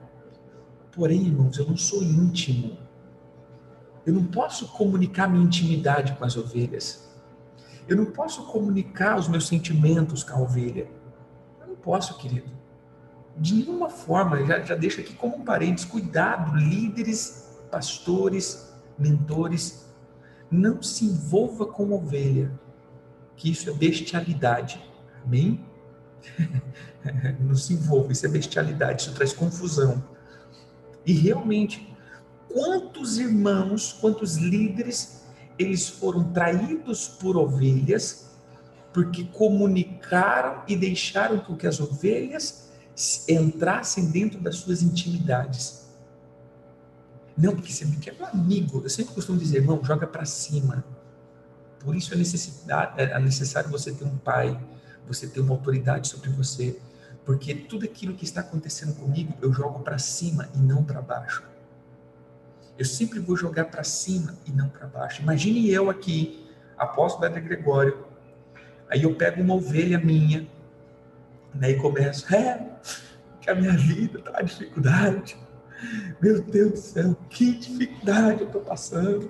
Porém, 0.91 1.27
irmãos, 1.27 1.57
eu 1.57 1.65
não 1.65 1.77
sou 1.77 2.01
íntimo. 2.01 2.77
Eu 4.05 4.13
não 4.13 4.25
posso 4.25 4.67
comunicar 4.69 5.27
minha 5.27 5.43
intimidade 5.43 6.13
com 6.13 6.25
as 6.25 6.35
ovelhas. 6.35 7.07
Eu 7.87 7.95
não 7.95 8.05
posso 8.05 8.45
comunicar 8.47 9.17
os 9.17 9.27
meus 9.27 9.47
sentimentos 9.47 10.23
com 10.23 10.37
a 10.37 10.41
ovelha. 10.41 10.87
Eu 11.61 11.67
não 11.67 11.75
posso, 11.75 12.17
querido. 12.17 12.49
De 13.37 13.53
nenhuma 13.55 13.89
forma, 13.89 14.43
já, 14.45 14.59
já 14.61 14.75
deixo 14.75 15.01
aqui 15.01 15.13
como 15.13 15.37
um 15.37 15.43
parênteses, 15.43 15.89
cuidado, 15.89 16.55
líderes, 16.55 17.57
pastores, 17.71 18.68
mentores, 18.99 19.85
não 20.51 20.81
se 20.81 21.05
envolva 21.05 21.65
com 21.65 21.91
ovelha, 21.91 22.51
que 23.35 23.51
isso 23.51 23.69
é 23.69 23.73
bestialidade. 23.73 24.81
Amém? 25.23 25.63
não 27.39 27.55
se 27.55 27.73
envolva, 27.73 28.11
isso 28.11 28.25
é 28.25 28.29
bestialidade, 28.29 29.03
isso 29.03 29.13
traz 29.13 29.31
confusão. 29.31 30.03
E 31.05 31.13
realmente, 31.13 31.95
quantos 32.51 33.17
irmãos, 33.17 33.93
quantos 33.93 34.35
líderes, 34.35 35.23
eles 35.57 35.87
foram 35.87 36.31
traídos 36.31 37.07
por 37.07 37.37
ovelhas, 37.37 38.29
porque 38.93 39.23
comunicaram 39.25 40.63
e 40.67 40.75
deixaram 40.75 41.39
que 41.55 41.67
as 41.67 41.79
ovelhas 41.79 42.69
entrassem 43.29 44.09
dentro 44.09 44.39
das 44.41 44.57
suas 44.57 44.81
intimidades. 44.81 45.88
Não, 47.39 47.55
porque 47.55 47.71
você 47.71 47.85
me 47.85 47.97
quer 47.97 48.15
um 48.19 48.25
amigo. 48.25 48.81
Eu 48.83 48.89
sempre 48.89 49.13
costumo 49.13 49.37
dizer, 49.37 49.57
irmão, 49.57 49.79
joga 49.83 50.05
para 50.05 50.25
cima. 50.25 50.83
Por 51.79 51.95
isso 51.95 52.13
é, 52.13 52.17
necessidade, 52.17 53.01
é 53.01 53.19
necessário 53.19 53.69
você 53.69 53.91
ter 53.93 54.03
um 54.03 54.17
pai, 54.17 54.59
você 55.07 55.25
ter 55.25 55.39
uma 55.39 55.53
autoridade 55.53 56.07
sobre 56.07 56.29
você. 56.29 56.77
Porque 57.25 57.55
tudo 57.55 57.85
aquilo 57.85 58.13
que 58.13 58.25
está 58.25 58.41
acontecendo 58.41 58.93
comigo, 58.95 59.33
eu 59.41 59.53
jogo 59.53 59.79
para 59.79 59.97
cima 59.97 60.49
e 60.53 60.57
não 60.57 60.83
para 60.83 61.01
baixo. 61.01 61.43
Eu 62.77 62.85
sempre 62.85 63.19
vou 63.19 63.35
jogar 63.35 63.65
para 63.65 63.83
cima 63.83 64.35
e 64.45 64.51
não 64.51 64.67
para 64.67 64.87
baixo. 64.87 65.21
Imagine 65.21 65.69
eu 65.69 65.89
aqui, 65.89 66.45
apóstolo 66.77 67.21
Pedro 67.21 67.43
Gregório, 67.43 68.09
Aí 68.89 69.03
eu 69.03 69.13
pego 69.13 69.41
uma 69.41 69.53
ovelha 69.53 69.99
minha, 69.99 70.47
né, 71.53 71.71
e 71.71 71.75
começo, 71.75 72.33
é, 72.33 72.59
que 73.39 73.49
a 73.49 73.55
minha 73.55 73.73
vida 73.73 74.19
tá 74.19 74.31
uma 74.31 74.43
dificuldade. 74.43 75.37
Meu 76.21 76.41
Deus 76.41 76.71
do 76.71 76.77
céu, 76.77 77.15
que 77.29 77.53
dificuldade 77.53 78.41
eu 78.41 78.47
estou 78.47 78.61
passando. 78.61 79.29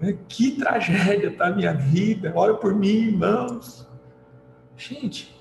Né? 0.00 0.16
Que 0.28 0.52
tragédia 0.52 1.28
está 1.28 1.48
a 1.48 1.54
minha 1.54 1.72
vida. 1.72 2.32
Ora 2.34 2.54
por 2.54 2.74
mim, 2.74 3.08
irmãos. 3.08 3.86
Gente, 4.76 5.34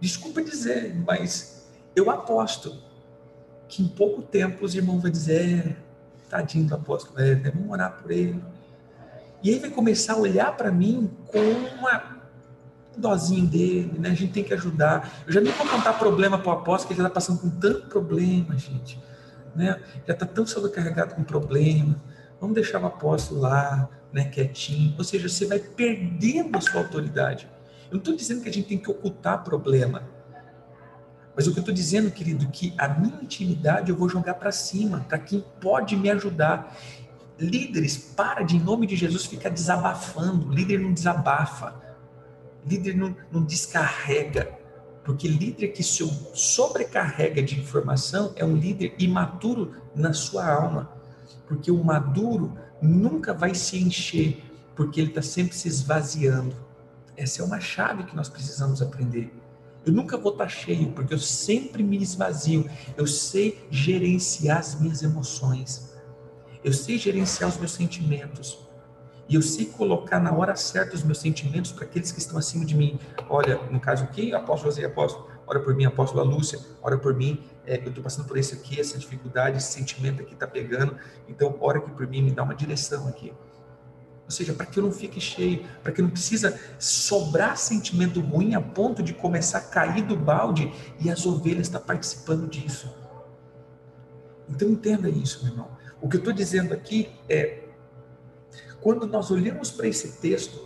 desculpa 0.00 0.42
dizer, 0.42 0.94
mas 1.06 1.68
eu 1.96 2.10
aposto 2.10 2.76
que 3.68 3.82
em 3.82 3.88
pouco 3.88 4.22
tempo 4.22 4.64
os 4.64 4.74
irmãos 4.74 5.02
vão 5.02 5.10
dizer, 5.10 5.66
é, 5.66 5.76
tadinho 6.28 6.66
do 6.66 6.74
apóstolo, 6.74 7.20
é, 7.20 7.34
vamos 7.34 7.70
orar 7.70 8.00
por 8.00 8.10
ele. 8.10 8.42
E 9.42 9.50
aí 9.50 9.58
vai 9.58 9.70
começar 9.70 10.14
a 10.14 10.18
olhar 10.18 10.56
para 10.56 10.70
mim 10.70 11.10
com 11.26 11.38
uma 11.78 12.14
um 12.96 13.00
dozinho 13.00 13.46
dele, 13.46 13.98
né? 13.98 14.10
A 14.10 14.14
gente 14.14 14.32
tem 14.32 14.44
que 14.44 14.54
ajudar. 14.54 15.24
Eu 15.26 15.32
já 15.32 15.40
nem 15.40 15.52
vou 15.52 15.66
contar 15.66 15.94
problema 15.94 16.38
para 16.38 16.48
o 16.48 16.52
apóstolo, 16.52 16.88
que 16.88 16.94
ele 16.94 17.00
está 17.06 17.12
passando 17.12 17.40
com 17.40 17.50
tanto 17.50 17.88
problema, 17.88 18.56
gente. 18.56 19.02
Né? 19.54 19.80
Já 20.06 20.14
está 20.14 20.26
tão 20.26 20.46
sobrecarregado 20.46 21.14
com 21.14 21.22
problema. 21.22 22.00
Vamos 22.40 22.54
deixar 22.54 22.82
o 22.82 22.86
apóstolo 22.86 23.40
lá, 23.40 23.88
né, 24.12 24.24
quietinho. 24.24 24.94
Ou 24.98 25.04
seja, 25.04 25.28
você 25.28 25.46
vai 25.46 25.58
perdendo 25.58 26.56
a 26.56 26.60
sua 26.60 26.80
autoridade. 26.80 27.48
Eu 27.86 27.94
não 27.94 27.98
estou 27.98 28.16
dizendo 28.16 28.42
que 28.42 28.48
a 28.48 28.52
gente 28.52 28.68
tem 28.68 28.78
que 28.78 28.90
ocultar 28.90 29.42
problema. 29.42 30.02
Mas 31.36 31.46
o 31.46 31.52
que 31.52 31.58
eu 31.58 31.62
estou 31.62 31.74
dizendo, 31.74 32.10
querido, 32.10 32.48
que 32.48 32.74
a 32.78 32.88
minha 32.88 33.20
intimidade 33.22 33.90
eu 33.90 33.96
vou 33.96 34.08
jogar 34.08 34.34
para 34.34 34.52
cima, 34.52 35.00
para 35.08 35.18
quem 35.18 35.44
pode 35.60 35.96
me 35.96 36.10
ajudar. 36.10 36.76
Líderes, 37.38 37.96
para 37.96 38.42
de, 38.42 38.56
em 38.56 38.60
nome 38.60 38.86
de 38.86 38.94
Jesus, 38.94 39.26
ficar 39.26 39.48
desabafando. 39.48 40.52
Líder 40.52 40.78
não 40.78 40.92
desabafa. 40.92 41.74
Líder 42.64 42.96
não, 42.96 43.16
não 43.32 43.44
descarrega. 43.44 44.63
Porque 45.04 45.28
líder 45.28 45.68
que 45.68 45.82
se 45.82 46.02
sobrecarrega 46.32 47.42
de 47.42 47.60
informação 47.60 48.32
é 48.36 48.44
um 48.44 48.56
líder 48.56 48.94
imaturo 48.98 49.76
na 49.94 50.14
sua 50.14 50.46
alma. 50.50 50.90
Porque 51.46 51.70
o 51.70 51.84
maduro 51.84 52.56
nunca 52.80 53.34
vai 53.34 53.54
se 53.54 53.76
encher, 53.76 54.42
porque 54.74 55.00
ele 55.00 55.10
está 55.10 55.20
sempre 55.20 55.54
se 55.54 55.68
esvaziando. 55.68 56.56
Essa 57.16 57.42
é 57.42 57.44
uma 57.44 57.60
chave 57.60 58.04
que 58.04 58.16
nós 58.16 58.28
precisamos 58.28 58.80
aprender. 58.80 59.32
Eu 59.84 59.92
nunca 59.92 60.16
vou 60.16 60.32
estar 60.32 60.48
cheio, 60.48 60.90
porque 60.92 61.12
eu 61.12 61.18
sempre 61.18 61.82
me 61.82 62.02
esvazio. 62.02 62.68
Eu 62.96 63.06
sei 63.06 63.66
gerenciar 63.70 64.58
as 64.58 64.80
minhas 64.80 65.02
emoções. 65.02 65.94
Eu 66.64 66.72
sei 66.72 66.96
gerenciar 66.96 67.50
os 67.50 67.58
meus 67.58 67.72
sentimentos. 67.72 68.58
E 69.28 69.34
eu 69.34 69.42
sei 69.42 69.66
colocar 69.66 70.20
na 70.20 70.32
hora 70.32 70.54
certa 70.54 70.94
os 70.94 71.02
meus 71.02 71.18
sentimentos 71.18 71.72
para 71.72 71.84
aqueles 71.84 72.12
que 72.12 72.18
estão 72.18 72.38
acima 72.38 72.64
de 72.64 72.76
mim. 72.76 72.98
Olha, 73.28 73.56
no 73.70 73.80
caso 73.80 74.04
aqui, 74.04 74.34
apóstolo 74.34 74.70
José, 74.70 74.84
apóstolo, 74.84 75.28
ora 75.46 75.60
por 75.60 75.74
mim, 75.74 75.86
apóstola 75.86 76.22
Lúcia, 76.22 76.58
ora 76.82 76.98
por 76.98 77.14
mim, 77.14 77.42
é, 77.66 77.78
eu 77.78 77.88
estou 77.88 78.04
passando 78.04 78.26
por 78.26 78.36
isso 78.36 78.54
aqui, 78.54 78.78
essa 78.78 78.98
dificuldade, 78.98 79.56
esse 79.56 79.72
sentimento 79.72 80.20
aqui 80.20 80.34
está 80.34 80.46
pegando, 80.46 80.96
então 81.26 81.56
ora 81.60 81.78
aqui 81.78 81.90
por 81.90 82.06
mim, 82.06 82.22
me 82.22 82.30
dá 82.30 82.42
uma 82.42 82.54
direção 82.54 83.08
aqui. 83.08 83.32
Ou 84.24 84.30
seja, 84.30 84.54
para 84.54 84.64
que 84.66 84.78
eu 84.78 84.82
não 84.82 84.92
fique 84.92 85.20
cheio, 85.20 85.64
para 85.82 85.92
que 85.92 86.00
não 86.00 86.08
precisa 86.08 86.58
sobrar 86.78 87.56
sentimento 87.58 88.20
ruim 88.20 88.54
a 88.54 88.60
ponto 88.60 89.02
de 89.02 89.12
começar 89.12 89.58
a 89.58 89.60
cair 89.60 90.02
do 90.02 90.16
balde 90.16 90.72
e 90.98 91.10
as 91.10 91.26
ovelhas 91.26 91.66
estão 91.66 91.80
tá 91.80 91.86
participando 91.86 92.48
disso. 92.48 92.90
Então 94.48 94.68
entenda 94.68 95.08
isso, 95.08 95.44
meu 95.44 95.52
irmão. 95.52 95.68
O 96.00 96.08
que 96.08 96.16
eu 96.16 96.18
estou 96.18 96.32
dizendo 96.32 96.72
aqui 96.72 97.10
é, 97.28 97.63
quando 98.84 99.06
nós 99.06 99.30
olhamos 99.30 99.70
para 99.70 99.88
esse 99.88 100.20
texto, 100.20 100.62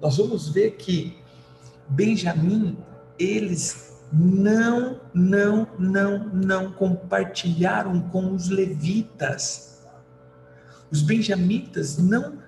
nós 0.00 0.16
vamos 0.16 0.48
ver 0.48 0.72
que 0.72 1.16
Benjamim, 1.88 2.76
eles 3.16 4.00
não, 4.12 5.00
não, 5.14 5.68
não, 5.78 6.28
não 6.28 6.72
compartilharam 6.72 8.00
com 8.08 8.34
os 8.34 8.48
levitas. 8.48 9.80
Os 10.90 11.02
benjamitas 11.02 11.98
não 11.98 12.40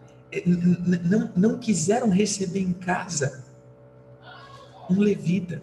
não, 1.05 1.31
não 1.37 1.59
quiseram 1.59 2.09
receber 2.09 2.61
em 2.61 2.73
casa 2.73 3.45
um 4.91 4.99
levita. 4.99 5.63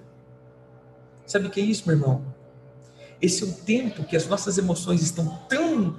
Sabe 1.25 1.47
o 1.47 1.49
que 1.49 1.59
é 1.59 1.63
isso, 1.63 1.87
meu 1.87 1.97
irmão? 1.97 2.23
Esse 3.21 3.43
é 3.43 3.47
o 3.47 3.51
tempo 3.51 4.05
que 4.05 4.15
as 4.15 4.27
nossas 4.27 4.57
emoções 4.57 5.01
estão 5.01 5.39
tão, 5.49 5.97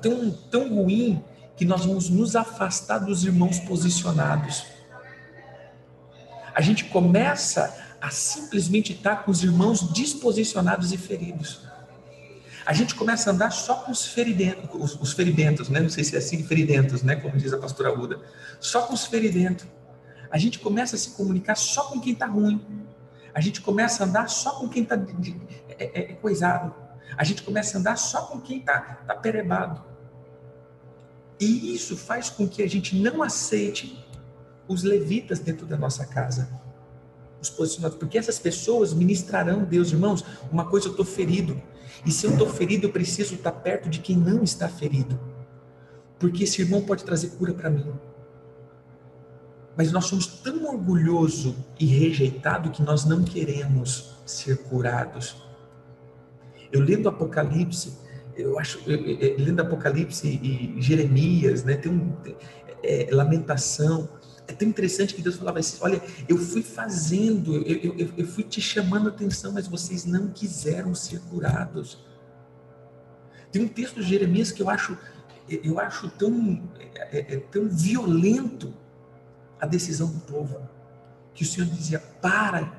tão, 0.00 0.30
tão 0.30 0.74
ruim 0.74 1.24
que 1.56 1.64
nós 1.64 1.84
vamos 1.84 2.08
nos 2.08 2.34
afastar 2.34 2.98
dos 2.98 3.24
irmãos 3.24 3.58
posicionados. 3.60 4.66
A 6.54 6.60
gente 6.60 6.84
começa 6.84 7.74
a 8.00 8.10
simplesmente 8.10 8.92
estar 8.92 9.24
com 9.24 9.30
os 9.30 9.42
irmãos 9.42 9.82
desposicionados 9.92 10.92
e 10.92 10.96
feridos 10.96 11.64
a 12.66 12.72
gente 12.72 12.94
começa 12.94 13.30
a 13.30 13.32
andar 13.32 13.50
só 13.50 13.74
com 13.76 13.92
os 13.92 14.06
feridentos, 14.06 14.70
os, 14.72 15.00
os 15.00 15.12
feridentos, 15.12 15.68
né? 15.68 15.80
Não 15.80 15.90
sei 15.90 16.02
se 16.02 16.14
é 16.14 16.18
assim, 16.18 16.42
feridentos, 16.42 17.02
né? 17.02 17.16
Como 17.16 17.36
diz 17.36 17.52
a 17.52 17.58
pastora 17.58 17.92
Uda. 17.92 18.20
Só 18.58 18.82
com 18.82 18.94
os 18.94 19.04
feridentos. 19.04 19.66
A 20.30 20.38
gente 20.38 20.58
começa 20.58 20.96
a 20.96 20.98
se 20.98 21.10
comunicar 21.10 21.56
só 21.56 21.84
com 21.84 22.00
quem 22.00 22.14
está 22.14 22.26
ruim. 22.26 22.64
A 23.34 23.40
gente 23.40 23.60
começa 23.60 24.02
a 24.02 24.06
andar 24.06 24.28
só 24.28 24.52
com 24.52 24.68
quem 24.68 24.82
está 24.82 24.96
é, 25.68 25.84
é, 25.84 26.00
é, 26.00 26.14
coisado. 26.14 26.74
A 27.16 27.22
gente 27.22 27.42
começa 27.42 27.76
a 27.76 27.80
andar 27.80 27.96
só 27.96 28.22
com 28.22 28.40
quem 28.40 28.60
está 28.60 28.80
tá 29.06 29.14
perebado. 29.14 29.82
E 31.40 31.74
isso 31.74 31.96
faz 31.96 32.30
com 32.30 32.48
que 32.48 32.62
a 32.62 32.68
gente 32.68 32.96
não 32.96 33.22
aceite 33.22 33.98
os 34.68 34.82
levitas 34.82 35.38
dentro 35.38 35.66
da 35.66 35.76
nossa 35.76 36.06
casa. 36.06 36.48
Os 37.40 37.50
posicionados, 37.50 37.98
porque 37.98 38.16
essas 38.16 38.38
pessoas 38.38 38.94
ministrarão 38.94 39.64
Deus, 39.64 39.92
irmãos. 39.92 40.24
Uma 40.50 40.64
coisa 40.64 40.86
eu 40.86 40.92
estou 40.92 41.04
ferido, 41.04 41.60
e 42.06 42.10
se 42.10 42.26
eu 42.26 42.32
estou 42.32 42.48
ferido, 42.48 42.86
eu 42.86 42.92
preciso 42.92 43.34
estar 43.34 43.52
perto 43.52 43.88
de 43.88 44.00
quem 44.00 44.16
não 44.16 44.42
está 44.42 44.68
ferido. 44.68 45.18
Porque 46.18 46.44
esse 46.44 46.62
irmão 46.62 46.82
pode 46.82 47.04
trazer 47.04 47.30
cura 47.30 47.52
para 47.52 47.70
mim. 47.70 47.92
Mas 49.76 49.90
nós 49.90 50.04
somos 50.04 50.26
tão 50.26 50.64
orgulhosos 50.66 51.54
e 51.78 51.86
rejeitados 51.86 52.76
que 52.76 52.82
nós 52.82 53.04
não 53.04 53.24
queremos 53.24 54.14
ser 54.24 54.58
curados. 54.64 55.36
Eu 56.70 56.80
lendo 56.80 57.08
Apocalipse, 57.08 57.98
eu 58.36 58.58
acho, 58.58 58.80
lendo 59.38 59.60
Apocalipse 59.60 60.26
e 60.28 60.80
Jeremias, 60.80 61.64
né, 61.64 61.76
tem 61.76 61.92
um 61.92 62.16
é, 62.82 63.08
lamentação. 63.10 64.08
É 64.46 64.52
tão 64.52 64.68
interessante 64.68 65.14
que 65.14 65.22
Deus 65.22 65.36
falava 65.36 65.58
assim: 65.58 65.78
olha, 65.80 66.02
eu 66.28 66.36
fui 66.36 66.62
fazendo, 66.62 67.56
eu, 67.66 67.94
eu, 67.96 68.12
eu 68.16 68.26
fui 68.26 68.44
te 68.44 68.60
chamando 68.60 69.08
a 69.08 69.10
atenção, 69.10 69.52
mas 69.52 69.66
vocês 69.66 70.04
não 70.04 70.28
quiseram 70.28 70.94
ser 70.94 71.20
curados. 71.20 72.04
Tem 73.50 73.62
um 73.62 73.68
texto 73.68 74.00
de 74.00 74.06
Jeremias 74.06 74.52
que 74.52 74.60
eu 74.60 74.68
acho, 74.68 74.98
eu 75.48 75.78
acho 75.78 76.10
tão, 76.10 76.62
é, 76.78 77.18
é, 77.18 77.34
é 77.34 77.38
tão 77.38 77.68
violento 77.68 78.74
a 79.60 79.66
decisão 79.66 80.08
do 80.08 80.20
povo, 80.20 80.68
que 81.32 81.42
o 81.42 81.46
Senhor 81.46 81.68
dizia: 81.68 81.98
para 81.98 82.76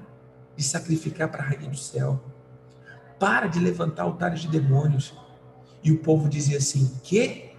de 0.55 0.63
sacrificar 0.63 1.29
para 1.29 1.43
a 1.43 1.47
rainha 1.47 1.69
do 1.69 1.77
céu, 1.77 2.23
para 3.19 3.47
de 3.47 3.59
levantar 3.59 4.03
altares 4.03 4.41
de 4.41 4.47
demônios. 4.47 5.13
E 5.85 5.91
o 5.91 5.99
povo 5.99 6.27
dizia 6.27 6.57
assim: 6.57 6.91
que? 7.03 7.51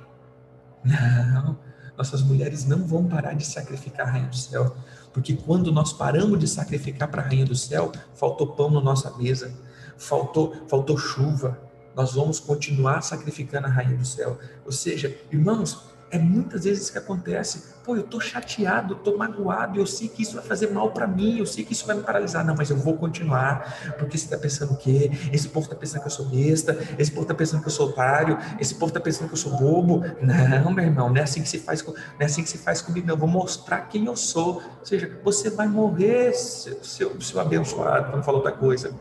Não, 0.84 1.56
nossas 1.96 2.22
mulheres 2.22 2.66
não 2.66 2.84
vão 2.84 3.06
parar 3.06 3.34
de 3.34 3.46
sacrificar 3.46 4.08
a 4.08 4.10
Rainha 4.10 4.28
do 4.28 4.36
Céu, 4.36 4.76
porque 5.12 5.34
quando 5.34 5.70
nós 5.70 5.92
paramos 5.92 6.38
de 6.40 6.48
sacrificar 6.48 7.08
para 7.08 7.22
a 7.22 7.24
Rainha 7.24 7.46
do 7.46 7.54
Céu, 7.54 7.92
faltou 8.16 8.48
pão 8.48 8.68
na 8.68 8.80
nossa 8.80 9.16
mesa, 9.16 9.54
faltou, 9.96 10.66
faltou 10.68 10.98
chuva. 10.98 11.58
Nós 11.94 12.14
vamos 12.14 12.38
continuar 12.40 13.00
sacrificando 13.00 13.68
a 13.68 13.70
Rainha 13.70 13.96
do 13.96 14.04
Céu. 14.04 14.38
Ou 14.66 14.72
seja, 14.72 15.16
irmãos, 15.32 15.84
é 16.10 16.18
muitas 16.18 16.64
vezes 16.64 16.90
que 16.90 16.98
acontece. 16.98 17.74
Pô, 17.84 17.96
eu 17.96 18.02
tô 18.02 18.20
chateado, 18.20 18.96
tô 18.96 19.16
magoado, 19.16 19.78
eu 19.78 19.86
sei 19.86 20.08
que 20.08 20.22
isso 20.22 20.34
vai 20.34 20.44
fazer 20.44 20.70
mal 20.70 20.90
para 20.90 21.06
mim, 21.06 21.38
eu 21.38 21.46
sei 21.46 21.64
que 21.64 21.72
isso 21.72 21.86
vai 21.86 21.96
me 21.96 22.02
paralisar. 22.02 22.44
Não, 22.44 22.54
mas 22.54 22.70
eu 22.70 22.76
vou 22.76 22.96
continuar, 22.96 23.94
porque 23.98 24.16
você 24.16 24.28
tá 24.28 24.38
pensando 24.38 24.72
o 24.72 24.76
quê? 24.76 25.10
Esse 25.32 25.48
povo 25.48 25.68
tá 25.68 25.76
pensando 25.76 26.00
que 26.00 26.06
eu 26.06 26.10
sou 26.12 26.26
besta, 26.26 26.76
esse 26.98 27.10
povo 27.10 27.26
tá 27.26 27.34
pensando 27.34 27.60
que 27.60 27.68
eu 27.68 27.72
sou 27.72 27.88
otário, 27.88 28.38
esse 28.58 28.74
povo 28.74 28.92
tá 28.92 29.00
pensando 29.00 29.28
que 29.28 29.34
eu 29.34 29.38
sou 29.38 29.56
bobo. 29.56 30.02
Não, 30.20 30.72
meu 30.72 30.84
irmão, 30.84 31.08
não 31.08 31.16
é 31.16 31.22
assim 31.22 31.42
que 31.42 31.48
se 31.48 31.58
faz, 31.58 31.84
não 31.84 31.94
é 32.20 32.24
assim 32.24 32.42
que 32.42 32.48
se 32.48 32.58
faz 32.58 32.80
comigo, 32.80 33.06
não. 33.06 33.14
Eu 33.14 33.18
vou 33.18 33.28
mostrar 33.28 33.82
quem 33.82 34.06
eu 34.06 34.16
sou. 34.16 34.56
Ou 34.56 34.84
seja, 34.84 35.18
você 35.22 35.50
vai 35.50 35.68
morrer, 35.68 36.32
seu, 36.32 36.82
seu, 37.20 37.40
abençoado, 37.40 38.16
não 38.16 38.22
falou 38.22 38.40
outra 38.40 38.56
coisa. 38.56 38.94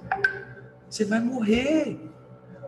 Você 0.89 1.05
vai 1.05 1.19
morrer 1.19 2.14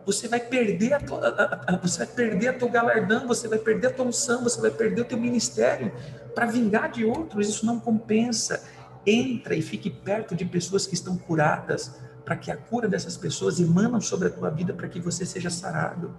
você 0.08 0.26
vai 0.26 0.40
perder 0.40 0.94
a 0.94 1.00
tua, 1.00 1.28
a, 1.28 1.74
a, 1.74 1.76
você 1.76 1.98
vai 1.98 2.06
perder 2.06 2.48
a 2.48 2.52
teu 2.54 2.70
galardão, 2.70 3.26
você 3.26 3.46
vai 3.46 3.58
perder 3.58 3.88
a 3.88 3.90
tua 3.90 4.06
unção, 4.06 4.42
você 4.42 4.58
vai 4.58 4.70
perder 4.70 5.02
o 5.02 5.04
teu 5.04 5.18
ministério 5.18 5.92
para 6.34 6.46
vingar 6.46 6.90
de 6.90 7.04
outros. 7.04 7.46
Isso 7.46 7.66
não 7.66 7.78
compensa. 7.78 8.64
Entra 9.06 9.54
e 9.54 9.60
fique 9.60 9.90
perto 9.90 10.34
de 10.34 10.46
pessoas 10.46 10.86
que 10.86 10.94
estão 10.94 11.14
curadas, 11.14 11.94
para 12.24 12.36
que 12.36 12.50
a 12.50 12.56
cura 12.56 12.88
dessas 12.88 13.18
pessoas 13.18 13.60
emanam 13.60 14.00
sobre 14.00 14.28
a 14.28 14.30
tua 14.30 14.48
vida 14.48 14.72
para 14.72 14.88
que 14.88 14.98
você 14.98 15.26
seja 15.26 15.50
sarado. 15.50 16.16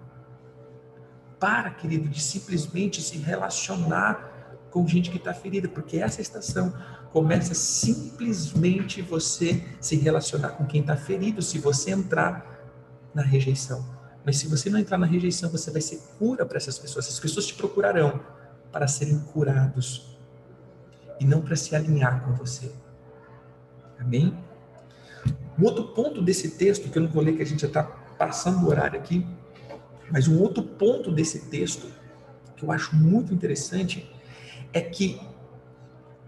Para, 1.39 1.71
querido, 1.71 2.07
de 2.07 2.21
simplesmente 2.21 3.01
se 3.01 3.17
relacionar 3.17 4.67
com 4.69 4.87
gente 4.87 5.09
que 5.09 5.17
está 5.17 5.33
ferida, 5.33 5.67
porque 5.67 5.97
essa 5.97 6.21
estação 6.21 6.71
começa 7.11 7.55
simplesmente 7.55 9.01
você 9.01 9.63
se 9.81 9.95
relacionar 9.95 10.49
com 10.49 10.67
quem 10.67 10.81
está 10.81 10.95
ferido, 10.95 11.41
se 11.41 11.57
você 11.57 11.89
entrar 11.89 12.58
na 13.13 13.21
rejeição. 13.21 13.85
Mas 14.25 14.37
se 14.37 14.47
você 14.47 14.69
não 14.69 14.79
entrar 14.79 14.97
na 14.97 15.05
rejeição, 15.05 15.49
você 15.49 15.71
vai 15.71 15.81
ser 15.81 15.99
cura 16.17 16.45
para 16.45 16.57
essas 16.57 16.77
pessoas. 16.77 17.05
Essas 17.05 17.19
pessoas 17.19 17.45
te 17.47 17.53
procurarão 17.53 18.19
para 18.71 18.87
serem 18.87 19.19
curados 19.19 20.17
e 21.19 21.25
não 21.25 21.41
para 21.41 21.55
se 21.55 21.75
alinhar 21.75 22.23
com 22.23 22.33
você. 22.33 22.71
Amém? 23.99 24.37
Um 25.57 25.65
outro 25.65 25.85
ponto 25.89 26.21
desse 26.21 26.51
texto, 26.51 26.89
que 26.89 26.97
eu 26.97 27.03
não 27.03 27.09
vou 27.09 27.23
ler, 27.23 27.35
que 27.35 27.41
a 27.41 27.45
gente 27.45 27.61
já 27.61 27.67
está 27.67 27.83
passando 27.83 28.65
o 28.65 28.69
horário 28.69 28.99
aqui, 28.99 29.25
mas 30.11 30.27
um 30.27 30.39
outro 30.39 30.63
ponto 30.63 31.11
desse 31.11 31.47
texto 31.47 31.91
que 32.55 32.63
eu 32.63 32.71
acho 32.71 32.95
muito 32.95 33.33
interessante 33.33 34.09
é 34.73 34.81
que 34.81 35.19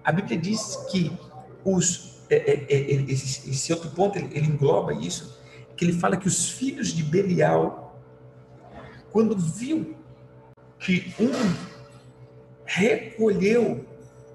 a 0.04 0.12
Bíblia 0.12 0.38
diz 0.38 0.76
que 0.90 1.18
os 1.64 2.12
é, 2.30 2.36
é, 2.36 2.74
é, 2.74 3.12
esse, 3.12 3.74
outro 3.74 3.90
ponto 3.90 4.18
ele, 4.18 4.30
ele 4.32 4.48
engloba 4.48 4.94
isso, 4.94 5.38
que 5.82 5.86
ele 5.86 5.94
fala 5.94 6.16
que 6.16 6.28
os 6.28 6.48
filhos 6.48 6.90
de 6.90 7.02
Belial, 7.02 8.00
quando 9.12 9.36
viu 9.36 9.98
que 10.78 11.12
um 11.20 11.32
recolheu 12.64 13.84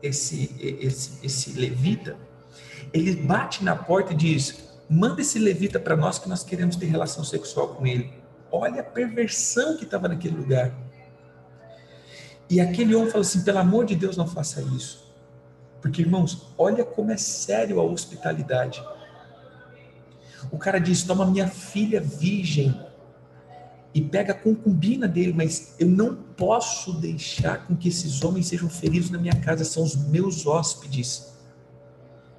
esse, 0.02 0.50
esse, 0.60 1.24
esse 1.24 1.52
levita, 1.52 2.16
ele 2.92 3.14
bate 3.14 3.62
na 3.62 3.76
porta 3.76 4.12
e 4.12 4.16
diz: 4.16 4.74
manda 4.90 5.20
esse 5.20 5.38
levita 5.38 5.78
para 5.78 5.96
nós 5.96 6.18
que 6.18 6.28
nós 6.28 6.42
queremos 6.42 6.74
ter 6.74 6.86
relação 6.86 7.22
sexual 7.22 7.76
com 7.76 7.86
ele. 7.86 8.12
Olha 8.50 8.80
a 8.80 8.84
perversão 8.84 9.76
que 9.76 9.84
estava 9.84 10.08
naquele 10.08 10.36
lugar. 10.36 10.74
E 12.50 12.60
aquele 12.60 12.92
homem 12.92 13.08
fala 13.08 13.22
assim: 13.22 13.44
pelo 13.44 13.58
amor 13.58 13.84
de 13.84 13.94
Deus, 13.94 14.16
não 14.16 14.26
faça 14.26 14.60
isso. 14.62 15.14
Porque, 15.80 16.02
irmãos, 16.02 16.52
olha 16.58 16.84
como 16.84 17.12
é 17.12 17.16
sério 17.16 17.78
a 17.78 17.84
hospitalidade. 17.84 18.82
O 20.50 20.58
cara 20.58 20.78
diz: 20.78 21.02
toma 21.02 21.26
minha 21.26 21.48
filha 21.48 22.00
virgem 22.00 22.74
e 23.94 24.00
pega 24.00 24.32
a 24.32 24.36
concubina 24.36 25.08
dele, 25.08 25.32
mas 25.32 25.74
eu 25.78 25.88
não 25.88 26.14
posso 26.14 26.92
deixar 27.00 27.66
com 27.66 27.74
que 27.74 27.88
esses 27.88 28.22
homens 28.22 28.46
sejam 28.46 28.68
feridos 28.68 29.10
na 29.10 29.18
minha 29.18 29.34
casa, 29.36 29.64
são 29.64 29.82
os 29.82 29.96
meus 29.96 30.46
hóspedes. 30.46 31.32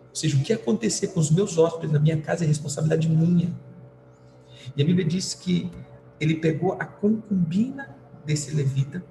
Ou 0.09 0.15
seja, 0.15 0.37
o 0.37 0.41
que 0.41 0.53
acontecer 0.53 1.07
com 1.07 1.19
os 1.19 1.31
meus 1.31 1.57
hóspedes 1.57 1.91
na 1.91 1.99
minha 1.99 2.21
casa 2.21 2.43
é 2.43 2.47
responsabilidade 2.47 3.09
minha. 3.09 3.51
E 4.75 4.81
a 4.81 4.85
Bíblia 4.85 5.05
diz 5.05 5.33
que 5.33 5.71
ele 6.19 6.35
pegou 6.35 6.73
a 6.73 6.85
concubina 6.85 7.95
desse 8.23 8.53
levita 8.53 9.03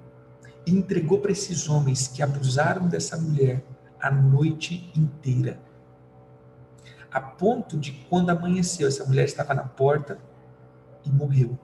e 0.65 0.71
entregou 0.71 1.19
para 1.19 1.31
esses 1.31 1.67
homens 1.67 2.07
que 2.07 2.21
abusaram 2.21 2.87
dessa 2.87 3.17
mulher 3.17 3.63
a 3.99 4.11
noite 4.11 4.89
inteira. 4.95 5.59
A 7.11 7.21
ponto 7.21 7.77
de 7.77 7.91
quando 8.09 8.29
amanheceu, 8.29 8.87
essa 8.87 9.05
mulher 9.05 9.25
estava 9.25 9.53
na 9.53 9.63
porta 9.63 10.17
e 11.05 11.09
morreu. 11.09 11.57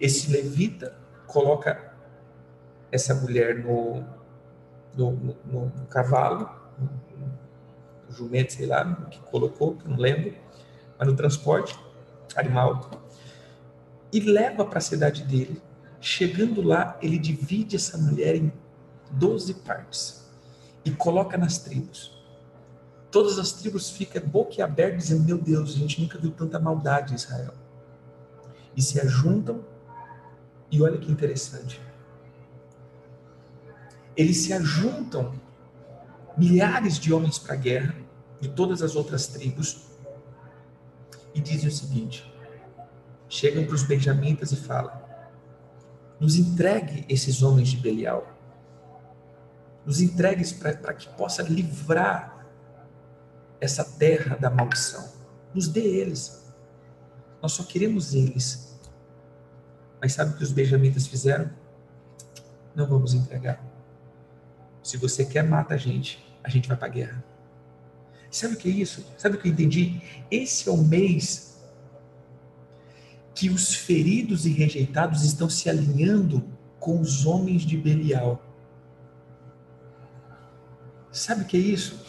Esse 0.00 0.30
levita 0.30 0.96
coloca 1.26 1.92
essa 2.90 3.14
mulher 3.14 3.62
no, 3.62 4.04
no, 4.96 5.12
no, 5.12 5.66
no 5.66 5.86
cavalo, 5.88 6.50
no, 6.78 7.04
jumento, 8.12 8.52
sei 8.52 8.66
lá, 8.66 8.84
que 9.10 9.18
colocou, 9.22 9.74
que 9.76 9.88
não 9.88 9.96
lembro, 9.96 10.34
mas 10.98 11.08
no 11.08 11.16
transporte 11.16 11.76
animal, 12.36 12.90
e 14.12 14.20
leva 14.20 14.64
para 14.64 14.78
a 14.78 14.82
cidade 14.82 15.24
dele 15.24 15.60
Chegando 16.06 16.60
lá, 16.60 16.98
ele 17.00 17.16
divide 17.16 17.76
essa 17.76 17.96
mulher 17.96 18.36
em 18.36 18.52
12 19.12 19.54
partes 19.54 20.30
e 20.84 20.90
coloca 20.90 21.38
nas 21.38 21.56
tribos. 21.56 22.22
Todas 23.14 23.38
as 23.38 23.52
tribos 23.52 23.90
ficam 23.90 24.20
boquiabertas 24.26 25.04
dizendo: 25.04 25.22
Meu 25.22 25.38
Deus, 25.38 25.76
a 25.76 25.78
gente 25.78 26.02
nunca 26.02 26.18
viu 26.18 26.32
tanta 26.32 26.58
maldade 26.58 27.12
em 27.12 27.14
Israel. 27.14 27.54
E 28.76 28.82
se 28.82 29.00
ajuntam, 29.00 29.64
e 30.68 30.82
olha 30.82 30.98
que 30.98 31.12
interessante. 31.12 31.80
Eles 34.16 34.38
se 34.38 34.52
ajuntam, 34.52 35.32
milhares 36.36 36.98
de 36.98 37.14
homens 37.14 37.38
para 37.38 37.54
a 37.54 37.56
guerra, 37.56 37.94
de 38.40 38.48
todas 38.48 38.82
as 38.82 38.96
outras 38.96 39.28
tribos, 39.28 39.84
e 41.32 41.40
dizem 41.40 41.68
o 41.68 41.72
seguinte: 41.72 42.28
chegam 43.28 43.64
para 43.64 43.76
os 43.76 43.84
benjamitas 43.84 44.50
e 44.50 44.56
falam: 44.56 45.00
nos 46.18 46.34
entregue 46.34 47.04
esses 47.08 47.44
homens 47.44 47.68
de 47.68 47.76
Belial. 47.76 48.26
Nos 49.86 50.00
entregue 50.00 50.42
para 50.54 50.94
que 50.94 51.08
possa 51.10 51.44
livrar 51.44 52.33
essa 53.60 53.84
terra 53.84 54.36
da 54.36 54.50
maldição. 54.50 55.12
Nos 55.54 55.68
dê 55.68 55.80
eles. 55.80 56.44
Nós 57.40 57.52
só 57.52 57.62
queremos 57.64 58.14
eles. 58.14 58.78
Mas 60.00 60.12
sabe 60.12 60.32
o 60.32 60.36
que 60.36 60.42
os 60.42 60.52
benjamitas 60.52 61.06
fizeram? 61.06 61.50
Não 62.74 62.86
vamos 62.86 63.14
entregar. 63.14 63.62
Se 64.82 64.96
você 64.96 65.24
quer, 65.24 65.42
mata 65.42 65.74
a 65.74 65.76
gente. 65.76 66.24
A 66.42 66.50
gente 66.50 66.68
vai 66.68 66.76
para 66.76 66.88
a 66.88 66.90
guerra. 66.90 67.24
Sabe 68.30 68.54
o 68.54 68.56
que 68.56 68.68
é 68.68 68.72
isso? 68.72 69.06
Sabe 69.16 69.36
o 69.36 69.40
que 69.40 69.48
eu 69.48 69.52
entendi? 69.52 70.02
Esse 70.30 70.68
é 70.68 70.72
o 70.72 70.76
mês 70.76 71.62
que 73.34 73.48
os 73.48 73.74
feridos 73.74 74.46
e 74.46 74.50
rejeitados 74.50 75.24
estão 75.24 75.48
se 75.48 75.68
alinhando 75.68 76.44
com 76.78 77.00
os 77.00 77.26
homens 77.26 77.62
de 77.62 77.76
Belial. 77.76 78.42
Sabe 81.10 81.42
o 81.42 81.44
que 81.46 81.56
é 81.56 81.60
isso? 81.60 82.04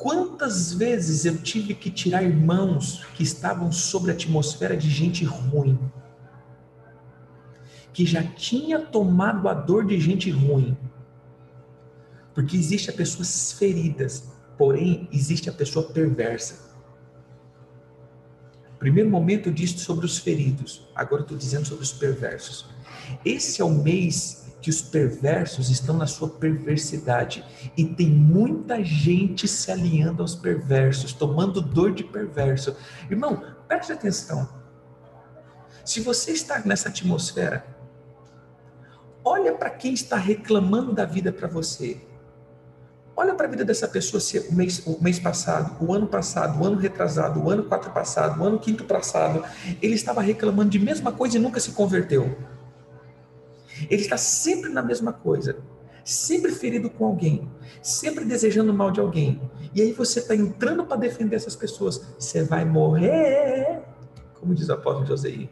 Quantas 0.00 0.72
vezes 0.72 1.26
eu 1.26 1.36
tive 1.36 1.74
que 1.74 1.90
tirar 1.90 2.22
irmãos 2.22 3.04
que 3.14 3.22
estavam 3.22 3.70
sobre 3.70 4.10
a 4.10 4.14
atmosfera 4.14 4.74
de 4.74 4.88
gente 4.88 5.26
ruim, 5.26 5.78
que 7.92 8.06
já 8.06 8.22
tinha 8.22 8.80
tomado 8.80 9.46
a 9.46 9.52
dor 9.52 9.84
de 9.84 10.00
gente 10.00 10.30
ruim, 10.30 10.74
porque 12.32 12.56
existe 12.56 12.88
a 12.88 12.94
pessoas 12.94 13.52
feridas, 13.52 14.32
porém 14.56 15.06
existe 15.12 15.50
a 15.50 15.52
pessoa 15.52 15.92
perversa. 15.92 16.70
Primeiro 18.78 19.10
momento 19.10 19.50
eu 19.50 19.52
disse 19.52 19.80
sobre 19.80 20.06
os 20.06 20.16
feridos, 20.16 20.88
agora 20.94 21.20
estou 21.20 21.36
dizendo 21.36 21.68
sobre 21.68 21.84
os 21.84 21.92
perversos. 21.92 22.64
Esse 23.22 23.60
é 23.60 23.64
o 23.66 23.70
mês 23.70 24.49
que 24.60 24.70
os 24.70 24.82
perversos 24.82 25.70
estão 25.70 25.96
na 25.96 26.06
sua 26.06 26.28
perversidade 26.28 27.44
e 27.76 27.84
tem 27.84 28.08
muita 28.08 28.84
gente 28.84 29.48
se 29.48 29.70
alinhando 29.70 30.22
aos 30.22 30.34
perversos, 30.34 31.12
tomando 31.12 31.60
dor 31.60 31.92
de 31.92 32.04
perverso. 32.04 32.76
Irmão, 33.10 33.42
preste 33.66 33.92
atenção. 33.92 34.48
Se 35.84 36.00
você 36.00 36.32
está 36.32 36.60
nessa 36.64 36.88
atmosfera, 36.88 37.64
olha 39.24 39.54
para 39.54 39.70
quem 39.70 39.94
está 39.94 40.16
reclamando 40.16 40.92
da 40.92 41.04
vida 41.04 41.32
para 41.32 41.48
você. 41.48 42.00
Olha 43.16 43.34
para 43.34 43.46
a 43.46 43.50
vida 43.50 43.64
dessa 43.64 43.86
pessoa 43.86 44.20
se 44.20 44.38
o 44.38 44.54
mês, 44.54 44.82
o 44.86 45.02
mês 45.02 45.18
passado, 45.18 45.76
o 45.84 45.92
ano 45.92 46.06
passado, 46.06 46.58
o 46.58 46.64
ano 46.64 46.76
retrasado, 46.76 47.42
o 47.42 47.50
ano 47.50 47.64
quatro 47.64 47.90
passado, 47.90 48.40
o 48.40 48.44
ano 48.44 48.58
quinto 48.58 48.84
passado, 48.84 49.44
ele 49.82 49.94
estava 49.94 50.22
reclamando 50.22 50.70
de 50.70 50.78
mesma 50.78 51.12
coisa 51.12 51.36
e 51.36 51.40
nunca 51.40 51.60
se 51.60 51.72
converteu. 51.72 52.34
Ele 53.88 54.02
está 54.02 54.16
sempre 54.16 54.70
na 54.70 54.82
mesma 54.82 55.12
coisa, 55.12 55.56
sempre 56.04 56.52
ferido 56.52 56.90
com 56.90 57.06
alguém, 57.06 57.48
sempre 57.82 58.24
desejando 58.24 58.74
mal 58.74 58.90
de 58.90 59.00
alguém. 59.00 59.40
E 59.74 59.80
aí 59.80 59.92
você 59.92 60.18
está 60.18 60.34
entrando 60.34 60.84
para 60.84 60.96
defender 60.96 61.36
essas 61.36 61.56
pessoas, 61.56 62.04
você 62.18 62.42
vai 62.42 62.64
morrer, 62.64 63.82
como 64.34 64.54
diz 64.54 64.68
o 64.68 64.72
apóstolo 64.72 65.06
José. 65.06 65.48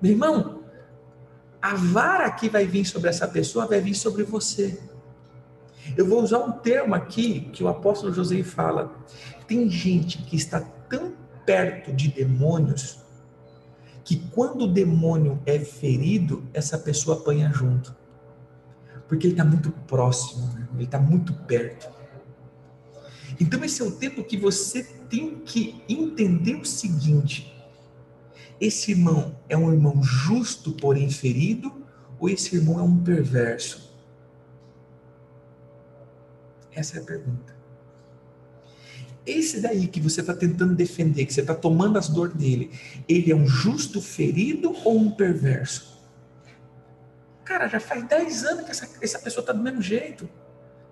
Meu 0.00 0.12
irmão, 0.12 0.60
a 1.60 1.74
vara 1.74 2.30
que 2.30 2.48
vai 2.48 2.66
vir 2.66 2.84
sobre 2.84 3.10
essa 3.10 3.28
pessoa 3.28 3.66
vai 3.66 3.80
vir 3.80 3.94
sobre 3.94 4.22
você. 4.22 4.78
Eu 5.96 6.06
vou 6.06 6.22
usar 6.22 6.38
um 6.38 6.52
termo 6.52 6.94
aqui 6.94 7.50
que 7.52 7.64
o 7.64 7.68
apóstolo 7.68 8.12
José 8.12 8.42
fala. 8.42 8.92
Tem 9.46 9.68
gente 9.68 10.18
que 10.18 10.36
está 10.36 10.60
tão 10.60 11.12
perto 11.44 11.92
de 11.92 12.08
demônios 12.08 13.00
que 14.04 14.16
quando 14.30 14.62
o 14.62 14.72
demônio 14.72 15.40
é 15.44 15.58
ferido, 15.58 16.44
essa 16.52 16.78
pessoa 16.78 17.18
apanha 17.18 17.50
junto. 17.52 17.94
Porque 19.08 19.26
ele 19.26 19.34
está 19.34 19.44
muito 19.44 19.70
próximo, 19.70 20.46
né? 20.54 20.68
ele 20.74 20.84
está 20.84 20.98
muito 20.98 21.32
perto. 21.32 21.88
Então, 23.40 23.64
esse 23.64 23.80
é 23.80 23.84
o 23.84 23.90
tempo 23.90 24.22
que 24.22 24.36
você 24.36 24.82
tem 25.08 25.40
que 25.40 25.82
entender 25.88 26.56
o 26.56 26.64
seguinte: 26.64 27.54
esse 28.60 28.92
irmão 28.92 29.36
é 29.48 29.56
um 29.56 29.72
irmão 29.72 30.02
justo, 30.02 30.72
porém 30.72 31.10
ferido, 31.10 31.72
ou 32.18 32.28
esse 32.28 32.54
irmão 32.54 32.78
é 32.78 32.82
um 32.82 33.02
perverso? 33.02 33.90
Essa 36.72 36.98
é 36.98 37.02
a 37.02 37.04
pergunta. 37.04 37.59
Esse 39.30 39.60
daí 39.60 39.86
que 39.86 40.00
você 40.00 40.20
está 40.20 40.34
tentando 40.34 40.74
defender, 40.74 41.24
que 41.24 41.32
você 41.32 41.40
está 41.40 41.54
tomando 41.54 41.98
as 41.98 42.08
dores 42.08 42.34
dele, 42.34 42.70
ele 43.08 43.30
é 43.30 43.36
um 43.36 43.46
justo 43.46 44.00
ferido 44.00 44.74
ou 44.84 44.98
um 44.98 45.10
perverso? 45.10 46.00
Cara, 47.44 47.68
já 47.68 47.78
faz 47.78 48.06
10 48.06 48.44
anos 48.44 48.64
que 48.64 48.70
essa, 48.70 48.88
essa 49.00 49.18
pessoa 49.18 49.42
está 49.42 49.52
do 49.52 49.62
mesmo 49.62 49.80
jeito 49.80 50.28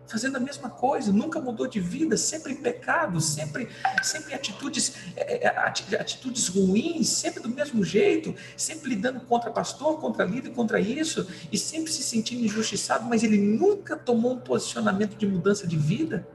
fazendo 0.08 0.36
a 0.36 0.40
mesma 0.40 0.70
coisa, 0.70 1.12
nunca 1.12 1.38
mudou 1.38 1.66
de 1.66 1.78
vida, 1.78 2.16
sempre 2.16 2.52
em 2.52 2.56
pecado, 2.56 3.20
sempre, 3.20 3.68
sempre 4.02 4.34
atitudes, 4.34 4.94
é, 5.14 5.46
é, 5.46 5.48
atitudes 6.00 6.48
ruins, 6.48 7.08
sempre 7.08 7.42
do 7.42 7.48
mesmo 7.48 7.84
jeito, 7.84 8.34
sempre 8.56 8.88
lidando 8.88 9.20
contra 9.20 9.50
pastor, 9.50 10.00
contra 10.00 10.24
líder, 10.24 10.50
contra 10.50 10.80
isso, 10.80 11.28
e 11.52 11.58
sempre 11.58 11.92
se 11.92 12.02
sentindo 12.02 12.42
injustiçado, 12.42 13.04
mas 13.04 13.22
ele 13.22 13.36
nunca 13.36 13.96
tomou 13.96 14.32
um 14.32 14.38
posicionamento 14.38 15.16
de 15.16 15.26
mudança 15.26 15.66
de 15.66 15.76
vida. 15.76 16.26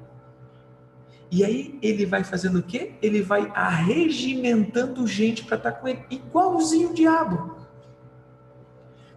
E 1.34 1.44
aí 1.44 1.80
ele 1.82 2.06
vai 2.06 2.24
fazendo 2.24 2.60
o 2.60 2.62
quê? 2.62 2.94
Ele 3.02 3.20
vai 3.24 3.52
arregimentando 3.56 5.08
gente 5.08 5.44
para 5.44 5.58
estar 5.58 5.72
com 5.72 5.88
ele, 5.88 6.06
igualzinho 6.08 6.92
o 6.92 6.94
diabo. 6.94 7.58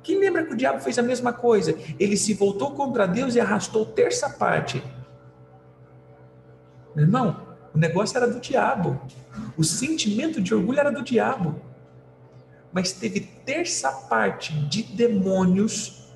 Quem 0.03 0.19
lembra 0.19 0.47
que 0.47 0.55
o 0.55 0.57
diabo 0.57 0.81
fez 0.81 0.99
a 0.99 1.03
mesma 1.03 1.31
coisa? 1.31 1.79
Ele 2.01 2.17
se 2.17 2.33
voltou 2.33 2.71
contra 2.71 3.07
Deus 3.07 3.35
e 3.35 3.41
arrastou 3.41 3.85
terça 3.85 4.31
parte. 4.31 4.83
Meu 6.95 7.05
irmão, 7.05 7.49
o 7.75 7.77
negócio 7.77 8.17
era 8.17 8.27
do 8.27 8.41
diabo. 8.41 8.99
O 9.55 9.63
sentimento 9.63 10.41
de 10.41 10.55
orgulho 10.55 10.81
era 10.81 10.91
do 10.91 11.03
diabo. 11.03 11.61
Mas 12.73 12.93
teve 12.93 13.21
terça 13.21 13.93
parte 13.93 14.55
de 14.71 14.85
demônios 14.85 16.09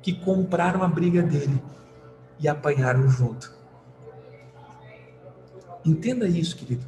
que 0.00 0.14
compraram 0.14 0.82
a 0.82 0.88
briga 0.88 1.22
dele 1.22 1.62
e 2.38 2.48
apanharam 2.48 3.06
junto. 3.06 3.59
Entenda 5.84 6.26
isso, 6.26 6.56
querido. 6.56 6.84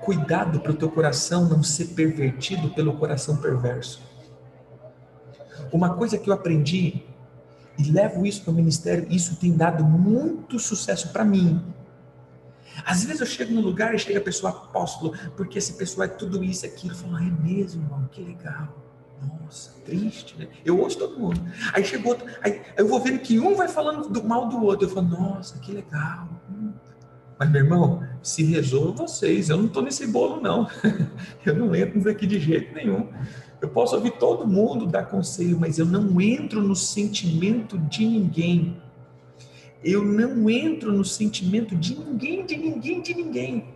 Cuidado 0.00 0.60
para 0.60 0.72
o 0.72 0.76
teu 0.76 0.90
coração 0.90 1.48
não 1.48 1.62
ser 1.62 1.88
pervertido 1.88 2.70
pelo 2.70 2.96
coração 2.96 3.36
perverso. 3.36 4.00
Uma 5.72 5.94
coisa 5.94 6.16
que 6.16 6.30
eu 6.30 6.34
aprendi 6.34 7.02
e 7.78 7.90
levo 7.90 8.26
isso 8.26 8.42
para 8.42 8.50
o 8.50 8.54
ministério, 8.54 9.06
isso 9.10 9.36
tem 9.36 9.56
dado 9.56 9.84
muito 9.84 10.58
sucesso 10.58 11.12
para 11.12 11.24
mim. 11.24 11.62
Às 12.84 13.04
vezes 13.04 13.20
eu 13.20 13.26
chego 13.26 13.52
num 13.54 13.60
lugar 13.60 13.94
e 13.94 13.98
chega 13.98 14.18
a 14.18 14.22
pessoa 14.22 14.50
apóstolo, 14.50 15.14
porque 15.36 15.58
essa 15.58 15.72
pessoa 15.74 16.04
é 16.04 16.08
tudo 16.08 16.42
isso, 16.42 16.66
aquilo. 16.66 16.94
Eu 16.94 16.96
falo, 16.96 17.16
ah, 17.16 17.24
é 17.24 17.30
mesmo, 17.30 17.82
irmão, 17.82 18.08
que 18.10 18.22
legal. 18.22 18.68
Nossa, 19.20 19.72
triste, 19.84 20.36
né? 20.38 20.48
Eu 20.64 20.78
ouço 20.78 20.98
todo 20.98 21.18
mundo. 21.18 21.40
Aí 21.72 21.84
chegou 21.84 22.12
outro, 22.12 22.26
aí 22.40 22.62
eu 22.76 22.86
vou 22.86 23.00
vendo 23.00 23.18
que 23.18 23.38
um 23.38 23.56
vai 23.56 23.68
falando 23.68 24.08
do 24.08 24.22
mal 24.22 24.48
do 24.48 24.62
outro. 24.62 24.86
Eu 24.86 24.90
falo, 24.90 25.08
nossa, 25.08 25.58
que 25.58 25.72
legal. 25.72 26.28
Mas, 27.38 27.50
meu 27.50 27.62
irmão, 27.62 28.02
se 28.22 28.42
resolvam 28.42 29.06
vocês. 29.06 29.48
Eu 29.48 29.58
não 29.58 29.66
estou 29.66 29.82
nesse 29.82 30.06
bolo, 30.06 30.40
não. 30.40 30.68
eu 31.46 31.54
não 31.54 31.74
entro 31.74 32.10
aqui 32.10 32.26
de 32.26 32.40
jeito 32.40 32.74
nenhum. 32.74 33.08
Eu 33.60 33.68
posso 33.68 33.94
ouvir 33.94 34.12
todo 34.12 34.46
mundo 34.46 34.86
dar 34.86 35.06
conselho, 35.06 35.58
mas 35.58 35.78
eu 35.78 35.86
não 35.86 36.20
entro 36.20 36.60
no 36.62 36.74
sentimento 36.74 37.78
de 37.78 38.04
ninguém. 38.04 38.76
Eu 39.84 40.04
não 40.04 40.50
entro 40.50 40.92
no 40.92 41.04
sentimento 41.04 41.76
de 41.76 41.96
ninguém, 41.96 42.44
de 42.44 42.56
ninguém, 42.56 43.00
de 43.00 43.14
ninguém. 43.14 43.68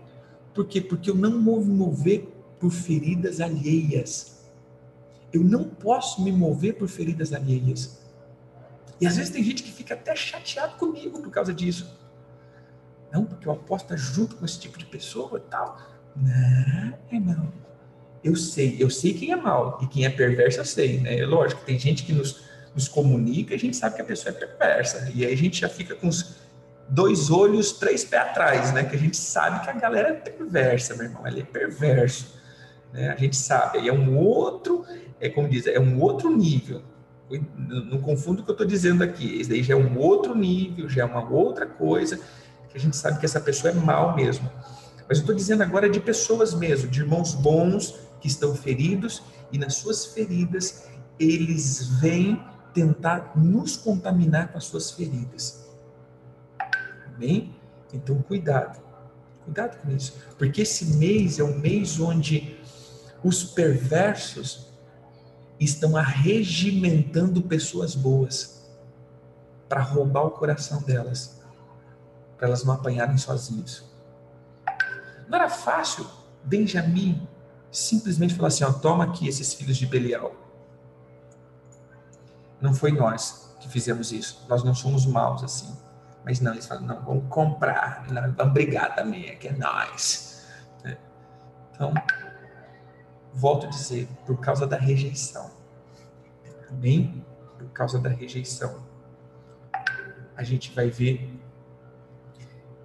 Por 0.53 0.67
quê? 0.67 0.81
Porque 0.81 1.09
eu 1.09 1.15
não 1.15 1.43
vou 1.43 1.65
me 1.65 1.73
mover 1.73 2.29
por 2.59 2.71
feridas 2.71 3.41
alheias. 3.41 4.51
Eu 5.33 5.43
não 5.43 5.65
posso 5.65 6.23
me 6.23 6.33
mover 6.33 6.75
por 6.75 6.89
feridas 6.89 7.33
alheias. 7.33 8.03
E 9.01 9.07
às 9.07 9.17
vezes 9.17 9.33
tem 9.33 9.43
gente 9.43 9.63
que 9.63 9.73
fica 9.73 9.95
até 9.95 10.15
chateado 10.15 10.77
comigo 10.77 11.21
por 11.21 11.31
causa 11.31 11.53
disso. 11.55 12.02
Não, 13.13 13.25
porque 13.25 13.47
eu 13.47 13.53
aposto 13.53 13.97
junto 13.97 14.37
com 14.37 14.45
esse 14.45 14.59
tipo 14.59 14.79
de 14.79 14.87
pessoa 14.87 15.39
e 15.39 15.51
tal. 15.51 15.79
Não, 16.17 16.99
é 17.11 17.21
não 17.21 17.63
eu 18.23 18.37
sei, 18.37 18.77
eu 18.79 18.89
sei 18.89 19.13
quem 19.15 19.33
é 19.33 19.37
mal 19.37 19.79
e 19.83 19.87
quem 19.87 20.05
é 20.05 20.11
perverso 20.11 20.61
eu 20.61 20.65
sei, 20.65 21.01
né? 21.01 21.19
É 21.19 21.27
lógico, 21.27 21.63
tem 21.65 21.79
gente 21.79 22.05
que 22.05 22.13
nos, 22.13 22.43
nos 22.75 22.87
comunica 22.87 23.53
e 23.53 23.57
a 23.57 23.59
gente 23.59 23.77
sabe 23.77 23.97
que 23.97 24.03
a 24.03 24.05
pessoa 24.05 24.35
é 24.35 24.47
perversa. 24.47 25.11
E 25.15 25.27
aí 25.27 25.33
a 25.33 25.37
gente 25.37 25.61
já 25.61 25.69
fica 25.69 25.95
com 25.95 26.09
os 26.09 26.37
dois 26.89 27.31
olhos, 27.31 27.73
três 27.73 28.05
pés 28.05 28.23
atrás, 28.23 28.73
né? 28.73 28.85
Que 28.85 28.95
a 28.95 28.99
gente 28.99 29.17
sabe 29.17 29.65
que 29.65 29.71
a 29.71 29.73
galera 29.73 30.11
é 30.11 30.13
perversa, 30.13 30.95
meu 30.95 31.07
irmão, 31.07 31.27
ele 31.27 31.41
é 31.41 31.45
perverso. 31.45 32.35
Né? 32.93 33.11
A 33.11 33.17
gente 33.17 33.35
sabe, 33.35 33.79
aí 33.79 33.89
é 33.89 33.93
um 33.93 34.17
outro, 34.17 34.85
é 35.21 35.29
como 35.29 35.49
diz, 35.49 35.67
é 35.67 35.81
um 35.81 36.01
outro 36.01 36.35
nível. 36.35 36.83
Não, 37.57 37.85
não 37.87 37.99
confundo 37.99 38.43
o 38.43 38.45
que 38.45 38.51
eu 38.51 38.55
estou 38.55 38.67
dizendo 38.67 39.03
aqui, 39.03 39.41
isso 39.41 39.49
daí 39.49 39.63
já 39.63 39.73
é 39.73 39.77
um 39.77 39.99
outro 39.99 40.35
nível, 40.35 40.87
já 40.87 41.03
é 41.03 41.05
uma 41.05 41.27
outra 41.29 41.65
coisa, 41.65 42.21
que 42.73 42.79
a 42.79 42.81
gente 42.81 42.97
sabe 42.97 43.21
que 43.21 43.27
essa 43.27 43.41
pessoa 43.41 43.71
é 43.71 43.75
mal 43.75 44.17
mesmo. 44.17 44.51
Mas 45.09 45.19
eu 45.19 45.23
estou 45.23 45.35
dizendo 45.35 45.63
agora 45.63 45.91
de 45.91 46.01
pessoas 46.01 46.55
mesmo, 46.55 46.89
de 46.91 47.01
irmãos 47.01 47.35
bons 47.35 47.95
que 48.21 48.27
estão 48.27 48.55
feridos 48.55 49.23
e 49.53 49.59
nas 49.59 49.75
suas 49.75 50.07
feridas 50.07 50.89
eles 51.19 51.87
vêm 52.01 52.43
tentar 52.73 53.33
nos 53.37 53.77
contaminar 53.77 54.49
com 54.51 54.59
as 54.59 54.65
suas 54.65 54.91
feridas. 54.91 55.67
Amém? 57.15 57.55
Então, 57.93 58.23
cuidado. 58.23 58.81
Cuidado 59.45 59.77
com 59.83 59.91
isso. 59.91 60.15
Porque 60.39 60.63
esse 60.63 60.97
mês 60.97 61.39
é 61.39 61.45
um 61.45 61.59
mês 61.59 62.01
onde 62.01 62.57
os 63.23 63.45
perversos 63.45 64.73
estão 65.61 65.97
arregimentando 65.97 67.43
pessoas 67.43 67.95
boas 67.95 68.67
para 69.69 69.83
roubar 69.83 70.25
o 70.25 70.31
coração 70.31 70.83
delas, 70.83 71.42
para 72.43 72.49
elas 72.49 72.65
não 72.65 72.75
apanharem 72.75 73.17
sozinhos. 73.17 73.85
Não 75.29 75.39
era 75.39 75.49
fácil 75.49 76.05
Benjamim 76.43 77.29
simplesmente 77.71 78.35
falar 78.35 78.49
assim: 78.49 78.65
ó, 78.65 78.73
toma 78.73 79.05
aqui 79.05 79.29
esses 79.29 79.55
filhos 79.55 79.77
de 79.77 79.87
Belial. 79.87 80.35
Não 82.61 82.75
foi 82.75 82.91
nós 82.91 83.55
que 83.61 83.69
fizemos 83.69 84.11
isso. 84.11 84.45
Nós 84.49 84.65
não 84.65 84.75
somos 84.75 85.07
maus 85.07 85.45
assim. 85.45 85.73
Mas 86.25 86.41
não, 86.41 86.51
eles 86.51 86.67
falam: 86.67 86.83
não, 86.85 87.01
vamos 87.05 87.29
comprar, 87.29 88.11
não, 88.11 88.33
vamos 88.33 88.53
brigar 88.53 88.93
também, 88.97 89.27
é 89.27 89.37
que 89.37 89.47
é 89.47 89.53
nós. 89.53 90.45
É. 90.83 90.97
Então, 91.73 91.95
volto 93.33 93.67
a 93.67 93.71
dizer: 93.71 94.09
por 94.27 94.41
causa 94.41 94.67
da 94.67 94.77
rejeição. 94.77 95.49
Amém? 96.69 97.25
Por 97.57 97.69
causa 97.69 98.01
da 98.01 98.09
rejeição. 98.09 98.83
A 100.37 100.43
gente 100.43 100.75
vai 100.75 100.91
ver 100.91 101.41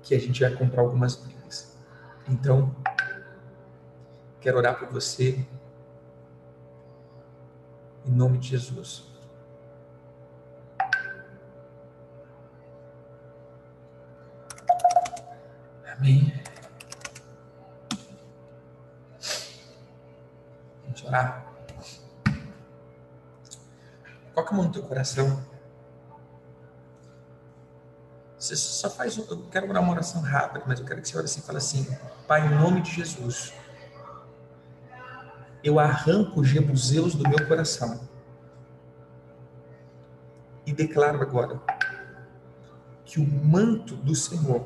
que 0.08 0.16
a 0.16 0.20
gente 0.20 0.42
vai 0.42 0.52
comprar 0.54 0.82
algumas 0.82 1.16
brigas. 1.16 1.78
Então, 2.28 2.74
Quero 4.48 4.60
orar 4.60 4.80
por 4.80 4.88
você. 4.88 5.46
Em 8.06 8.12
nome 8.12 8.38
de 8.38 8.48
Jesus. 8.48 9.04
Amém. 15.86 16.32
Vamos 20.86 21.04
orar. 21.04 21.54
Coloca 24.34 24.54
a 24.54 24.56
mão 24.56 24.66
no 24.68 24.72
teu 24.72 24.84
coração. 24.84 25.44
Você 28.48 28.56
só 28.56 28.90
faz. 28.90 29.18
Eu 29.18 29.46
quero 29.52 29.70
orar 29.70 29.82
uma 29.82 29.92
oração 29.92 30.22
rápida, 30.22 30.64
mas 30.68 30.80
eu 30.80 30.86
quero 30.86 31.02
que 31.02 31.10
você 31.10 31.18
ore 31.18 31.26
assim 31.26 31.40
e 31.40 31.44
fale 31.44 31.58
assim: 31.58 31.88
Pai, 32.28 32.46
em 32.46 32.56
nome 32.56 32.82
de 32.82 32.92
Jesus 32.92 33.54
eu 35.68 35.80
arranco 35.80 36.42
os 36.42 36.48
jebuseus 36.48 37.14
do 37.14 37.28
meu 37.28 37.46
coração. 37.48 38.00
E 40.66 40.72
declaro 40.72 41.22
agora 41.22 41.60
que 43.06 43.20
o 43.20 43.28
manto 43.28 43.96
do 43.96 44.16
Senhor 44.16 44.66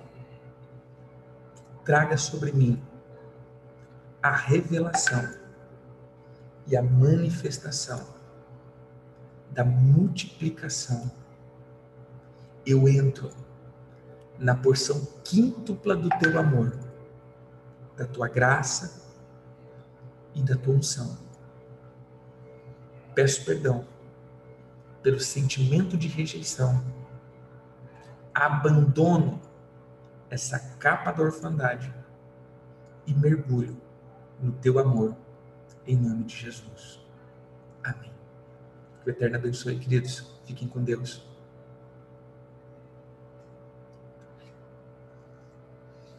traga 1.84 2.18
sobre 2.18 2.52
mim 2.52 2.82
a 4.22 4.32
revelação 4.32 5.34
e 6.68 6.78
a 6.78 6.84
manifestação 6.84 8.06
da 9.50 9.64
multiplicação. 9.64 11.12
Eu 12.64 12.88
entro 12.88 13.32
na 14.42 14.56
porção 14.56 15.06
quíntupla 15.24 15.96
do 15.96 16.10
teu 16.18 16.40
amor, 16.40 16.76
da 17.96 18.08
tua 18.08 18.28
graça 18.28 19.08
e 20.34 20.42
da 20.42 20.58
tua 20.58 20.74
unção. 20.74 21.16
Peço 23.14 23.46
perdão 23.46 23.86
pelo 25.04 25.20
sentimento 25.20 25.96
de 25.96 26.08
rejeição. 26.08 26.84
Abandono 28.34 29.40
essa 30.28 30.58
capa 30.80 31.12
da 31.12 31.22
orfandade 31.22 31.94
e 33.06 33.14
mergulho 33.14 33.80
no 34.42 34.54
teu 34.54 34.80
amor, 34.80 35.16
em 35.86 35.96
nome 35.96 36.24
de 36.24 36.36
Jesus. 36.36 37.00
Amém. 37.84 38.12
Que 39.04 39.10
o 39.10 39.12
Eterno 39.12 39.36
abençoe, 39.36 39.78
queridos. 39.78 40.34
Fiquem 40.46 40.68
com 40.68 40.84
Deus. 40.84 41.31